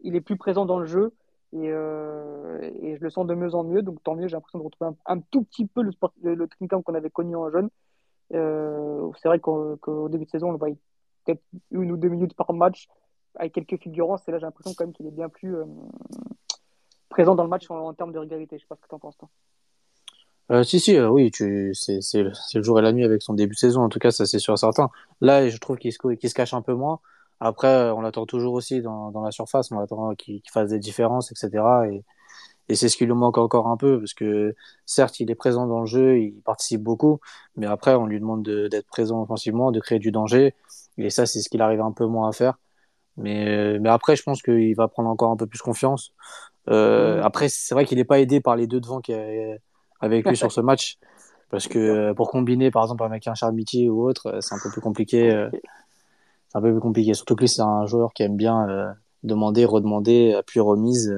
il 0.00 0.16
est 0.16 0.20
plus 0.20 0.36
présent 0.36 0.66
dans 0.66 0.78
le 0.78 0.86
jeu 0.86 1.14
et, 1.52 1.70
euh, 1.70 2.58
et, 2.82 2.96
je 2.96 3.02
le 3.02 3.10
sens 3.10 3.26
de 3.26 3.34
mieux 3.34 3.54
en 3.54 3.64
mieux. 3.64 3.82
Donc 3.82 4.02
tant 4.02 4.14
mieux, 4.14 4.28
j'ai 4.28 4.36
l'impression 4.36 4.58
de 4.58 4.64
retrouver 4.64 4.90
un, 5.06 5.16
un, 5.16 5.20
tout 5.30 5.42
petit 5.44 5.66
peu 5.66 5.82
le, 5.82 5.92
sport, 5.92 6.12
le, 6.22 6.46
qu'on 6.82 6.94
avait 6.94 7.10
connu 7.10 7.34
en 7.36 7.50
jeune. 7.50 7.70
Euh, 8.34 9.10
c'est 9.20 9.28
vrai 9.28 9.40
qu'au, 9.40 9.76
qu'au 9.78 10.08
début 10.08 10.26
de 10.26 10.30
saison, 10.30 10.50
on 10.50 10.52
le 10.52 10.58
voyait 10.58 10.76
une 11.70 11.92
ou 11.92 11.96
deux 11.96 12.08
minutes 12.08 12.34
par 12.34 12.52
match 12.52 12.88
avec 13.36 13.52
quelques 13.52 13.80
figurances. 13.80 14.22
Et 14.28 14.32
là, 14.32 14.38
j'ai 14.38 14.46
l'impression 14.46 14.72
quand 14.74 14.84
même 14.84 14.92
qu'il 14.92 15.06
est 15.06 15.12
bien 15.12 15.28
plus 15.28 15.56
euh, 15.56 15.64
présent 17.08 17.34
dans 17.34 17.44
le 17.44 17.48
match 17.48 17.70
en, 17.70 17.92
termes 17.94 18.12
de 18.12 18.18
régularité. 18.18 18.56
Je 18.56 18.62
sais 18.62 18.68
pas 18.68 18.76
ce 18.76 18.80
que 18.80 18.88
tu 18.88 18.94
en 18.94 18.98
penses, 18.98 19.16
toi. 19.16 19.28
Euh, 20.50 20.64
si, 20.64 20.80
si, 20.80 20.96
euh, 20.96 21.08
oui, 21.08 21.30
tu, 21.30 21.72
c'est, 21.74 22.00
le 22.22 22.62
jour 22.62 22.78
et 22.80 22.82
la 22.82 22.92
nuit 22.92 23.04
avec 23.04 23.22
son 23.22 23.34
début 23.34 23.54
de 23.54 23.58
saison. 23.58 23.82
En 23.82 23.88
tout 23.88 24.00
cas, 24.00 24.10
ça, 24.10 24.26
c'est 24.26 24.40
sûr 24.40 24.58
certain. 24.58 24.90
Là, 25.20 25.48
je 25.48 25.56
trouve 25.58 25.76
qu'il 25.76 25.92
se, 25.92 25.98
qu'il 26.14 26.28
se 26.28 26.34
cache 26.34 26.54
un 26.54 26.62
peu 26.62 26.74
moins. 26.74 26.98
Après, 27.38 27.90
on 27.90 28.00
l'attend 28.00 28.26
toujours 28.26 28.54
aussi 28.54 28.82
dans, 28.82 29.10
dans 29.12 29.22
la 29.22 29.30
surface. 29.30 29.70
On 29.70 29.78
attend 29.78 30.14
qu'il, 30.16 30.42
fasse 30.52 30.70
des 30.70 30.78
différences, 30.78 31.30
etc. 31.30 31.62
Et, 31.90 32.04
et 32.70 32.76
c'est 32.76 32.88
ce 32.88 32.96
qui 32.96 33.04
lui 33.04 33.14
manque 33.14 33.38
encore 33.38 33.66
un 33.66 33.76
peu 33.76 33.98
parce 33.98 34.14
que 34.14 34.54
certes, 34.86 35.18
il 35.18 35.30
est 35.30 35.34
présent 35.34 35.66
dans 35.66 35.80
le 35.80 35.86
jeu, 35.86 36.20
il 36.20 36.40
participe 36.42 36.82
beaucoup, 36.82 37.18
mais 37.56 37.66
après, 37.66 37.96
on 37.96 38.06
lui 38.06 38.20
demande 38.20 38.44
de, 38.44 38.68
d'être 38.68 38.86
présent 38.86 39.22
offensivement, 39.22 39.72
de 39.72 39.80
créer 39.80 39.98
du 39.98 40.12
danger. 40.12 40.54
Et 41.00 41.10
ça, 41.10 41.26
c'est 41.26 41.40
ce 41.40 41.48
qu'il 41.48 41.62
arrive 41.62 41.80
un 41.80 41.92
peu 41.92 42.06
moins 42.06 42.28
à 42.28 42.32
faire. 42.32 42.58
Mais, 43.16 43.78
mais 43.80 43.88
après, 43.88 44.16
je 44.16 44.22
pense 44.22 44.42
qu'il 44.42 44.74
va 44.74 44.88
prendre 44.88 45.08
encore 45.08 45.30
un 45.30 45.36
peu 45.36 45.46
plus 45.46 45.60
confiance. 45.60 46.12
Euh. 46.68 47.20
Après, 47.22 47.48
c'est 47.48 47.74
vrai 47.74 47.84
qu'il 47.84 47.98
n'est 47.98 48.04
pas 48.04 48.20
aidé 48.20 48.40
par 48.40 48.56
les 48.56 48.66
deux 48.66 48.80
devant 48.80 49.00
qui 49.00 49.12
avec 50.00 50.26
lui 50.26 50.36
sur 50.36 50.52
ce 50.52 50.60
match. 50.60 50.98
Parce 51.50 51.66
que 51.66 51.78
euh, 51.78 52.14
pour 52.14 52.30
combiner, 52.30 52.70
par 52.70 52.84
exemple, 52.84 53.02
avec 53.02 53.26
un 53.26 53.34
Charmitier 53.34 53.90
ou 53.90 54.06
autre, 54.08 54.28
euh, 54.28 54.40
c'est 54.40 54.54
un 54.54 54.58
peu 54.62 54.70
plus 54.70 54.80
compliqué. 54.80 55.30
Euh, 55.30 55.50
c'est 56.48 56.58
un 56.58 56.62
peu 56.62 56.70
plus 56.70 56.80
compliqué. 56.80 57.12
Surtout 57.12 57.34
que 57.34 57.40
lui, 57.40 57.48
c'est 57.48 57.62
un 57.62 57.86
joueur 57.86 58.12
qui 58.12 58.22
aime 58.22 58.36
bien 58.36 58.68
euh, 58.68 58.90
demander, 59.24 59.64
redemander, 59.64 60.32
appui 60.34 60.60
remise. 60.60 61.12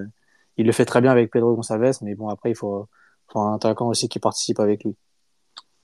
Il 0.57 0.67
le 0.67 0.73
fait 0.73 0.87
très 0.87 1.01
bien 1.01 1.11
avec 1.11 1.31
Pedro 1.31 1.55
Gonçalves, 1.55 1.99
mais 2.03 2.15
bon, 2.15 2.29
après, 2.29 2.51
il 2.51 2.55
faut, 2.55 2.89
faut 3.31 3.41
un 3.41 3.55
attaquant 3.55 3.89
aussi 3.89 4.09
qui 4.09 4.19
participe 4.19 4.59
avec 4.59 4.85
lui. 4.85 4.97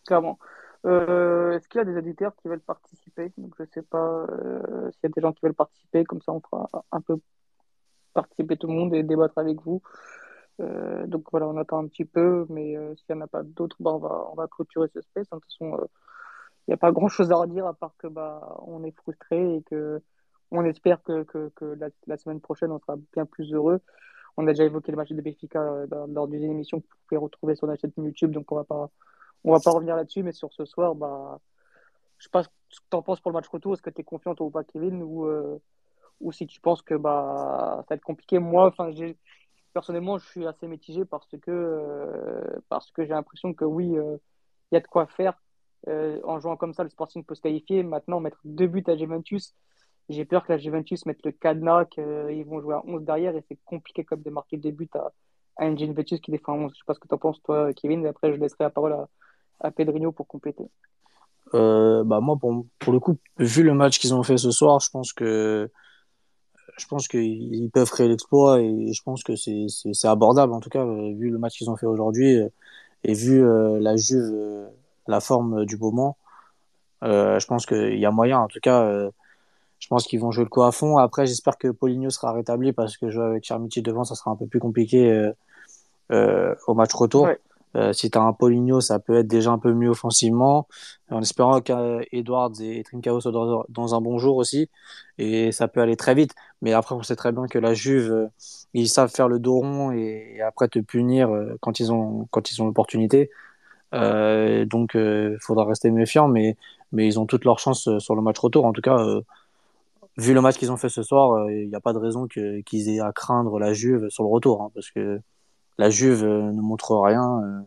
Clairement. 0.07 0.39
Euh, 0.87 1.53
Est-ce 1.53 1.69
qu'il 1.69 1.79
y 1.79 1.83
a 1.83 1.85
des 1.85 1.97
auditeurs 1.97 2.35
qui 2.37 2.49
veulent 2.49 2.61
participer? 2.61 3.33
Donc, 3.37 3.55
je 3.59 3.65
sais 3.73 3.83
pas 3.83 4.27
euh, 4.31 4.91
s'il 4.93 5.01
y 5.05 5.07
a 5.07 5.11
des 5.11 5.21
gens 5.21 5.33
qui 5.33 5.41
veulent 5.43 5.55
participer. 5.55 6.05
Comme 6.05 6.23
ça, 6.23 6.33
on 6.33 6.41
fera 6.41 6.69
un 6.93 7.01
peu 7.01 7.19
participer 8.15 8.57
tout 8.57 8.69
le 8.69 8.75
monde 8.75 8.95
et 8.95 9.03
débattre 9.03 9.39
avec 9.39 9.61
vous. 9.63 9.83
Euh, 10.61 11.07
donc 11.07 11.25
voilà, 11.31 11.49
on 11.49 11.57
attend 11.57 11.79
un 11.79 11.89
petit 11.89 12.05
peu, 12.05 12.47
mais 12.49 12.77
s'il 12.97 13.15
n'y 13.15 13.21
en 13.21 13.25
a 13.25 13.29
pas 13.29 13.43
d'autres, 13.43 13.77
bah, 13.81 13.93
on, 13.93 13.99
va, 13.99 14.29
on 14.33 14.35
va 14.35 14.49
clôturer 14.49 14.89
ce 14.95 15.01
space. 15.01 15.29
De 15.31 15.37
toute 15.37 15.45
façon, 15.45 15.89
il 16.67 16.73
n'y 16.73 16.75
a 16.75 16.79
pas 16.79 16.93
grand 16.93 17.09
chose 17.09 17.33
à 17.33 17.37
redire 17.37 17.67
à 17.67 17.75
part 17.75 17.95
que 17.99 18.09
bah, 18.09 18.57
on 18.67 18.85
est 18.85 18.97
frustré 18.97 19.57
et 19.57 19.63
que 19.63 20.03
on 20.51 20.65
espère 20.65 21.03
que, 21.03 21.25
que, 21.25 21.51
que 21.55 21.79
la, 22.07 22.17
semaine 22.17 22.41
prochaine, 22.41 22.71
on 22.73 22.79
sera 22.79 22.97
bien 23.13 23.27
plus 23.27 23.53
heureux. 23.53 23.81
On 24.37 24.47
a 24.47 24.51
déjà 24.53 24.65
évoqué 24.65 24.93
le 24.93 24.97
match 24.97 25.11
de 25.11 25.21
Béfica 25.21 25.87
lors 26.09 26.29
d'une 26.29 26.45
émission 26.45 26.81
que 26.81 26.87
vous 26.87 26.97
pouvez 27.09 27.19
retrouver 27.19 27.55
sur 27.57 27.67
la 27.67 27.77
chaîne 27.77 27.93
YouTube, 27.97 28.31
donc 28.31 28.51
on 28.53 28.57
va 28.57 28.65
pas, 28.65 28.91
on 29.45 29.53
va 29.53 29.61
pas 29.61 29.71
revenir 29.71 29.97
là-dessus, 29.97 30.23
mais 30.23 30.33
sur 30.33 30.53
ce 30.53 30.65
soir, 30.65 30.95
bah, 30.95 31.41
je 32.19 32.25
sais 32.25 32.31
pas 32.31 32.43
ce 32.43 32.49
que 32.49 32.87
tu 32.91 32.97
en 32.97 33.03
penses 33.03 33.21
pour 33.21 33.31
le 33.31 33.37
match 33.37 33.49
retour. 33.49 33.75
Est-ce 33.75 33.83
que 33.83 33.91
tu 33.91 34.01
es 34.01 34.05
confiant 34.05 34.35
ou 34.41 34.51
pas, 34.51 34.65
Kevin, 34.65 35.03
ou, 35.03 35.27
ou 36.21 36.33
si 36.33 36.47
tu 36.47 36.61
penses 36.61 36.83
que 36.83 36.95
bah, 36.95 37.77
ça 37.81 37.87
va 37.91 37.97
être 37.97 38.03
compliqué. 38.03 38.39
Moi, 38.39 38.73
personnellement, 39.73 40.19
je 40.19 40.27
suis 40.27 40.47
assez 40.47 40.67
mitigé 40.67 41.05
parce 41.05 41.29
que, 41.41 41.51
euh, 41.51 42.61
j'ai 42.99 43.07
l'impression 43.07 43.55
que 43.55 43.65
oui, 43.65 43.91
il 43.91 43.99
euh, 43.99 44.17
y 44.73 44.77
a 44.77 44.81
de 44.81 44.87
quoi 44.87 45.07
faire. 45.07 45.35
Euh, 45.87 46.21
en 46.25 46.41
jouant 46.41 46.57
comme 46.57 46.75
ça, 46.75 46.83
le 46.83 46.91
Sporting 46.91 47.25
peut 47.25 47.35
se 47.35 47.43
qualifier. 47.43 47.83
Maintenant, 47.83 48.21
mettre 48.21 48.41
deux 48.45 48.67
buts 48.67 48.85
à 48.89 48.97
Juventus, 48.97 49.55
j'ai 50.09 50.25
peur 50.25 50.45
que 50.45 50.53
la 50.53 50.59
Juventus 50.59 51.07
mette 51.07 51.25
le 51.25 51.33
cadenas, 51.33 51.85
qu'ils 51.85 52.45
vont 52.47 52.61
jouer 52.61 52.75
à 52.75 52.83
11 52.87 53.05
derrière 53.05 53.37
et 53.37 53.45
c'est 53.49 53.59
compliqué 53.65 54.05
comme 54.05 54.23
de 54.23 54.31
marquer 54.31 54.57
deux 54.57 54.71
buts 54.71 54.91
à, 54.95 55.13
à 55.57 55.77
Juventus 55.77 56.21
qui 56.21 56.31
défend 56.31 56.55
à 56.55 56.57
11. 56.57 56.73
Je 56.75 56.79
sais 56.79 56.85
pas 56.87 56.95
ce 56.95 56.99
que 56.99 57.09
tu 57.09 57.15
en 57.15 57.19
penses, 57.19 57.43
toi, 57.43 57.73
Kevin, 57.75 58.05
et 58.05 58.09
après, 58.09 58.33
je 58.33 58.41
laisserai 58.41 58.65
la 58.65 58.71
parole 58.71 58.95
à, 58.95 59.09
à 59.61 59.71
Pedrinho 59.71 60.13
pour 60.13 60.27
compléter. 60.27 60.65
Euh, 61.55 62.05
bah 62.05 62.21
moi, 62.21 62.37
pour, 62.37 62.67
pour 62.79 62.93
le 62.93 63.01
coup, 63.01 63.17
vu 63.39 63.63
le 63.63 63.75
match 63.75 63.99
qu'ils 63.99 64.15
ont 64.15 64.23
fait 64.23 64.37
ce 64.37 64.51
soir, 64.51 64.81
je 64.81 64.91
pense 64.91 65.13
que 65.13 65.71
je 66.77 66.87
pense 66.87 67.09
qu'ils 67.09 67.71
peuvent 67.73 67.91
créer 67.91 68.07
l'exploit 68.07 68.61
et 68.61 68.93
je 68.93 69.03
pense 69.03 69.25
que 69.25 69.35
c'est 69.35 70.07
abordable 70.07 70.53
en 70.53 70.61
tout 70.61 70.71
cas 70.71 70.85
vu 70.85 71.31
le 71.31 71.39
match 71.39 71.59
qu'ils 71.59 71.71
ont 71.71 71.77
fait 71.77 71.87
aujourd'hui 71.87 72.39
et 73.03 73.15
vu 73.15 73.43
euh, 73.43 73.81
la 73.81 73.97
Juve, 73.97 74.31
euh, 74.33 74.69
la 75.09 75.19
forme 75.19 75.65
du 75.65 75.77
moment. 75.77 76.17
je 77.03 77.47
pense 77.47 77.67
qu'il 77.67 77.99
y 77.99 78.07
a 78.07 78.11
moyen. 78.13 78.39
En 78.39 78.47
tout 78.47 78.61
cas, 78.61 79.11
je 79.79 79.87
pense 79.89 80.07
qu'ils 80.07 80.21
vont 80.21 80.33
jouer 80.33 80.45
le 80.45 80.51
coup 80.51 80.63
à 80.63 80.73
fond. 80.73 80.99
Après, 80.99 81.27
j'espère 81.27 81.57
que 81.57 81.69
Poligno 81.69 82.11
sera 82.11 82.33
rétabli 82.33 82.73
parce 82.73 82.97
que 82.97 83.11
jouer 83.11 83.25
avec 83.25 83.45
Chermiti 83.45 83.83
devant, 83.83 84.05
ça 84.05 84.15
sera 84.15 84.31
un 84.31 84.37
peu 84.37 84.47
plus 84.47 84.61
compliqué 84.61 85.11
euh, 85.11 85.33
euh, 86.13 86.55
au 86.67 86.75
match 86.75 86.93
retour. 86.95 87.29
Euh, 87.77 87.93
si 87.93 88.11
tu 88.11 88.19
as 88.19 88.23
un 88.23 88.33
Poligno, 88.33 88.81
ça 88.81 88.99
peut 88.99 89.19
être 89.19 89.29
déjà 89.29 89.51
un 89.51 89.59
peu 89.59 89.73
mieux 89.73 89.91
offensivement, 89.91 90.67
en 91.11 91.21
espérant 91.21 91.61
qu'Edwards 91.61 92.53
et 92.61 92.83
Trincao 92.83 93.21
soient 93.21 93.65
dans, 93.69 93.95
un 93.95 94.01
bon 94.01 94.19
jour 94.19 94.37
aussi. 94.37 94.71
Et 95.19 95.53
ça 95.53 95.69
peut 95.69 95.81
aller 95.81 95.97
très 95.97 96.15
vite. 96.15 96.35
Mais 96.63 96.73
après, 96.73 96.95
on 96.95 97.03
sait 97.03 97.17
très 97.17 97.33
bien 97.33 97.47
que 97.47 97.59
la 97.59 97.75
Juve, 97.75 98.11
euh, 98.13 98.27
ils 98.75 98.89
savent 98.89 99.11
faire 99.11 99.29
le 99.29 99.39
dos 99.39 99.59
rond 99.61 99.93
et, 99.93 100.41
après 100.43 100.69
te 100.69 100.79
punir 100.79 101.31
euh, 101.31 101.57
quand 101.61 101.81
ils 101.81 101.93
ont 101.93 102.27
quand 102.31 102.51
ils 102.51 102.63
ont 102.63 102.67
l'opportunité. 102.67 103.31
donc, 103.93 104.95
il 104.95 105.37
faudra 105.41 105.65
rester 105.65 105.91
méfiant. 105.91 106.29
Mais, 106.29 106.57
mais 106.93 107.07
ils 107.07 107.19
ont 107.21 107.27
toutes 107.27 107.45
leurs 107.45 107.59
chances 107.59 107.89
sur 107.99 108.15
le 108.17 108.23
match 108.23 108.39
retour. 108.39 108.65
En 108.67 108.73
tout 108.73 108.83
cas, 108.83 108.99
vu 110.17 110.35
le 110.35 110.41
match 110.41 110.57
qu'ils 110.59 110.73
ont 110.73 110.77
fait 110.77 110.89
ce 110.89 111.03
soir, 111.03 111.51
il 111.51 111.69
n'y 111.69 111.75
a 111.75 111.81
pas 111.81 111.93
de 111.93 111.99
raison 111.99 112.27
qu'ils 112.27 112.89
aient 112.89 113.01
à 113.01 113.13
craindre 113.13 113.59
la 113.59 113.73
Juve 113.73 114.09
sur 114.11 114.25
le 114.25 114.31
retour. 114.31 114.63
Hein, 114.63 114.71
parce 114.75 114.91
que 114.91 115.21
la 115.79 115.91
Juve 115.91 116.25
euh, 116.25 116.53
ne 116.53 116.61
montre 116.61 116.97
rien. 116.97 117.41
Euh. 117.43 117.61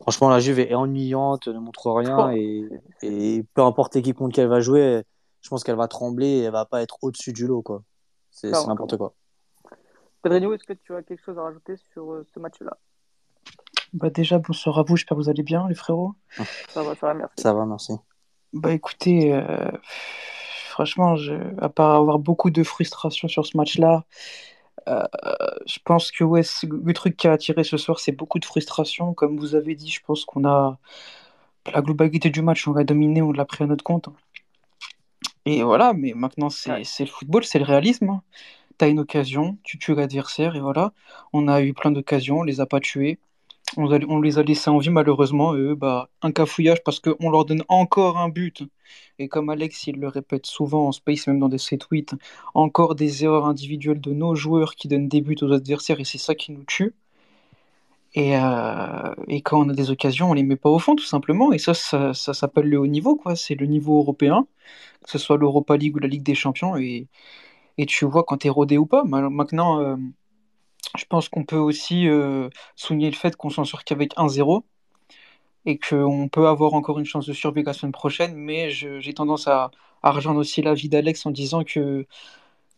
Franchement, 0.00 0.28
la 0.28 0.40
Juve 0.40 0.58
est 0.58 0.74
ennuyante, 0.74 1.48
ne 1.48 1.58
montre 1.58 1.90
rien. 1.92 2.32
Et, 2.32 3.44
peu 3.54 3.62
importe 3.62 4.00
qui 4.02 4.12
contre 4.12 4.34
qu'elle 4.34 4.48
va 4.48 4.60
jouer, 4.60 5.02
je 5.40 5.48
pense 5.48 5.64
qu'elle 5.64 5.76
va 5.76 5.88
trembler 5.88 6.26
et 6.26 6.42
elle 6.42 6.52
va 6.52 6.64
pas 6.64 6.82
être 6.82 6.98
au-dessus 7.02 7.32
du 7.32 7.46
lot. 7.46 7.62
quoi. 7.62 7.82
C'est 8.30 8.50
n'importe 8.50 8.96
quoi. 8.96 9.14
Pedrinho, 10.22 10.52
est-ce 10.52 10.64
que 10.64 10.72
tu 10.72 10.94
as 10.94 11.02
quelque 11.02 11.22
chose 11.24 11.38
à 11.38 11.42
rajouter 11.42 11.76
sur 11.92 12.12
euh, 12.12 12.26
ce 12.34 12.40
match-là? 12.40 12.76
Bah 13.92 14.10
déjà, 14.10 14.38
bonsoir 14.38 14.78
à 14.78 14.82
vous, 14.82 14.96
j'espère 14.96 15.16
que 15.16 15.22
vous 15.22 15.28
allez 15.30 15.42
bien, 15.42 15.66
les 15.68 15.74
frérots. 15.74 16.14
Ça 16.68 16.82
va, 16.82 16.94
ça 16.94 17.06
va, 17.06 17.14
merci. 17.14 17.34
Ça 17.38 17.54
va, 17.54 17.64
merci. 17.64 17.94
Bah 18.52 18.72
écoutez, 18.72 19.42
franchement, 20.70 21.16
je... 21.16 21.34
à 21.58 21.68
part 21.68 21.94
avoir 21.96 22.18
beaucoup 22.18 22.50
de 22.50 22.62
frustration 22.62 23.28
sur 23.28 23.46
ce 23.46 23.56
match-là, 23.56 24.04
euh, 24.88 25.06
je 25.66 25.78
pense 25.84 26.10
que 26.10 26.24
ouais, 26.24 26.42
le 26.64 26.92
truc 26.92 27.16
qui 27.16 27.28
a 27.28 27.32
attiré 27.32 27.64
ce 27.64 27.76
soir, 27.76 28.00
c'est 28.00 28.12
beaucoup 28.12 28.38
de 28.38 28.44
frustration. 28.44 29.14
Comme 29.14 29.38
vous 29.38 29.54
avez 29.54 29.74
dit, 29.74 29.90
je 29.90 30.00
pense 30.04 30.24
qu'on 30.24 30.44
a 30.46 30.78
la 31.72 31.82
globalité 31.82 32.30
du 32.30 32.42
match, 32.42 32.66
on 32.68 32.72
l'a 32.72 32.84
dominé, 32.84 33.22
on 33.22 33.32
l'a 33.32 33.44
pris 33.44 33.64
à 33.64 33.66
notre 33.66 33.84
compte. 33.84 34.08
Et 35.44 35.62
voilà, 35.62 35.92
mais 35.94 36.12
maintenant, 36.14 36.50
c'est 36.50 36.78
le 37.00 37.06
football, 37.06 37.44
c'est 37.44 37.58
le 37.58 37.64
réalisme. 37.64 38.20
Tu 38.78 38.84
as 38.84 38.88
une 38.88 39.00
occasion, 39.00 39.58
tu 39.64 39.78
tues 39.78 39.94
l'adversaire, 39.94 40.56
et 40.56 40.60
voilà. 40.60 40.92
On 41.32 41.48
a 41.48 41.62
eu 41.62 41.74
plein 41.74 41.90
d'occasions, 41.90 42.40
on 42.40 42.42
les 42.44 42.60
a 42.60 42.66
pas 42.66 42.80
tués 42.80 43.18
on, 43.76 44.20
les 44.20 44.38
a 44.38 44.42
laissés 44.42 44.70
en 44.70 44.78
vie 44.78 44.90
malheureusement, 44.90 45.54
eux, 45.54 45.74
bah, 45.74 46.10
un 46.22 46.32
cafouillage 46.32 46.82
parce 46.84 47.00
qu'on 47.00 47.30
leur 47.30 47.44
donne 47.44 47.64
encore 47.68 48.18
un 48.18 48.28
but. 48.28 48.62
Et 49.18 49.28
comme 49.28 49.50
Alex, 49.50 49.86
il 49.86 49.96
le 50.00 50.08
répète 50.08 50.46
souvent 50.46 50.86
en 50.88 50.92
space, 50.92 51.26
même 51.26 51.38
dans 51.40 51.56
set 51.58 51.80
tweets, 51.80 52.14
encore 52.54 52.94
des 52.94 53.24
erreurs 53.24 53.46
individuelles 53.46 54.00
de 54.00 54.12
nos 54.12 54.34
joueurs 54.34 54.74
qui 54.74 54.88
donnent 54.88 55.08
des 55.08 55.20
buts 55.20 55.36
aux 55.42 55.52
adversaires 55.52 56.00
et 56.00 56.04
c'est 56.04 56.18
ça 56.18 56.34
qui 56.34 56.52
nous 56.52 56.64
tue. 56.64 56.94
Et, 58.14 58.36
euh, 58.36 59.14
et, 59.28 59.42
quand 59.42 59.60
on 59.60 59.68
a 59.68 59.74
des 59.74 59.90
occasions, 59.90 60.30
on 60.30 60.34
les 60.34 60.42
met 60.42 60.56
pas 60.56 60.70
au 60.70 60.78
fond, 60.78 60.96
tout 60.96 61.04
simplement. 61.04 61.52
Et 61.52 61.58
ça, 61.58 61.74
ça, 61.74 62.14
s'appelle 62.14 62.68
le 62.68 62.78
haut 62.78 62.86
niveau, 62.86 63.16
quoi. 63.16 63.36
C'est 63.36 63.54
le 63.54 63.66
niveau 63.66 63.98
européen, 63.98 64.46
que 65.04 65.10
ce 65.10 65.18
soit 65.18 65.36
l'Europa 65.36 65.76
League 65.76 65.96
ou 65.96 65.98
la 66.00 66.08
Ligue 66.08 66.22
des 66.22 66.34
Champions. 66.34 66.76
Et, 66.76 67.06
et 67.78 67.86
tu 67.86 68.06
vois 68.06 68.24
quand 68.24 68.38
tu 68.38 68.48
es 68.48 68.50
rodé 68.50 68.78
ou 68.78 68.86
pas. 68.86 69.04
Maintenant, 69.04 69.80
euh, 69.80 69.96
je 70.96 71.04
pense 71.04 71.28
qu'on 71.28 71.44
peut 71.44 71.56
aussi 71.56 72.08
euh, 72.08 72.48
souligner 72.76 73.10
le 73.10 73.16
fait 73.16 73.36
qu'on 73.36 73.50
s'en 73.50 73.64
sort 73.64 73.84
qu'avec 73.84 74.16
1-0 74.16 74.62
et 75.66 75.78
qu'on 75.78 76.28
peut 76.28 76.48
avoir 76.48 76.74
encore 76.74 76.98
une 76.98 77.04
chance 77.04 77.26
de 77.26 77.32
survivre 77.32 77.66
la 77.66 77.72
semaine 77.72 77.92
prochaine, 77.92 78.34
mais 78.34 78.70
j'ai 78.70 79.14
tendance 79.14 79.48
à, 79.48 79.70
rejoindre 80.02 80.40
aussi 80.40 80.62
l'avis 80.62 80.88
d'Alex 80.88 81.26
en 81.26 81.30
disant 81.30 81.64
que 81.64 82.06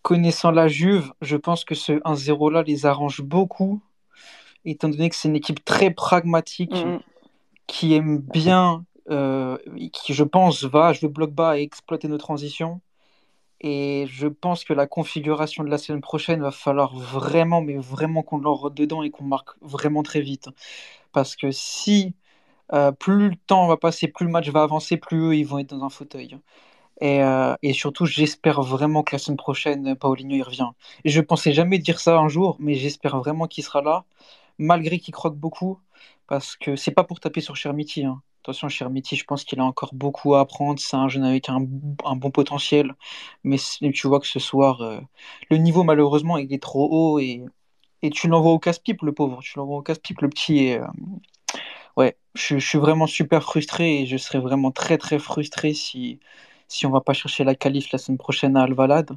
connaissant 0.02 0.50
la 0.50 0.66
Juve, 0.66 1.12
je 1.20 1.36
pense 1.36 1.64
que 1.64 1.74
ce 1.74 1.92
1-0 1.92 2.50
là 2.50 2.62
les 2.62 2.86
arrange 2.86 3.22
beaucoup, 3.22 3.80
étant 4.64 4.88
donné 4.88 5.08
que 5.08 5.14
c'est 5.14 5.28
une 5.28 5.36
équipe 5.36 5.64
très 5.64 5.90
pragmatique 5.90 6.84
qui 7.66 7.94
aime 7.94 8.18
bien, 8.18 8.84
euh, 9.10 9.56
qui 9.92 10.14
je 10.14 10.24
pense 10.24 10.64
va 10.64 10.92
jouer 10.92 11.08
bloc 11.08 11.30
bas 11.30 11.58
et 11.58 11.62
exploiter 11.62 12.08
nos 12.08 12.18
transitions. 12.18 12.80
Et 13.60 14.06
je 14.08 14.26
pense 14.26 14.64
que 14.64 14.72
la 14.72 14.86
configuration 14.86 15.64
de 15.64 15.70
la 15.70 15.78
semaine 15.78 16.00
prochaine 16.00 16.40
va 16.40 16.50
falloir 16.50 16.94
vraiment, 16.96 17.60
mais 17.60 17.76
vraiment 17.76 18.22
qu'on 18.22 18.38
leur 18.38 18.70
dedans 18.70 19.02
et 19.02 19.10
qu'on 19.10 19.24
marque 19.24 19.50
vraiment 19.60 20.02
très 20.02 20.22
vite. 20.22 20.48
Parce 21.12 21.36
que 21.36 21.50
si 21.52 22.14
euh, 22.72 22.92
plus 22.92 23.30
le 23.30 23.36
temps 23.36 23.66
va 23.68 23.76
passer, 23.76 24.08
plus 24.08 24.26
le 24.26 24.32
match 24.32 24.48
va 24.50 24.62
avancer, 24.62 24.96
plus 24.96 25.18
eux, 25.20 25.36
ils 25.36 25.44
vont 25.46 25.58
être 25.58 25.70
dans 25.76 25.84
un 25.84 25.90
fauteuil. 25.90 26.38
Et, 27.00 27.22
euh, 27.24 27.54
surtout, 27.72 28.06
j'espère 28.06 28.62
vraiment 28.62 29.02
que 29.02 29.14
la 29.14 29.18
semaine 29.18 29.36
prochaine, 29.38 29.96
Paulinho 29.96 30.36
y 30.36 30.42
revient. 30.42 30.68
Et 31.04 31.10
je 31.10 31.20
pensais 31.20 31.52
jamais 31.52 31.78
dire 31.78 32.00
ça 32.00 32.18
un 32.18 32.28
jour, 32.28 32.56
mais 32.60 32.74
j'espère 32.74 33.18
vraiment 33.18 33.46
qu'il 33.48 33.64
sera 33.64 33.82
là, 33.82 34.04
malgré 34.58 34.98
qu'il 35.00 35.14
croque 35.14 35.36
beaucoup, 35.36 35.80
parce 36.28 36.56
que 36.56 36.76
c'est 36.76 36.92
pas 36.92 37.04
pour 37.04 37.20
taper 37.20 37.40
sur 37.40 37.56
Chermiti. 37.56 38.04
Hein. 38.04 38.22
Attention, 38.42 38.70
Chermiti, 38.70 39.16
je 39.16 39.24
pense 39.24 39.44
qu'il 39.44 39.60
a 39.60 39.64
encore 39.64 39.94
beaucoup 39.94 40.34
à 40.34 40.40
apprendre. 40.40 40.80
C'est 40.80 40.96
un 40.96 41.08
jeune 41.08 41.24
avec 41.24 41.50
un, 41.50 41.60
bon 41.60 42.30
potentiel. 42.30 42.94
Mais 43.44 43.58
tu 43.92 44.08
vois 44.08 44.18
que 44.18 44.26
ce 44.26 44.38
soir, 44.38 44.80
euh, 44.80 44.98
le 45.50 45.58
niveau, 45.58 45.84
malheureusement, 45.84 46.38
il 46.38 46.52
est 46.52 46.62
trop 46.62 46.88
haut. 46.90 47.18
Et, 47.18 47.44
et 48.02 48.10
tu 48.10 48.28
l'envoies 48.28 48.52
au 48.52 48.58
casse-pipe, 48.58 49.02
le 49.02 49.12
pauvre. 49.12 49.40
Tu 49.42 49.58
l'envoies 49.58 49.78
au 49.78 49.82
casse-pipe, 49.82 50.22
le 50.22 50.30
petit. 50.30 50.58
Et, 50.58 50.78
euh, 50.78 50.86
ouais, 51.96 52.16
je, 52.34 52.58
suis 52.58 52.78
vraiment 52.78 53.06
super 53.06 53.42
frustré. 53.42 54.00
Et 54.02 54.06
je 54.06 54.16
serais 54.16 54.40
vraiment 54.40 54.70
très, 54.70 54.96
très 54.98 55.18
frustré 55.18 55.74
si, 55.74 56.18
si 56.68 56.86
on 56.86 56.90
va 56.90 57.02
pas 57.02 57.12
chercher 57.12 57.44
la 57.44 57.54
qualif 57.54 57.92
la 57.92 57.98
semaine 57.98 58.18
prochaine 58.18 58.56
à 58.56 58.62
Alvalade. 58.62 59.10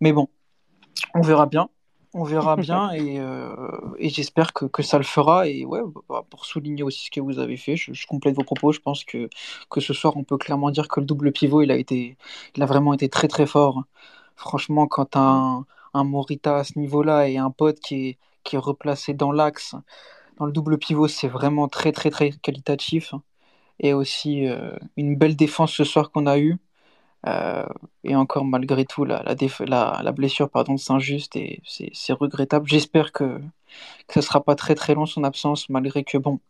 Mais 0.00 0.12
bon, 0.12 0.28
on 1.14 1.22
verra 1.22 1.46
bien 1.46 1.70
on 2.14 2.24
verra 2.24 2.56
bien 2.56 2.90
euh, 2.94 3.54
et, 3.98 4.08
j'espère 4.08 4.52
que, 4.52 4.82
ça 4.82 4.98
le 4.98 5.04
fera. 5.04 5.48
Et 5.48 5.64
ouais, 5.64 5.80
bah, 6.08 6.24
pour 6.30 6.44
souligner 6.44 6.82
aussi 6.82 7.06
ce 7.06 7.10
que 7.10 7.20
vous 7.20 7.38
avez 7.38 7.56
fait, 7.56 7.76
je, 7.76 8.06
complète 8.06 8.36
vos 8.36 8.44
propos. 8.44 8.72
Je 8.72 8.80
pense 8.80 9.04
que, 9.04 9.28
que 9.70 9.80
ce 9.80 9.94
soir, 9.94 10.16
on 10.16 10.24
peut 10.24 10.38
clairement 10.38 10.70
dire 10.70 10.88
que 10.88 11.00
le 11.00 11.06
double 11.06 11.32
pivot, 11.32 11.62
il 11.62 11.70
a, 11.70 11.76
été, 11.76 12.16
il 12.56 12.62
a 12.62 12.66
vraiment 12.66 12.94
été 12.94 13.08
très 13.08 13.28
très 13.28 13.46
fort. 13.46 13.84
Franchement, 14.36 14.86
quand 14.86 15.16
un, 15.16 15.66
un 15.94 16.04
Morita 16.04 16.58
à 16.58 16.64
ce 16.64 16.78
niveau-là 16.78 17.28
et 17.28 17.38
un 17.38 17.50
pote 17.50 17.80
qui 17.80 18.08
est, 18.08 18.18
qui 18.44 18.56
est 18.56 18.58
replacé 18.58 19.14
dans 19.14 19.32
l'axe, 19.32 19.74
dans 20.38 20.46
le 20.46 20.52
double 20.52 20.78
pivot, 20.78 21.08
c'est 21.08 21.28
vraiment 21.28 21.68
très 21.68 21.92
très 21.92 22.10
très 22.10 22.30
qualitatif. 22.30 23.14
Et 23.80 23.92
aussi 23.94 24.46
euh, 24.48 24.76
une 24.96 25.16
belle 25.16 25.36
défense 25.36 25.72
ce 25.72 25.84
soir 25.84 26.10
qu'on 26.10 26.26
a 26.26 26.38
eue. 26.38 26.58
Euh, 27.26 27.66
et 28.04 28.14
encore, 28.16 28.44
malgré 28.44 28.84
tout, 28.84 29.04
la, 29.04 29.22
la, 29.24 30.00
la, 30.02 30.12
blessure 30.12 30.50
pardon, 30.50 30.74
de 30.74 30.78
Saint-Just, 30.78 31.36
et 31.36 31.62
c'est 31.64 32.12
regrettable. 32.12 32.68
J'espère 32.68 33.12
que, 33.12 33.38
que 34.06 34.14
ce 34.14 34.18
ne 34.20 34.22
sera 34.22 34.42
pas 34.42 34.54
très 34.54 34.74
très 34.74 34.94
long 34.94 35.06
son 35.06 35.24
absence, 35.24 35.68
malgré 35.68 36.04
que, 36.04 36.18
bon, 36.18 36.40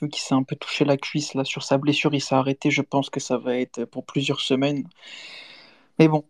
vu 0.00 0.08
qu'il 0.08 0.22
s'est 0.22 0.34
un 0.34 0.42
peu 0.42 0.56
touché 0.56 0.84
la 0.84 0.96
cuisse 0.96 1.34
là, 1.34 1.44
sur 1.44 1.62
sa 1.62 1.78
blessure, 1.78 2.14
il 2.14 2.20
s'est 2.20 2.34
arrêté. 2.34 2.70
Je 2.70 2.82
pense 2.82 3.10
que 3.10 3.20
ça 3.20 3.38
va 3.38 3.56
être 3.58 3.84
pour 3.84 4.04
plusieurs 4.04 4.40
semaines. 4.40 4.84
Mais 5.98 6.08
bon, 6.08 6.24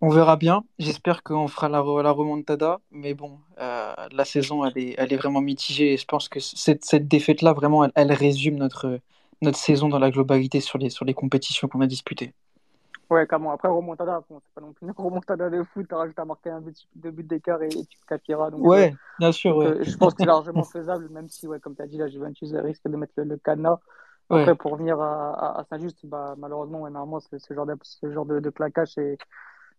on 0.00 0.10
verra 0.10 0.36
bien. 0.36 0.64
J'espère 0.78 1.22
qu'on 1.22 1.48
fera 1.48 1.68
la, 1.68 1.82
la, 2.02 2.10
remontada. 2.12 2.80
Mais 2.90 3.14
bon, 3.14 3.38
euh, 3.60 3.94
la 4.12 4.24
saison, 4.24 4.64
elle 4.64 4.78
est, 4.78 4.94
elle 4.98 5.12
est 5.12 5.16
vraiment 5.16 5.40
mitigée. 5.40 5.92
Et 5.94 5.96
je 5.96 6.06
pense 6.06 6.28
que 6.28 6.40
cette, 6.40 6.84
cette 6.84 7.08
défaite-là, 7.08 7.52
vraiment, 7.52 7.84
elle, 7.84 7.92
elle, 7.94 8.12
résume 8.12 8.56
notre, 8.56 9.00
notre 9.42 9.58
saison 9.58 9.88
dans 9.88 9.98
la 9.98 10.10
globalité 10.10 10.60
sur 10.60 10.78
les, 10.78 10.90
sur 10.90 11.04
les 11.04 11.14
compétitions 11.14 11.68
qu'on 11.68 11.80
a 11.80 11.86
disputées. 11.86 12.32
Ouais, 13.10 13.26
clairement. 13.26 13.50
Après, 13.50 13.66
remontada, 13.66 14.22
bon, 14.30 14.40
c'est 14.40 14.54
pas 14.54 14.60
non 14.60 14.72
plus 14.72 14.86
une 14.86 14.92
remontada 14.96 15.50
de 15.50 15.64
foot, 15.64 15.86
tu 15.88 15.94
as 15.94 16.24
marqué 16.24 16.48
un 16.48 16.60
but, 16.60 16.76
deux 16.94 17.10
buts 17.10 17.24
d'écart 17.24 17.60
et, 17.60 17.68
tu 17.68 17.98
te 18.08 18.50
Donc, 18.50 18.64
ouais, 18.64 18.92
euh, 18.92 18.96
bien 19.18 19.32
sûr. 19.32 19.56
ouais. 19.56 19.82
Je 19.82 19.96
pense 19.96 20.14
que 20.14 20.18
c'est 20.20 20.26
largement 20.26 20.62
faisable, 20.62 21.08
même 21.08 21.28
si, 21.28 21.48
ouais, 21.48 21.58
comme 21.58 21.74
tu 21.74 21.82
as 21.82 21.88
dit, 21.88 21.98
la 21.98 22.06
Juventus 22.06 22.52
risque 22.54 22.88
de 22.88 22.96
mettre 22.96 23.14
le, 23.16 23.24
le 23.24 23.36
cadenas. 23.36 23.80
Après, 24.30 24.54
pour 24.54 24.70
revenir 24.70 25.00
à, 25.00 25.58
à, 25.58 25.64
Saint-Just, 25.64 26.06
bah, 26.06 26.36
malheureusement, 26.38 26.82
ouais, 26.82 26.90
normalement, 26.90 27.18
ce 27.18 27.52
genre 27.52 27.66
de, 27.66 27.74
ce 27.82 28.12
genre 28.12 28.26
de, 28.26 28.38
de 28.38 28.50
claquage, 28.50 28.94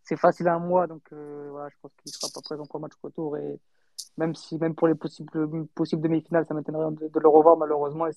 c'est 0.03 0.17
facile 0.17 0.49
à 0.49 0.55
un 0.55 0.59
mois. 0.59 0.87
Donc, 0.87 1.03
euh, 1.13 1.47
voilà, 1.51 1.69
je 1.69 1.75
pense 1.81 1.91
qu'il 2.01 2.11
sera 2.11 2.27
pas 2.33 2.41
présent 2.41 2.65
pour 2.65 2.79
le 2.79 2.81
match 2.81 2.93
retour. 3.01 3.37
Et 3.37 3.59
même 4.17 4.35
si, 4.35 4.57
même 4.57 4.75
pour 4.75 4.89
les 4.89 4.95
possibles, 4.95 5.67
possibles 5.67 6.01
demi-finales, 6.01 6.45
ça 6.49 6.53
m'étonnerait 6.53 6.91
de, 6.91 7.07
de, 7.07 7.19
le 7.21 7.29
revoir, 7.29 7.55
malheureusement. 7.55 8.07
Et 8.07 8.11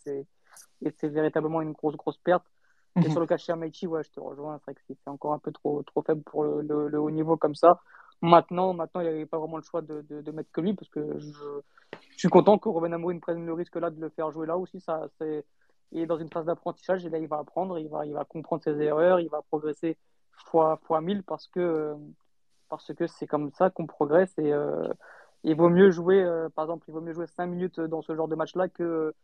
c'est 0.96 1.08
véritablement 1.08 1.62
une 1.62 1.70
grosse, 1.70 1.94
grosse 1.94 2.18
perte. 2.18 2.44
Et 2.96 3.10
sur 3.10 3.20
le 3.20 3.26
cas 3.26 3.36
de 3.36 3.40
Chermaichi, 3.40 3.86
ouais, 3.86 4.04
je 4.04 4.10
te 4.10 4.20
rejoins. 4.20 4.58
C'est 4.58 4.64
vrai 4.64 4.74
que 4.74 4.80
c'est 4.86 5.08
encore 5.08 5.32
un 5.32 5.38
peu 5.38 5.50
trop, 5.50 5.82
trop 5.82 6.02
faible 6.02 6.22
pour 6.22 6.44
le, 6.44 6.88
le, 6.88 7.00
haut 7.00 7.10
niveau 7.10 7.36
comme 7.36 7.54
ça. 7.54 7.80
Maintenant, 8.22 8.72
maintenant 8.72 9.00
il 9.00 9.08
n'y 9.08 9.12
avait 9.12 9.26
pas 9.26 9.38
vraiment 9.38 9.56
le 9.56 9.62
choix 9.62 9.82
de, 9.82 10.02
de, 10.02 10.20
de, 10.20 10.32
mettre 10.32 10.50
que 10.52 10.60
lui 10.60 10.74
parce 10.74 10.88
que 10.88 11.18
je, 11.18 11.32
je 12.12 12.18
suis 12.18 12.28
content 12.28 12.58
que 12.58 12.68
Robin 12.68 12.92
Amourine 12.92 13.20
prenne 13.20 13.44
le 13.44 13.52
risque 13.52 13.76
là 13.76 13.90
de 13.90 14.00
le 14.00 14.08
faire 14.10 14.30
jouer 14.30 14.46
là 14.46 14.56
aussi. 14.56 14.80
Ça, 14.80 15.08
c'est, 15.18 15.44
il 15.92 16.00
est 16.00 16.06
dans 16.06 16.18
une 16.18 16.30
phase 16.30 16.46
d'apprentissage 16.46 17.04
et 17.04 17.10
là, 17.10 17.18
il 17.18 17.26
va 17.26 17.38
apprendre, 17.38 17.78
il 17.78 17.88
va, 17.88 18.06
il 18.06 18.12
va 18.12 18.24
comprendre 18.24 18.62
ses 18.62 18.80
erreurs, 18.80 19.20
il 19.20 19.28
va 19.28 19.42
progresser 19.42 19.96
fois, 20.46 20.78
fois 20.84 21.00
mille 21.00 21.22
parce 21.24 21.48
que, 21.48 21.94
parce 22.68 22.92
que 22.94 23.06
c'est 23.06 23.26
comme 23.26 23.50
ça 23.52 23.70
qu'on 23.70 23.86
progresse 23.86 24.32
et 24.38 24.52
euh, 24.52 24.88
il 25.42 25.56
vaut 25.56 25.68
mieux 25.68 25.90
jouer, 25.90 26.22
euh, 26.22 26.48
par 26.48 26.64
exemple, 26.64 26.84
il 26.88 26.92
vaut 26.92 27.00
mieux 27.00 27.12
jouer 27.12 27.26
5 27.26 27.46
minutes 27.46 27.80
dans 27.80 28.02
ce 28.02 28.14
genre 28.14 28.28
de 28.28 28.36
match-là 28.36 28.68
que 28.68 29.14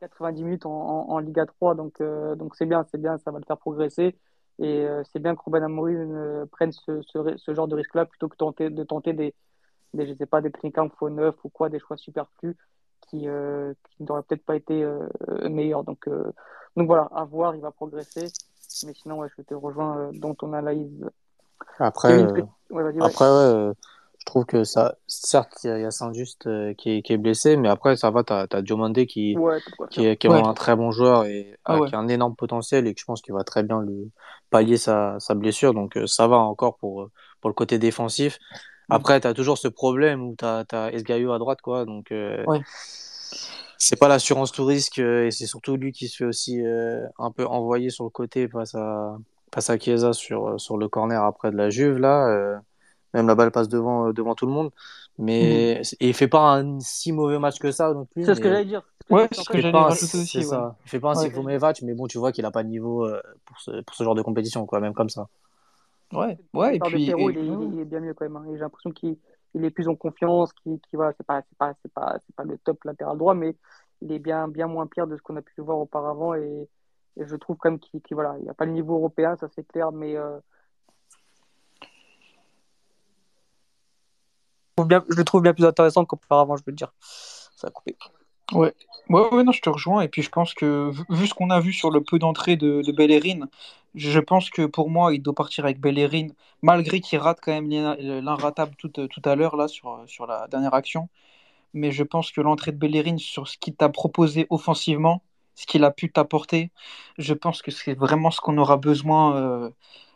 90 0.00 0.44
minutes 0.44 0.66
en, 0.66 1.08
en, 1.08 1.18
Liga 1.18 1.46
3. 1.46 1.74
Donc, 1.74 2.02
donc 2.02 2.56
c'est 2.56 2.66
bien, 2.66 2.84
c'est 2.90 3.00
bien, 3.00 3.18
ça 3.18 3.30
va 3.30 3.38
le 3.38 3.44
faire 3.44 3.58
progresser. 3.58 4.16
Et 4.58 4.86
c'est 5.10 5.20
bien 5.20 5.34
que 5.34 5.40
Ruben 5.44 5.62
Amorim 5.62 6.46
prenne 6.52 6.72
ce, 6.72 7.00
ce, 7.02 7.36
ce, 7.36 7.54
genre 7.54 7.66
de 7.66 7.76
risque-là 7.76 8.04
plutôt 8.04 8.28
que 8.28 8.36
tenter, 8.36 8.68
de 8.68 8.84
tenter 8.84 9.14
des, 9.14 9.34
des, 9.94 10.06
je 10.06 10.12
sais 10.14 10.26
pas, 10.26 10.42
des 10.42 10.50
Trinkamp 10.50 10.90
faux 10.98 11.08
neuf 11.08 11.34
ou 11.44 11.48
quoi, 11.48 11.70
des 11.70 11.78
choix 11.78 11.96
superflus 11.96 12.56
qui, 13.08 13.20
qui 13.20 14.02
n'auraient 14.02 14.22
peut-être 14.22 14.44
pas 14.44 14.56
été 14.56 14.86
meilleurs. 15.48 15.84
Donc, 15.84 16.08
donc 16.76 16.86
voilà, 16.86 17.08
à 17.14 17.24
voir, 17.24 17.54
il 17.54 17.62
va 17.62 17.70
progresser. 17.70 18.28
Mais 18.86 18.92
sinon, 18.94 19.18
ouais, 19.18 19.28
je 19.36 19.42
te 19.42 19.54
rejoins 19.54 20.10
dans 20.14 20.34
ton 20.34 20.52
analyse. 20.52 21.08
Après, 21.78 22.22
après 23.00 23.28
ouais, 23.28 23.72
je 24.20 24.26
trouve 24.26 24.44
que 24.44 24.64
ça, 24.64 24.96
certes, 25.06 25.60
il 25.64 25.80
y 25.80 25.84
a, 25.84 25.90
Saint-Just 25.90 26.46
euh, 26.46 26.74
qui, 26.74 26.90
est, 26.90 27.02
qui 27.02 27.14
est 27.14 27.16
blessé, 27.16 27.56
mais 27.56 27.68
après, 27.68 27.96
ça 27.96 28.10
va, 28.10 28.22
tu 28.22 28.32
as, 28.34 28.46
as 28.50 28.62
Diomandé 28.62 29.06
qui, 29.06 29.34
qui, 29.90 30.06
est, 30.06 30.16
qui 30.18 30.26
est 30.26 30.30
un 30.30 30.52
très 30.52 30.76
bon 30.76 30.90
joueur 30.92 31.24
et 31.24 31.58
ah 31.64 31.78
qui 31.88 31.94
a 31.94 31.98
un 31.98 32.06
énorme 32.06 32.36
potentiel 32.36 32.86
et 32.86 32.94
que 32.94 33.00
je 33.00 33.06
pense 33.06 33.22
qu'il 33.22 33.32
va 33.32 33.44
très 33.44 33.62
bien 33.62 33.80
le 33.80 34.10
pallier 34.50 34.76
sa, 34.76 35.18
sa 35.20 35.34
blessure. 35.34 35.72
Donc, 35.72 35.96
euh, 35.96 36.06
ça 36.06 36.28
va 36.28 36.36
encore 36.36 36.76
pour, 36.76 37.08
pour 37.40 37.48
le 37.48 37.54
côté 37.54 37.78
défensif. 37.78 38.38
Mm. 38.88 38.92
Après, 38.92 39.20
tu 39.20 39.26
as 39.26 39.32
toujours 39.32 39.56
ce 39.56 39.68
problème 39.68 40.22
où 40.22 40.36
tu 40.38 40.44
as, 40.44 40.64
as 40.70 40.92
Esgaio 40.92 41.32
à 41.32 41.38
droite, 41.38 41.62
quoi. 41.62 41.86
Donc, 41.86 42.12
euh, 42.12 42.44
c'est 43.78 43.98
pas 43.98 44.08
l'assurance 44.08 44.52
tout 44.52 44.66
risque 44.66 44.98
et 44.98 45.30
c'est 45.30 45.46
surtout 45.46 45.76
lui 45.76 45.92
qui 45.92 46.08
se 46.08 46.18
fait 46.18 46.26
aussi 46.26 46.60
un 47.18 47.30
peu 47.30 47.46
envoyer 47.46 47.88
sur 47.88 48.04
le 48.04 48.10
côté 48.10 48.46
face 48.46 48.74
à, 48.74 49.16
face 49.54 49.70
à 49.70 49.78
Chiesa 49.78 50.12
sur, 50.12 50.60
sur 50.60 50.76
le 50.76 50.88
corner 50.88 51.24
après 51.24 51.50
de 51.50 51.56
la 51.56 51.70
Juve, 51.70 51.96
là 51.96 52.60
même 53.14 53.26
la 53.26 53.34
balle 53.34 53.50
passe 53.50 53.68
devant, 53.68 54.08
euh, 54.08 54.12
devant 54.12 54.34
tout 54.34 54.46
le 54.46 54.52
monde. 54.52 54.70
Mais 55.18 55.76
mhm. 55.78 55.96
et 56.00 56.08
il 56.08 56.14
fait 56.14 56.28
pas 56.28 56.56
un 56.56 56.80
si 56.80 57.12
mauvais 57.12 57.38
match 57.38 57.58
que 57.58 57.70
ça 57.70 57.92
non 57.92 58.06
plus. 58.06 58.24
C'est 58.24 58.34
ce 58.34 58.40
que 58.40 58.48
j'allais 58.48 58.64
dire. 58.64 58.82
Ouais, 59.10 59.28
c'est 59.32 59.42
ce 59.42 59.50
que 59.50 59.60
j'allais 59.60 59.76
rajouter 59.76 60.18
aussi. 60.18 60.44
Ça. 60.44 60.76
Il 60.84 60.88
fait 60.88 61.00
pas 61.00 61.10
un 61.10 61.14
si 61.14 61.30
mauvais 61.30 61.58
match, 61.58 61.82
mais 61.82 61.94
bon, 61.94 62.06
tu 62.06 62.18
vois 62.18 62.32
qu'il 62.32 62.44
a 62.44 62.50
pas 62.50 62.62
de 62.62 62.68
niveau 62.68 63.04
euh, 63.04 63.20
pour 63.44 63.58
ce, 63.60 63.82
pour 63.82 63.96
ce 63.96 64.04
genre 64.04 64.14
de 64.14 64.22
compétition, 64.22 64.64
quoi, 64.66 64.80
même 64.80 64.94
comme 64.94 65.08
ça. 65.08 65.28
Ouais, 66.12 66.38
ouais, 66.54 66.76
et 66.76 66.80
puis. 66.80 67.04
il, 67.04 67.80
est, 67.80 67.84
bien 67.84 68.00
mieux 68.00 68.14
quand 68.14 68.24
même. 68.24 68.36
Hein. 68.36 68.46
J'ai 68.52 68.58
l'impression 68.58 68.90
qu'il 68.90 69.16
il 69.54 69.64
est 69.64 69.70
plus 69.70 69.88
en 69.88 69.96
confiance, 69.96 70.52
qu'il 70.52 70.78
qu 70.78 70.96
voilà, 70.96 71.12
c'est 71.16 71.26
pas, 71.26 71.42
pas, 71.58 71.74
pas, 71.94 72.18
pas 72.36 72.44
le 72.44 72.56
top 72.58 72.84
latéral 72.84 73.18
droit, 73.18 73.34
mais 73.34 73.56
il 74.00 74.12
est 74.12 74.18
bien, 74.18 74.48
bien 74.48 74.66
moins 74.66 74.86
pire 74.86 75.06
de 75.06 75.16
ce 75.16 75.22
qu'on 75.22 75.36
a 75.36 75.42
pu 75.42 75.60
voir 75.60 75.78
auparavant. 75.78 76.34
Et, 76.34 76.68
et 77.16 77.26
je 77.26 77.36
trouve 77.36 77.56
quand 77.56 77.70
même 77.70 77.80
qu'il 77.80 78.00
qu 78.00 78.14
voilà, 78.14 78.36
il 78.42 78.48
a 78.48 78.54
pas 78.54 78.64
le 78.64 78.72
niveau 78.72 78.94
européen, 78.94 79.36
ça 79.36 79.48
c'est 79.54 79.66
clair, 79.66 79.92
mais 79.92 80.16
euh, 80.16 80.38
bien, 84.86 85.04
je 85.08 85.16
le 85.16 85.24
trouve 85.24 85.42
bien 85.42 85.54
plus 85.54 85.64
intéressant 85.64 86.04
qu'auparavant, 86.04 86.56
je 86.56 86.62
veux 86.66 86.72
dire. 86.72 86.92
Ça 87.00 87.68
a 87.68 87.70
coupé. 87.70 87.96
Ouais. 88.52 88.74
ouais. 89.08 89.28
Ouais, 89.32 89.44
non, 89.44 89.52
je 89.52 89.60
te 89.60 89.68
rejoins. 89.70 90.02
Et 90.02 90.08
puis 90.08 90.22
je 90.22 90.30
pense 90.30 90.54
que, 90.54 90.90
vu 91.10 91.26
ce 91.26 91.34
qu'on 91.34 91.50
a 91.50 91.60
vu 91.60 91.72
sur 91.72 91.90
le 91.90 92.02
peu 92.02 92.18
d'entrée 92.18 92.56
de, 92.56 92.82
de 92.82 92.92
Bellerin, 92.92 93.48
je 93.94 94.20
pense 94.20 94.50
que 94.50 94.66
pour 94.66 94.90
moi, 94.90 95.14
il 95.14 95.22
doit 95.22 95.34
partir 95.34 95.64
avec 95.64 95.80
Bellerin, 95.80 96.28
malgré 96.62 97.00
qu'il 97.00 97.18
rate 97.18 97.40
quand 97.42 97.52
même 97.52 97.68
l'inratable 97.68 98.74
tout, 98.76 98.88
tout 98.88 99.22
à 99.24 99.34
l'heure, 99.36 99.56
là, 99.56 99.68
sur, 99.68 100.02
sur 100.06 100.26
la 100.26 100.46
dernière 100.48 100.74
action. 100.74 101.08
Mais 101.74 101.92
je 101.92 102.02
pense 102.04 102.32
que 102.32 102.40
l'entrée 102.40 102.72
de 102.72 102.78
Bellerin 102.78 103.18
sur 103.18 103.48
ce 103.48 103.58
qu'il 103.58 103.74
t'a 103.76 103.88
proposé 103.88 104.46
offensivement, 104.50 105.22
ce 105.54 105.66
qu'il 105.66 105.84
a 105.84 105.90
pu 105.90 106.10
t'apporter, 106.12 106.72
je 107.18 107.34
pense 107.34 107.62
que 107.62 107.70
c'est 107.70 107.94
vraiment 107.94 108.30
ce 108.30 108.40
qu'on 108.40 108.58
aura 108.58 108.76
besoin 108.76 109.36
euh, 109.36 109.70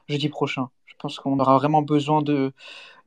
jeudi 0.09 0.29
prochain. 0.29 0.71
Je 1.05 1.09
pense 1.09 1.19
qu'on 1.19 1.39
aura 1.39 1.59
vraiment 1.59 1.83
besoin 1.83 2.23
de, 2.23 2.55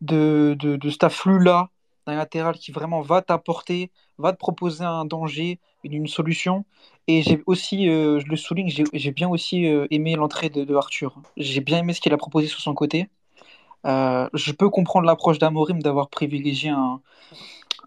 de, 0.02 0.56
de, 0.60 0.90
cet 0.92 1.04
afflux-là 1.04 1.72
d'un 2.06 2.14
latéral 2.14 2.56
qui 2.56 2.72
vraiment 2.72 3.02
va 3.02 3.24
t'apporter, 3.24 3.92
va 4.20 4.34
te 4.34 4.38
proposer 4.38 4.84
un 4.84 5.04
danger, 5.04 5.60
une, 5.84 6.06
solution. 6.06 6.64
Et 7.08 7.24
j'ai 7.24 7.42
aussi, 7.48 7.90
euh, 7.90 8.20
je 8.20 8.28
le 8.28 8.36
souligne, 8.36 8.70
j'ai 8.70 9.12
bien 9.12 9.28
aussi 9.28 9.66
euh, 9.66 9.88
aimé 9.90 10.16
l'entrée 10.16 10.50
de, 10.52 10.76
Arthur. 10.76 11.16
J'ai 11.38 11.60
bien 11.60 11.80
aimé 11.80 11.94
ce 11.94 12.00
qu'il 12.00 12.14
a 12.14 12.18
proposé 12.18 12.46
sur 12.46 12.60
son 12.60 12.76
côté. 12.76 13.10
Euh, 13.88 14.30
je 14.36 14.52
peux 14.52 14.70
comprendre 14.70 15.08
l'approche 15.08 15.40
d'Amorim 15.40 15.82
d'avoir 15.82 16.08
privilégié 16.08 16.70
un, 16.70 17.02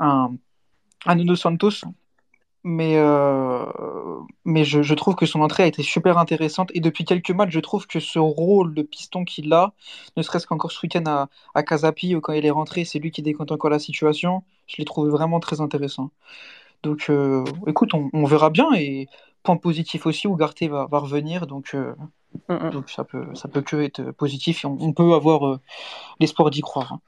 un, 0.00 1.36
Santos 1.36 1.84
mais, 2.62 2.96
euh, 2.96 3.64
mais 4.44 4.64
je, 4.64 4.82
je, 4.82 4.94
trouve 4.94 5.14
que 5.14 5.26
son 5.26 5.40
entrée 5.40 5.62
a 5.62 5.66
été 5.66 5.82
super 5.82 6.18
intéressante. 6.18 6.70
Et 6.74 6.80
depuis 6.80 7.04
quelques 7.04 7.30
matchs, 7.30 7.52
je 7.52 7.60
trouve 7.60 7.86
que 7.86 8.00
ce 8.00 8.18
rôle 8.18 8.74
de 8.74 8.82
piston 8.82 9.24
qu'il 9.24 9.52
a, 9.52 9.72
ne 10.16 10.22
serait-ce 10.22 10.46
qu'encore 10.46 10.70
ce 10.72 10.80
week-end 10.82 11.04
à, 11.06 11.28
à 11.54 11.62
Casapi, 11.62 12.14
quand 12.22 12.32
il 12.32 12.44
est 12.44 12.50
rentré, 12.50 12.84
c'est 12.84 12.98
lui 12.98 13.10
qui 13.10 13.22
décompte 13.22 13.52
encore 13.52 13.70
la 13.70 13.78
situation, 13.78 14.42
je 14.66 14.76
l'ai 14.78 14.84
trouvé 14.84 15.10
vraiment 15.10 15.40
très 15.40 15.60
intéressant. 15.60 16.10
Donc 16.82 17.06
euh, 17.10 17.44
écoute, 17.66 17.94
on, 17.94 18.10
on, 18.12 18.24
verra 18.24 18.50
bien. 18.50 18.72
Et 18.74 19.08
point 19.42 19.56
positif 19.56 20.06
aussi, 20.06 20.28
Ougarté 20.28 20.68
va, 20.68 20.86
va 20.90 20.98
revenir. 20.98 21.46
Donc, 21.46 21.70
euh, 21.74 21.94
mm 22.48 22.56
-hmm. 22.56 22.70
donc 22.72 22.90
ça, 22.90 23.04
peut, 23.04 23.26
ça 23.34 23.48
peut 23.48 23.62
que 23.62 23.76
être 23.76 24.12
positif. 24.12 24.64
Et 24.64 24.66
on, 24.68 24.76
on 24.80 24.92
peut 24.92 25.12
avoir 25.14 25.60
l'espoir 26.20 26.50
d'y 26.50 26.60
croire. 26.60 26.92
Hein. 26.92 27.00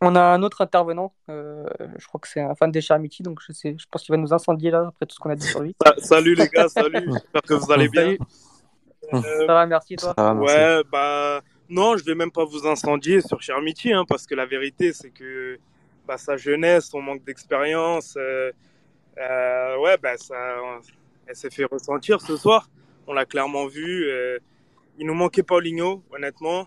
On 0.00 0.14
a 0.14 0.22
un 0.22 0.42
autre 0.42 0.60
intervenant, 0.60 1.12
euh, 1.28 1.64
je 1.96 2.06
crois 2.06 2.20
que 2.20 2.28
c'est 2.28 2.40
un 2.40 2.54
fan 2.54 2.70
des 2.70 2.80
Charmiti, 2.80 3.22
donc 3.22 3.40
je, 3.44 3.52
sais, 3.52 3.74
je 3.76 3.84
pense 3.90 4.02
qu'il 4.02 4.12
va 4.12 4.16
nous 4.16 4.32
incendier 4.32 4.70
là 4.70 4.86
après 4.88 5.06
tout 5.06 5.14
ce 5.14 5.20
qu'on 5.20 5.30
a 5.30 5.34
dit 5.34 5.46
sur 5.46 5.60
lui. 5.60 5.74
salut 5.98 6.34
les 6.34 6.46
gars, 6.48 6.68
salut, 6.68 7.04
j'espère 7.12 7.42
que 7.42 7.54
vous 7.54 7.72
allez 7.72 7.88
bien. 7.88 8.16
Euh, 9.12 9.20
ça 9.46 9.46
va, 9.46 9.66
merci 9.66 9.96
toi. 9.96 10.14
Va, 10.16 10.34
merci. 10.34 10.54
Ouais, 10.54 10.82
bah 10.92 11.40
non, 11.68 11.96
je 11.96 12.04
vais 12.04 12.14
même 12.14 12.30
pas 12.30 12.44
vous 12.44 12.66
incendier 12.66 13.20
sur 13.20 13.42
Charmiti, 13.42 13.92
hein, 13.92 14.04
parce 14.08 14.26
que 14.26 14.34
la 14.34 14.46
vérité 14.46 14.92
c'est 14.92 15.10
que 15.10 15.58
bah, 16.06 16.16
sa 16.16 16.36
jeunesse, 16.36 16.88
son 16.88 17.02
manque 17.02 17.24
d'expérience, 17.24 18.14
euh, 18.16 18.50
euh, 19.18 19.78
ouais, 19.78 19.98
bah, 19.98 20.16
ça, 20.16 20.36
elle 21.26 21.36
s'est 21.36 21.50
fait 21.50 21.64
ressentir 21.64 22.20
ce 22.20 22.36
soir. 22.36 22.70
On 23.06 23.12
l'a 23.12 23.26
clairement 23.26 23.66
vu. 23.66 24.08
Euh, 24.08 24.38
il 24.98 25.06
nous 25.06 25.14
manquait 25.14 25.42
Paulinho, 25.42 26.02
honnêtement. 26.10 26.66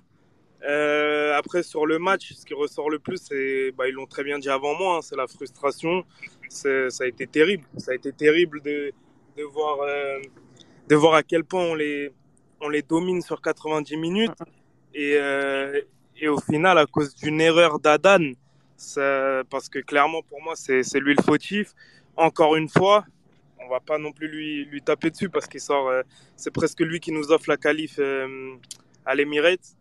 Euh, 0.63 1.35
après, 1.35 1.63
sur 1.63 1.85
le 1.85 1.97
match, 1.97 2.33
ce 2.33 2.45
qui 2.45 2.53
ressort 2.53 2.89
le 2.89 2.99
plus, 2.99 3.17
c'est, 3.17 3.71
bah, 3.71 3.87
ils 3.87 3.93
l'ont 3.93 4.05
très 4.05 4.23
bien 4.23 4.39
dit 4.39 4.49
avant 4.49 4.77
moi, 4.77 4.97
hein, 4.97 4.99
c'est 5.01 5.15
la 5.15 5.27
frustration. 5.27 6.03
Ça 6.49 6.87
a 7.01 7.05
été 7.05 7.27
terrible. 7.27 7.63
Ça 7.77 7.91
a 7.91 7.95
été 7.95 8.11
terrible 8.11 8.61
de, 8.61 8.91
de, 9.37 9.43
voir, 9.43 9.79
euh, 9.81 10.19
de 10.87 10.95
voir 10.95 11.15
à 11.15 11.23
quel 11.23 11.43
point 11.43 11.63
on 11.63 11.75
les, 11.75 12.11
on 12.59 12.69
les 12.69 12.81
domine 12.81 13.21
sur 13.21 13.41
90 13.41 13.97
minutes. 13.97 14.39
Et, 14.93 15.15
euh, 15.15 15.81
et 16.17 16.27
au 16.27 16.39
final, 16.39 16.77
à 16.77 16.85
cause 16.85 17.15
d'une 17.15 17.41
erreur 17.41 17.79
d'Adan, 17.79 18.33
parce 19.49 19.69
que 19.69 19.79
clairement, 19.79 20.21
pour 20.23 20.41
moi, 20.41 20.53
c'est 20.55 20.99
lui 20.99 21.15
le 21.15 21.23
fautif. 21.23 21.73
Encore 22.17 22.55
une 22.55 22.69
fois, 22.69 23.05
on 23.63 23.69
va 23.69 23.79
pas 23.79 23.97
non 23.97 24.11
plus 24.11 24.27
lui, 24.27 24.65
lui 24.65 24.81
taper 24.81 25.09
dessus 25.09 25.29
parce 25.29 25.47
qu'il 25.47 25.61
sort, 25.61 25.87
euh, 25.87 26.01
c'est 26.35 26.51
presque 26.51 26.81
lui 26.81 26.99
qui 26.99 27.11
nous 27.11 27.31
offre 27.31 27.49
la 27.49 27.57
qualif 27.57 27.95
euh, 27.99 28.55
à 29.05 29.15
l'Emirates. 29.15 29.75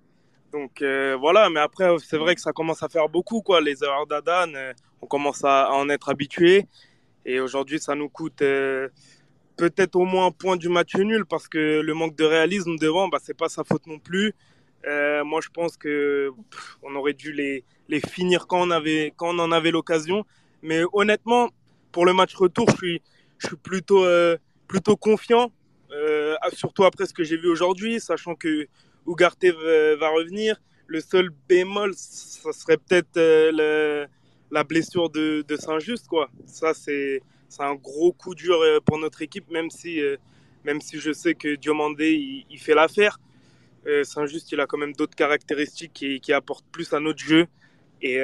Donc 0.53 0.83
euh, 0.83 1.17
voilà, 1.19 1.49
mais 1.51 1.61
après, 1.61 1.89
c'est 2.05 2.17
vrai 2.17 2.35
que 2.35 2.41
ça 2.41 2.53
commence 2.53 2.83
à 2.83 2.89
faire 2.89 3.09
beaucoup, 3.09 3.41
quoi. 3.41 3.61
Les 3.61 3.85
erreurs 3.85 4.07
d'Adan, 4.07 4.53
euh, 4.55 4.73
on 5.01 5.07
commence 5.07 5.45
à, 5.45 5.71
en 5.73 5.89
être 5.89 6.09
habitué. 6.09 6.67
Et 7.25 7.39
aujourd'hui, 7.41 7.79
ça 7.79 7.95
nous 7.95 8.09
coûte 8.09 8.43
euh, 8.43 8.89
peut-être 9.57 9.97
au 9.97 10.05
moins 10.05 10.27
un 10.27 10.31
point 10.33 10.57
du 10.57 10.69
match 10.69 10.97
nul 10.97 11.25
parce 11.27 11.47
que 11.49 11.81
le 11.81 11.95
manque 11.95 12.17
de 12.17 12.25
réalisme 12.25 12.77
devant, 12.77 13.09
bah, 13.09 13.19
c'est 13.23 13.37
pas 13.37 13.49
sa 13.49 13.63
faute 13.65 13.87
non 13.87 13.99
plus. 13.99 14.35
Moi, 14.85 15.41
je 15.43 15.51
pense 15.51 15.77
que 15.77 16.31
on 16.83 16.95
aurait 16.95 17.13
dû 17.13 17.33
les, 17.33 17.65
les 17.89 18.01
finir 18.01 18.47
quand 18.47 18.67
on, 18.67 18.71
avait, 18.71 19.13
quand 19.17 19.35
on 19.35 19.39
en 19.39 19.53
avait 19.53 19.71
l'occasion. 19.71 20.25
Mais 20.63 20.83
honnêtement, 20.95 21.51
pour 21.93 22.07
le 22.07 22.15
match 22.15 22.35
retour, 22.35 22.67
je 22.71 22.77
suis, 22.77 23.03
je 23.39 23.49
suis 23.49 23.57
plutôt, 23.57 24.07
plutôt 24.67 24.97
confiant, 24.97 25.53
surtout 26.55 26.85
après 26.85 27.05
ce 27.05 27.13
que 27.13 27.23
j'ai 27.23 27.37
vu 27.37 27.49
aujourd'hui, 27.49 28.01
sachant 28.01 28.35
que 28.35 28.67
Ugarte 29.11 29.45
va 29.45 30.09
revenir. 30.11 30.57
Le 30.87 31.01
seul 31.01 31.31
bémol, 31.49 31.95
ça 31.97 32.53
serait 32.53 32.77
peut-être 32.77 33.17
euh, 33.17 34.07
la 34.51 34.65
blessure 34.65 35.11
de, 35.11 35.45
Saint-Just. 35.57 36.09
Quoi. 36.09 36.29
Ça, 36.47 36.75
c'est 36.75 37.23
un 37.59 37.75
gros 37.75 38.13
coup 38.13 38.35
dur 38.35 38.61
euh, 38.61 38.81
pour 38.85 38.99
notre 38.99 39.23
équipe, 39.23 39.51
même 39.51 39.71
si, 39.71 40.01
euh, 40.01 40.17
même 40.65 40.81
si 40.81 40.99
je 40.99 41.13
sais 41.13 41.35
que 41.35 41.55
Diomandé, 41.55 42.45
il, 42.49 42.59
fait 42.59 42.75
l'affaire. 42.75 43.21
Saint-Just, 44.03 44.53
il 44.53 44.61
a 44.61 44.67
quand 44.67 44.79
même 44.79 44.93
d'autres 44.93 45.15
caractéristiques 45.15 45.93
qui, 46.23 46.33
apportent 46.33 46.67
plus 46.71 46.93
à 46.93 47.01
notre 47.01 47.21
jeu. 47.21 47.47
Et, 48.03 48.19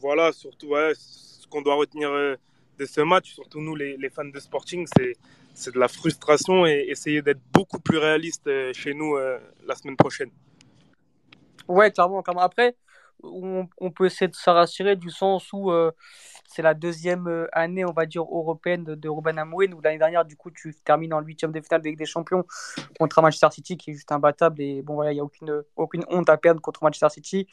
voilà, 0.00 0.32
surtout, 0.32 0.74
ce 0.94 1.46
qu'on 1.48 1.62
doit 1.62 1.74
retenir 1.74 2.10
de 2.10 2.84
ce 2.86 3.00
match, 3.00 3.32
surtout 3.34 3.60
nous, 3.60 3.74
les, 3.74 3.96
les 3.96 4.08
fans 4.08 4.24
de 4.24 4.38
Sporting, 4.38 4.86
c'est 4.96 5.14
c'est 5.58 5.74
de 5.74 5.80
la 5.80 5.88
frustration 5.88 6.66
et 6.66 6.86
essayer 6.88 7.20
d'être 7.20 7.40
beaucoup 7.52 7.80
plus 7.80 7.98
réaliste 7.98 8.46
euh, 8.46 8.72
chez 8.72 8.94
nous 8.94 9.16
euh, 9.16 9.38
la 9.66 9.74
semaine 9.74 9.96
prochaine. 9.96 10.30
Ouais, 11.66 11.90
clairement. 11.90 12.22
clairement. 12.22 12.42
Après, 12.42 12.76
on, 13.24 13.66
peut 13.90 14.06
essayer 14.06 14.28
de 14.28 14.36
se 14.36 14.48
rassurer 14.48 14.94
du 14.94 15.10
sens 15.10 15.52
où 15.52 15.72
euh, 15.72 15.90
c'est 16.48 16.62
la 16.62 16.74
deuxième 16.74 17.48
année, 17.52 17.84
on 17.84 17.92
va 17.92 18.06
dire, 18.06 18.22
européenne 18.22 18.84
de, 18.84 18.94
de 18.94 19.08
Ruben 19.08 19.36
Amorim, 19.36 19.74
où 19.74 19.80
l'année 19.80 19.98
dernière, 19.98 20.24
du 20.24 20.36
coup, 20.36 20.52
tu 20.52 20.72
termines 20.84 21.12
en 21.12 21.20
huitième 21.20 21.50
de 21.50 21.60
finale 21.60 21.82
de 21.82 21.88
Ligue 21.88 21.98
des 21.98 22.06
Champions 22.06 22.46
contre 22.98 23.20
Manchester 23.20 23.48
City, 23.50 23.76
qui 23.76 23.90
est 23.90 23.94
juste 23.94 24.12
imbattable. 24.12 24.62
Et 24.62 24.80
bon, 24.82 24.94
voilà, 24.94 25.10
il 25.10 25.16
n'y 25.16 25.20
a 25.20 25.24
aucune, 25.24 25.62
aucune 25.74 26.04
honte 26.08 26.30
à 26.30 26.36
perdre 26.36 26.60
contre 26.60 26.84
Manchester 26.84 27.10
City. 27.10 27.48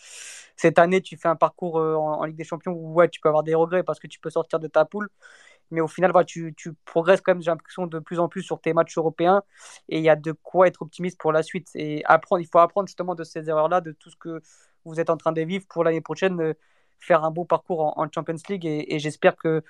Cette 0.55 0.77
année, 0.77 1.01
tu 1.01 1.17
fais 1.17 1.27
un 1.27 1.35
parcours 1.35 1.77
en, 1.77 2.21
en 2.21 2.23
Ligue 2.25 2.37
des 2.37 2.43
Champions 2.43 2.73
où 2.73 2.93
ouais, 2.93 3.09
tu 3.09 3.19
peux 3.19 3.29
avoir 3.29 3.43
des 3.43 3.55
regrets 3.55 3.83
parce 3.83 3.99
que 3.99 4.07
tu 4.07 4.19
peux 4.19 4.29
sortir 4.29 4.59
de 4.59 4.67
ta 4.67 4.85
poule. 4.85 5.09
Mais 5.71 5.81
au 5.81 5.87
final, 5.87 6.11
tu, 6.25 6.53
progresses 6.85 7.21
quand 7.21 7.33
même, 7.33 7.41
j'ai 7.41 7.51
l'impression, 7.51 7.87
de 7.87 7.99
plus 7.99 8.19
en 8.19 8.27
plus 8.27 8.43
sur 8.43 8.61
tes 8.61 8.73
matchs 8.73 8.97
européens. 8.97 9.43
Et 9.89 9.97
il 9.97 10.03
y 10.03 10.09
a 10.09 10.15
de 10.15 10.31
quoi 10.31 10.67
être 10.67 10.81
optimiste 10.81 11.19
pour 11.19 11.31
la 11.31 11.43
suite. 11.43 11.69
Et 11.75 12.03
apprendre, 12.05 12.41
il 12.41 12.47
faut 12.47 12.59
apprendre 12.59 12.87
justement 12.87 13.15
de 13.15 13.23
ces 13.23 13.49
erreurs-là, 13.49 13.81
de 13.81 13.91
tout 13.91 14.09
ce 14.09 14.15
que 14.15 14.41
vous 14.85 14.99
êtes 14.99 15.09
en 15.09 15.17
train 15.17 15.31
de 15.31 15.41
vivre 15.41 15.65
pour 15.67 15.83
l'année 15.83 16.01
prochaine, 16.01 16.39
euh, 16.41 16.53
faire 16.99 17.23
un 17.23 17.31
beau 17.31 17.45
parcours 17.45 17.97
en, 17.97 18.07
Champions 18.13 18.35
League. 18.49 18.65
Et 18.65 18.99
j'espère 18.99 19.35
que, 19.35 19.63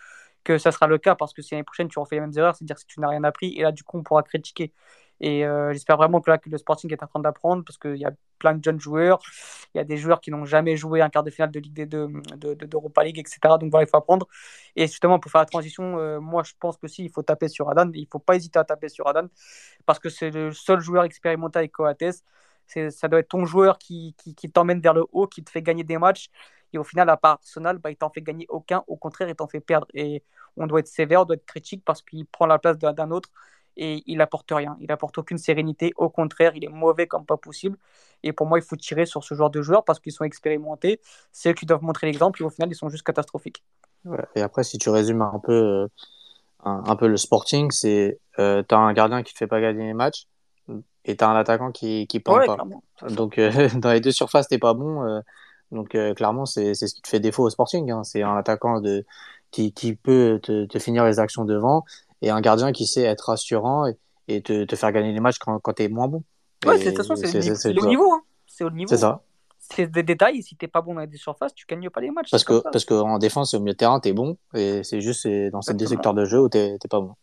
que 0.46 0.58
ça 0.58 0.72
sera 0.72 0.88
le 0.88 0.98
cas 0.98 1.16
parce 1.16 1.34
que 1.34 1.42
si 1.42 1.54
l'année 1.54 1.64
prochaine 1.64 1.90
tu 1.90 2.00
refais 2.00 2.16
les 2.16 2.22
mêmes 2.22 2.38
erreurs, 2.38 2.56
c'est-à-dire 2.56 2.78
que 2.78 2.84
tu 2.88 3.02
n'as 3.02 3.10
rien 3.10 3.26
appris. 3.26 3.54
Et 3.58 3.64
là, 3.64 3.74
du 3.74 3.84
coup, 3.84 3.98
on 3.98 4.04
pourra 4.04 4.24
critiquer. 4.24 4.72
Et 5.22 5.46
euh, 5.46 5.72
j'espère 5.72 5.98
vraiment 5.98 6.20
que 6.22 6.30
là, 6.30 6.38
que 6.38 6.50
le 6.50 6.58
Sporting 6.58 6.92
est 6.92 7.02
en 7.02 7.08
train 7.08 7.20
d'apprendre 7.22 7.64
parce 7.64 7.78
qu'il 7.78 7.96
y 7.96 8.06
a 8.06 8.12
plein 8.38 8.54
de 8.54 8.64
jeunes 8.64 8.80
joueurs. 8.80 9.20
Il 9.74 9.78
y 9.78 9.82
a 9.82 9.86
des 9.86 9.98
joueurs 9.98 10.20
qui 10.20 10.30
n'ont 10.30 10.46
jamais 10.46 10.76
joué 10.76 11.02
un 11.02 11.10
quart 11.10 11.24
de 11.24 11.32
finale 11.32 11.52
de 11.52 11.60
Ligue 11.60 11.74
des 11.74 11.86
deux, 11.86 12.08
de, 12.36 12.54
de, 12.54 12.66
d'Europa 12.66 13.04
League, 13.04 13.18
etc. 13.18 13.40
Donc 13.60 13.72
voilà, 13.72 13.86
il 13.86 13.90
faut 13.90 13.98
apprendre. 13.98 14.28
Et 14.76 14.88
justement, 14.88 15.20
pour 15.20 15.32
faire 15.32 15.42
la 15.42 15.46
transition, 15.46 15.98
euh, 16.00 16.20
moi, 16.20 16.44
je 16.44 16.54
pense 16.60 16.78
que 16.78 16.88
si, 16.88 17.06
il 17.06 17.12
faut 17.12 17.24
taper 17.24 17.48
sur 17.48 17.70
Adan. 17.70 17.90
Il 17.94 18.02
ne 18.02 18.08
faut 18.12 18.20
pas 18.20 18.36
hésiter 18.36 18.60
à 18.60 18.66
taper 18.66 18.90
sur 18.90 19.08
Adan 19.08 19.28
parce 19.86 20.00
que 20.00 20.10
c'est 20.10 20.32
le 20.32 20.52
seul 20.52 20.80
joueur 20.82 21.06
expérimenté 21.06 21.60
avec 21.60 21.72
Coates. 21.72 22.24
Ça 22.68 23.08
doit 23.08 23.20
être 23.20 23.30
ton 23.30 23.46
joueur 23.46 23.78
qui, 23.78 24.16
qui, 24.18 24.34
qui 24.36 24.52
t'emmène 24.52 24.82
vers 24.82 24.94
le 24.94 25.06
haut, 25.12 25.28
qui 25.28 25.44
te 25.44 25.52
fait 25.52 25.62
gagner 25.62 25.84
des 25.84 25.98
matchs. 25.98 26.30
Et 26.76 26.78
au 26.78 26.84
final, 26.84 27.10
à 27.10 27.16
part 27.16 27.40
Arsenal, 27.42 27.78
bah, 27.78 27.90
il 27.90 27.96
t'en 27.96 28.10
fait 28.10 28.22
gagner 28.22 28.46
aucun. 28.50 28.84
Au 28.88 28.98
contraire, 28.98 29.30
il 29.30 29.36
t'en 29.36 29.48
fait 29.48 29.62
perdre. 29.62 29.88
Et 29.94 30.24
on 30.58 30.68
doit 30.68 30.82
être 30.82 30.88
sévère, 30.88 31.22
on 31.22 31.26
doit 31.26 31.38
être 31.38 31.46
critique 31.46 31.84
parce 31.86 32.02
qu'il 32.02 32.26
prend 32.26 32.46
la 32.46 32.60
place 32.60 32.78
d'un, 32.78 33.12
autre 33.12 33.30
et 33.78 34.04
il 34.08 34.20
apporte 34.20 34.52
rien. 34.52 34.76
Il 34.82 34.92
apporte 34.92 35.18
aucune 35.18 35.38
sérénité. 35.38 35.94
Au 35.96 36.10
contraire, 36.10 36.52
il 36.54 36.66
est 36.66 36.70
mauvais 36.70 37.08
comme 37.08 37.26
pas 37.26 37.38
possible. 37.38 37.78
Et 38.24 38.34
pour 38.34 38.46
moi, 38.46 38.60
il 38.60 38.62
faut 38.62 38.76
tirer 38.76 39.06
sur 39.06 39.24
ce 39.24 39.36
genre 39.36 39.50
de 39.50 39.62
joueurs 39.62 39.86
parce 39.86 40.02
qu'ils 40.02 40.12
sont 40.12 40.26
expérimentés. 40.26 41.00
C'est 41.32 41.52
eux 41.52 41.54
qui 41.54 41.66
doivent 41.66 41.84
montrer 41.84 42.08
l'exemple. 42.08 42.42
Et 42.42 42.46
au 42.46 42.50
final, 42.50 42.70
ils 42.70 42.76
sont 42.76 42.90
juste 42.90 43.04
catastrophiques. 43.04 43.64
Ouais. 44.04 44.26
Et 44.36 44.42
après, 44.42 44.66
si 44.66 44.78
tu 44.78 44.90
résumes 44.90 45.22
un 45.22 45.40
peu, 45.42 45.54
euh, 45.54 45.88
un, 46.66 46.84
un, 46.88 46.96
peu 46.98 47.08
le 47.08 47.16
Sporting, 47.16 47.72
c'est 47.72 48.20
euh, 48.38 48.64
t'as 48.64 48.78
un 48.78 48.92
gardien 48.92 49.24
qui 49.24 49.34
fait 49.34 49.48
pas 49.48 49.62
gagner 49.62 49.86
les 49.86 49.94
matchs 49.94 50.28
et 51.06 51.16
t'as 51.16 51.30
un 51.30 51.36
attaquant 51.36 51.72
qui 51.72 52.06
qui 52.08 52.20
plante 52.20 52.40
Ouais, 52.40 52.46
pas. 52.48 52.56
clairement. 52.56 52.84
Donc 53.12 53.38
euh, 53.38 53.70
dans 53.76 53.94
les 53.94 54.02
deux 54.02 54.12
surfaces, 54.12 54.50
t'es 54.50 54.58
pas 54.58 54.74
bon. 54.74 55.22
Donc 55.72 55.96
euh, 55.96 56.14
clairement, 56.14 56.46
c'est 56.46 56.74
ce 56.74 56.86
qui 56.86 57.02
te 57.02 57.08
fait 57.08 57.20
défaut 57.20 57.44
au 57.44 57.50
Sporting. 57.50 57.92
Hein. 57.92 58.04
C'est 58.04 58.24
un 58.24 58.36
attaquant 58.36 58.82
de 58.82 59.06
qui 59.52 59.74
qui 59.74 59.96
peut 59.96 60.40
te, 60.42 60.66
te 60.66 60.80
finir 60.80 61.06
les 61.06 61.20
actions 61.20 61.46
devant 61.46 61.84
et 62.22 62.30
un 62.30 62.42
gardien 62.42 62.72
qui 62.72 62.88
sait 62.88 63.04
être 63.04 63.30
rassurant 63.30 63.88
et, 63.88 63.98
et 64.28 64.42
te, 64.42 64.64
te 64.64 64.76
faire 64.76 64.92
gagner 64.92 65.14
les 65.14 65.20
matchs 65.20 65.38
quand 65.40 65.60
quand 65.60 65.74
t'es 65.74 65.88
moins 65.88 66.08
bon. 66.08 66.24
Ouais, 66.66 66.78
c'est 66.80 66.96
ça. 66.96 67.72
niveau. 67.88 68.14
Hein. 68.14 68.22
C'est 68.48 68.64
au 68.64 68.72
niveau. 68.72 68.90
C'est 68.90 68.98
ça. 68.98 69.22
C'est 69.60 69.92
des 69.92 70.04
détails. 70.04 70.44
Si 70.44 70.56
t'es 70.56 70.68
pas 70.68 70.82
bon 70.82 70.94
dans 70.94 71.06
deux 71.06 71.18
surfaces, 71.18 71.54
tu 71.56 71.66
gagnes 71.68 71.90
pas 71.90 72.02
les 72.02 72.12
matchs. 72.12 72.30
Parce 72.32 72.44
que 72.44 72.62
parce 72.72 72.86
que 72.86 72.94
en 72.94 73.18
défense 73.18 73.54
au 73.54 73.60
milieu 73.60 73.74
de 73.74 73.78
terrain 73.78 74.00
t'es 74.00 74.14
bon 74.14 74.38
et 74.54 74.84
c'est 74.84 75.02
juste 75.02 75.28
dans 75.52 75.62
ces 75.62 75.74
deux 75.74 75.88
secteurs 75.88 76.14
de 76.14 76.26
jeu 76.26 76.40
où 76.40 76.50
t'es 76.50 76.78
pas 76.90 77.00
bon. 77.00 77.16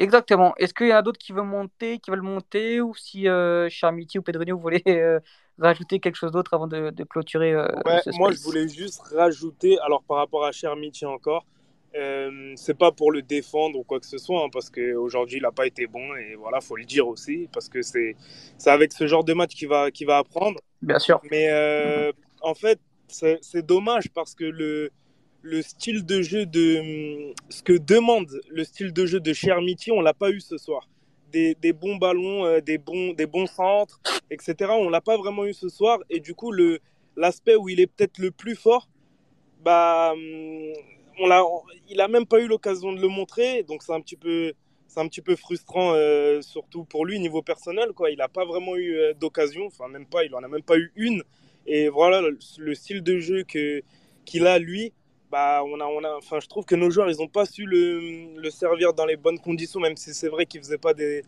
Exactement. 0.00 0.54
Est-ce 0.56 0.72
qu'il 0.72 0.88
y 0.88 0.94
en 0.94 0.96
a 0.96 1.02
d'autres 1.02 1.18
qui 1.18 1.32
veulent 1.32 1.44
monter, 1.44 1.98
qui 1.98 2.10
veulent 2.10 2.22
monter, 2.22 2.80
ou 2.80 2.94
si 2.94 3.28
euh, 3.28 3.68
Charmiti 3.68 4.18
ou 4.18 4.22
Pedrinho 4.22 4.56
voulaient 4.56 4.82
euh, 4.86 5.20
rajouter 5.60 6.00
quelque 6.00 6.16
chose 6.16 6.32
d'autre 6.32 6.54
avant 6.54 6.66
de, 6.66 6.90
de 6.90 7.04
clôturer 7.04 7.52
euh, 7.52 7.66
Ouais, 7.84 8.00
ce 8.04 8.10
moi, 8.16 8.32
je 8.32 8.40
voulais 8.40 8.68
juste 8.68 9.00
rajouter, 9.14 9.78
alors 9.80 10.02
par 10.02 10.16
rapport 10.18 10.44
à 10.44 10.52
Chermiti 10.52 11.06
encore, 11.06 11.44
euh, 11.96 12.52
c'est 12.56 12.78
pas 12.78 12.92
pour 12.92 13.10
le 13.10 13.22
défendre 13.22 13.78
ou 13.78 13.82
quoi 13.82 13.98
que 14.00 14.06
ce 14.06 14.18
soit, 14.18 14.44
hein, 14.44 14.48
parce 14.52 14.70
qu'aujourd'hui, 14.70 15.38
il 15.38 15.42
n'a 15.42 15.52
pas 15.52 15.66
été 15.66 15.86
bon, 15.86 16.14
et 16.14 16.34
voilà, 16.36 16.60
faut 16.60 16.76
le 16.76 16.84
dire 16.84 17.08
aussi, 17.08 17.48
parce 17.52 17.68
que 17.68 17.82
c'est 17.82 18.16
avec 18.66 18.92
ce 18.92 19.06
genre 19.06 19.24
de 19.24 19.32
match 19.32 19.54
qu'il 19.54 19.68
va, 19.68 19.90
qu'il 19.90 20.06
va 20.06 20.18
apprendre. 20.18 20.60
Bien 20.82 20.98
sûr. 20.98 21.20
Mais 21.30 21.48
euh, 21.50 22.12
en 22.42 22.54
fait, 22.54 22.78
c'est 23.08 23.66
dommage 23.66 24.10
parce 24.10 24.34
que 24.34 24.44
le, 24.44 24.90
le 25.42 25.62
style 25.62 26.04
de 26.06 26.22
jeu 26.22 26.46
de. 26.46 27.32
Ce 27.48 27.62
que 27.62 27.76
demande 27.76 28.28
le 28.50 28.64
style 28.64 28.92
de 28.92 29.06
jeu 29.06 29.20
de 29.20 29.32
Chermiti, 29.32 29.90
on 29.90 30.00
l'a 30.00 30.14
pas 30.14 30.30
eu 30.30 30.40
ce 30.40 30.58
soir. 30.58 30.88
Des, 31.32 31.72
bons 31.72 31.96
ballons, 31.96 32.44
euh, 32.44 32.60
des, 32.60 32.78
bons, 32.78 33.12
des 33.12 33.26
bons 33.26 33.46
centres, 33.46 34.00
etc. 34.30 34.70
On 34.70 34.88
l'a 34.88 35.00
pas 35.00 35.16
vraiment 35.16 35.44
eu 35.46 35.54
ce 35.54 35.68
soir. 35.68 35.98
Et 36.10 36.20
du 36.20 36.34
coup, 36.34 36.52
l'aspect 37.16 37.56
où 37.56 37.68
il 37.68 37.80
est 37.80 37.86
peut-être 37.86 38.18
le 38.18 38.30
plus 38.30 38.56
fort, 38.56 38.88
bah, 39.62 40.12
hum, 40.12 40.72
on 41.20 41.62
il 41.88 42.00
a 42.00 42.08
même 42.08 42.26
pas 42.26 42.40
eu 42.40 42.46
l'occasion 42.46 42.92
de 42.92 43.00
le 43.00 43.08
montrer. 43.08 43.62
Donc 43.62 43.82
c'est 43.82 43.92
un 43.92 44.00
petit 44.00 44.16
peu, 44.16 44.52
un 44.96 45.08
petit 45.08 45.20
peu 45.22 45.36
frustrant, 45.36 45.92
euh, 45.94 46.40
surtout 46.42 46.84
pour 46.84 47.06
lui 47.06 47.20
niveau 47.20 47.42
personnel. 47.42 47.92
Quoi. 47.92 48.10
Il 48.10 48.18
n'a 48.18 48.28
pas 48.28 48.44
vraiment 48.44 48.76
eu 48.76 48.96
euh, 48.96 49.14
d'occasion. 49.14 49.66
Enfin, 49.66 49.88
même 49.88 50.06
pas. 50.06 50.24
Il 50.24 50.34
en 50.34 50.42
a 50.42 50.48
même 50.48 50.62
pas 50.62 50.78
eu 50.78 50.92
une. 50.96 51.22
Et 51.66 51.88
voilà 51.88 52.20
le, 52.20 52.38
le 52.58 52.74
style 52.74 53.02
de 53.02 53.18
jeu 53.18 53.44
qu'il 53.44 54.46
a 54.46 54.58
lui. 54.58 54.92
Bah, 55.30 55.62
on 55.64 55.78
a, 55.80 55.84
on 55.84 56.02
a, 56.02 56.16
enfin, 56.16 56.40
je 56.40 56.48
trouve 56.48 56.64
que 56.64 56.74
nos 56.74 56.90
joueurs, 56.90 57.08
ils 57.08 57.18
n'ont 57.18 57.28
pas 57.28 57.46
su 57.46 57.64
le, 57.64 58.50
servir 58.50 58.92
dans 58.94 59.06
les 59.06 59.16
bonnes 59.16 59.38
conditions, 59.38 59.78
même 59.78 59.96
si 59.96 60.12
c'est 60.12 60.28
vrai 60.28 60.44
qu'ils 60.44 60.60
faisaient 60.60 60.78
pas 60.78 60.92
des, 60.92 61.22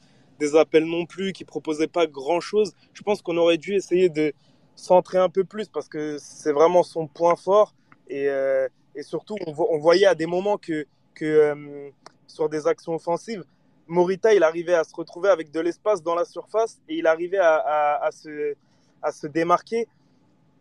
appels 0.55 0.85
non 0.87 1.07
plus, 1.07 1.33
qu'ils 1.33 1.47
proposaient 1.47 1.87
pas 1.87 2.09
grand 2.09 2.41
chose. 2.41 2.73
Je 2.95 3.03
pense 3.03 3.23
qu'on 3.23 3.37
aurait 3.37 3.59
dû 3.59 3.75
essayer 3.75 4.09
de 4.09 4.33
centrer 4.75 5.19
un 5.19 5.29
peu 5.29 5.45
plus 5.45 5.69
parce 5.69 5.89
que 5.89 6.17
c'est 6.19 6.51
vraiment 6.53 6.83
son 6.83 7.07
point 7.07 7.37
fort. 7.37 7.75
Et, 8.09 8.29
euh, 8.29 8.67
et 8.97 9.05
surtout, 9.05 9.37
on, 9.47 9.53
vo- 9.53 9.69
on 9.71 9.79
voyait 9.79 10.07
à 10.07 10.17
des 10.17 10.27
moments 10.27 10.59
que, 10.59 10.85
que 11.15 11.25
euh, 11.25 11.91
sur 12.27 12.49
des 12.49 12.67
actions 12.67 12.95
offensives, 12.97 13.45
Morita, 13.87 14.35
il 14.35 14.43
arrivait 14.43 14.75
à 14.75 14.83
se 14.83 14.95
retrouver 14.97 15.29
avec 15.29 15.53
de 15.53 15.61
l'espace 15.61 16.03
dans 16.03 16.17
la 16.17 16.25
surface 16.25 16.81
et 16.89 16.97
il 16.97 17.07
arrivait 17.07 17.39
à, 17.39 18.01
à 18.03 18.11
se, 18.11 18.57
à 19.01 19.13
se 19.13 19.29
démarquer. 19.29 19.87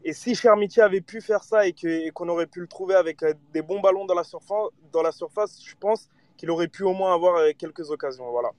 Et 0.04 0.14
si 0.14 0.36
Chermiti 0.36 0.82
avait 0.82 1.02
pu 1.02 1.22
faire 1.22 1.44
ça 1.44 1.68
et 1.68 1.74
qu'on 2.12 2.28
aurait 2.30 2.48
pu 2.48 2.60
le 2.62 2.68
trouver 2.68 2.96
avec 2.96 3.22
euh, 3.24 3.34
des 3.54 3.62
bons 3.62 3.80
ballons 3.80 4.06
dans 4.06 4.16
la 4.16 4.24
surface, 4.24 4.70
dans 4.92 5.04
la 5.04 5.12
surface 5.12 5.62
je 5.64 5.76
pense 5.80 6.10
qu'il 6.38 6.50
aurait 6.50 6.68
pu 6.68 6.84
au 6.84 6.94
moins 6.94 7.14
avoir 7.14 7.36
euh, 7.36 7.52
quelques 7.58 7.92
occasions. 7.92 8.30
Voilà. 8.32 8.50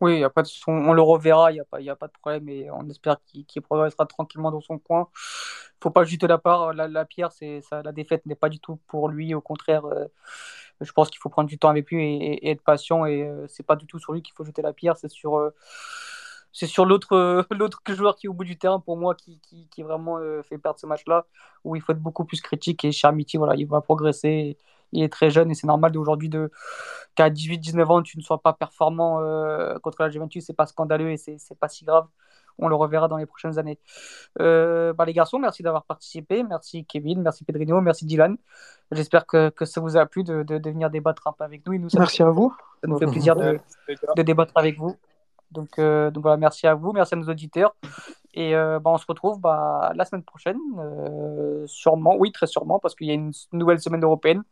Oui, 0.00 0.20
y 0.20 0.24
a 0.24 0.30
pas 0.30 0.42
de, 0.42 0.48
on, 0.66 0.90
on 0.90 0.92
le 0.92 1.02
reverra, 1.02 1.50
il 1.50 1.54
n'y 1.54 1.60
a, 1.60 1.64
pas- 1.64 1.78
a 1.78 1.96
pas 1.96 2.06
de 2.06 2.12
problème 2.12 2.48
et 2.50 2.70
on 2.70 2.88
espère 2.88 3.16
qu'il 3.24 3.62
progressera 3.62 4.04
tranquillement 4.04 4.50
dans 4.50 4.60
son 4.60 4.78
coin. 4.78 5.08
faut 5.82 5.90
pas 5.90 6.04
jeter 6.04 6.26
la 6.26 6.38
part, 6.38 6.74
la, 6.74 7.04
pierre, 7.06 7.32
ça, 7.32 7.82
la 7.82 7.92
défaite 7.92 8.26
n'est 8.26 8.34
pas 8.34 8.50
du 8.50 8.60
tout 8.60 8.78
pour 8.88 9.08
lui, 9.08 9.34
au 9.34 9.40
contraire, 9.40 9.86
euh, 9.86 10.04
je 10.82 10.92
pense 10.92 11.08
qu'il 11.08 11.18
faut 11.18 11.30
prendre 11.30 11.48
du 11.48 11.58
temps 11.58 11.70
avec 11.70 11.90
lui 11.90 12.04
et, 12.04 12.50
être 12.50 12.62
patient 12.62 13.06
et 13.06 13.22
euh, 13.22 13.46
c'est 13.48 13.64
pas 13.64 13.76
du 13.76 13.86
tout 13.86 13.98
sur 13.98 14.12
lui 14.12 14.20
qu'il 14.22 14.34
faut 14.34 14.44
jeter 14.44 14.60
la 14.60 14.74
pierre, 14.74 14.98
c'est 14.98 15.10
sur, 15.10 15.50
c'est 16.56 16.66
sur 16.66 16.86
l'autre 16.86 17.12
euh, 17.12 17.42
l'autre 17.50 17.82
joueur 17.88 18.16
qui 18.16 18.26
est 18.26 18.30
au 18.30 18.32
bout 18.32 18.44
du 18.44 18.56
terrain 18.56 18.80
pour 18.80 18.96
moi 18.96 19.14
qui, 19.14 19.38
qui, 19.40 19.68
qui 19.68 19.82
vraiment 19.82 20.16
euh, 20.16 20.42
fait 20.42 20.56
perdre 20.56 20.78
ce 20.78 20.86
match-là 20.86 21.26
où 21.64 21.76
il 21.76 21.82
faut 21.82 21.92
être 21.92 22.00
beaucoup 22.00 22.24
plus 22.24 22.40
critique 22.40 22.82
et 22.86 22.92
Charmiti, 22.92 23.36
voilà, 23.36 23.54
il 23.56 23.66
va 23.66 23.80
progresser. 23.82 24.56
Il 24.92 25.02
est 25.02 25.12
très 25.12 25.30
jeune 25.30 25.50
et 25.50 25.54
c'est 25.54 25.66
normal 25.66 25.90
d'aujourd'hui 25.92 26.28
de 26.28 26.50
qu'à 27.16 27.28
18-19 27.28 27.84
ans 27.86 28.02
tu 28.02 28.16
ne 28.16 28.22
sois 28.22 28.38
pas 28.38 28.54
performant 28.54 29.20
euh, 29.20 29.78
contre 29.80 30.00
la 30.00 30.08
Juventus, 30.08 30.46
c'est 30.46 30.54
pas 30.54 30.64
scandaleux 30.64 31.10
et 31.10 31.16
c'est 31.18 31.36
c'est 31.38 31.58
pas 31.58 31.68
si 31.68 31.84
grave. 31.84 32.06
On 32.58 32.68
le 32.68 32.74
reverra 32.74 33.06
dans 33.06 33.18
les 33.18 33.26
prochaines 33.26 33.58
années. 33.58 33.78
Euh, 34.40 34.94
bah, 34.94 35.04
les 35.04 35.12
garçons, 35.12 35.38
merci 35.38 35.62
d'avoir 35.62 35.84
participé. 35.84 36.42
Merci 36.42 36.86
Kevin, 36.86 37.20
merci 37.20 37.44
Pedrino, 37.44 37.82
merci 37.82 38.06
Dylan. 38.06 38.38
J'espère 38.92 39.26
que, 39.26 39.50
que 39.50 39.66
ça 39.66 39.82
vous 39.82 39.98
a 39.98 40.06
plu 40.06 40.24
de, 40.24 40.42
de, 40.42 40.56
de 40.56 40.70
venir 40.70 40.88
débattre 40.88 41.26
un 41.26 41.32
peu 41.32 41.44
avec 41.44 41.66
nous. 41.66 41.74
Et 41.74 41.78
nous 41.78 41.90
ça, 41.90 41.98
Merci 41.98 42.22
à 42.22 42.30
vous. 42.30 42.54
ça 42.80 42.88
nous 42.88 42.98
fait 42.98 43.06
plaisir 43.06 43.36
de, 43.36 43.58
de 44.16 44.22
débattre 44.22 44.52
avec 44.54 44.78
vous. 44.78 44.96
Donc, 45.50 45.78
euh, 45.78 46.10
donc 46.10 46.22
voilà, 46.22 46.36
merci 46.36 46.66
à 46.66 46.74
vous, 46.74 46.92
merci 46.92 47.14
à 47.14 47.16
nos 47.16 47.28
auditeurs. 47.28 47.74
Et 48.34 48.54
euh, 48.54 48.78
bah, 48.78 48.90
on 48.92 48.98
se 48.98 49.06
retrouve 49.06 49.40
bah, 49.40 49.92
la 49.94 50.04
semaine 50.04 50.22
prochaine, 50.22 50.58
euh, 50.78 51.64
sûrement, 51.66 52.16
oui, 52.18 52.32
très 52.32 52.46
sûrement, 52.46 52.78
parce 52.78 52.94
qu'il 52.94 53.06
y 53.06 53.10
a 53.10 53.14
une 53.14 53.32
nouvelle 53.52 53.80
semaine 53.80 54.04
européenne. 54.04 54.42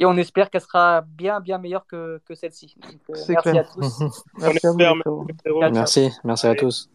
Et 0.00 0.06
on 0.06 0.16
espère 0.16 0.50
qu'elle 0.50 0.60
sera 0.60 1.02
bien, 1.02 1.38
bien 1.38 1.58
meilleure 1.58 1.86
que, 1.86 2.20
que 2.26 2.34
celle-ci. 2.34 2.74
Donc, 2.82 3.00
euh, 3.10 3.14
C'est 3.14 3.34
merci 3.34 3.50
clair. 3.50 3.70
à 3.70 3.72
tous. 3.72 4.02
Merci 4.38 4.66
à 4.66 4.70
vous. 5.06 5.26
Merci, 5.70 6.10
merci 6.24 6.46
à 6.48 6.54
tous. 6.56 6.90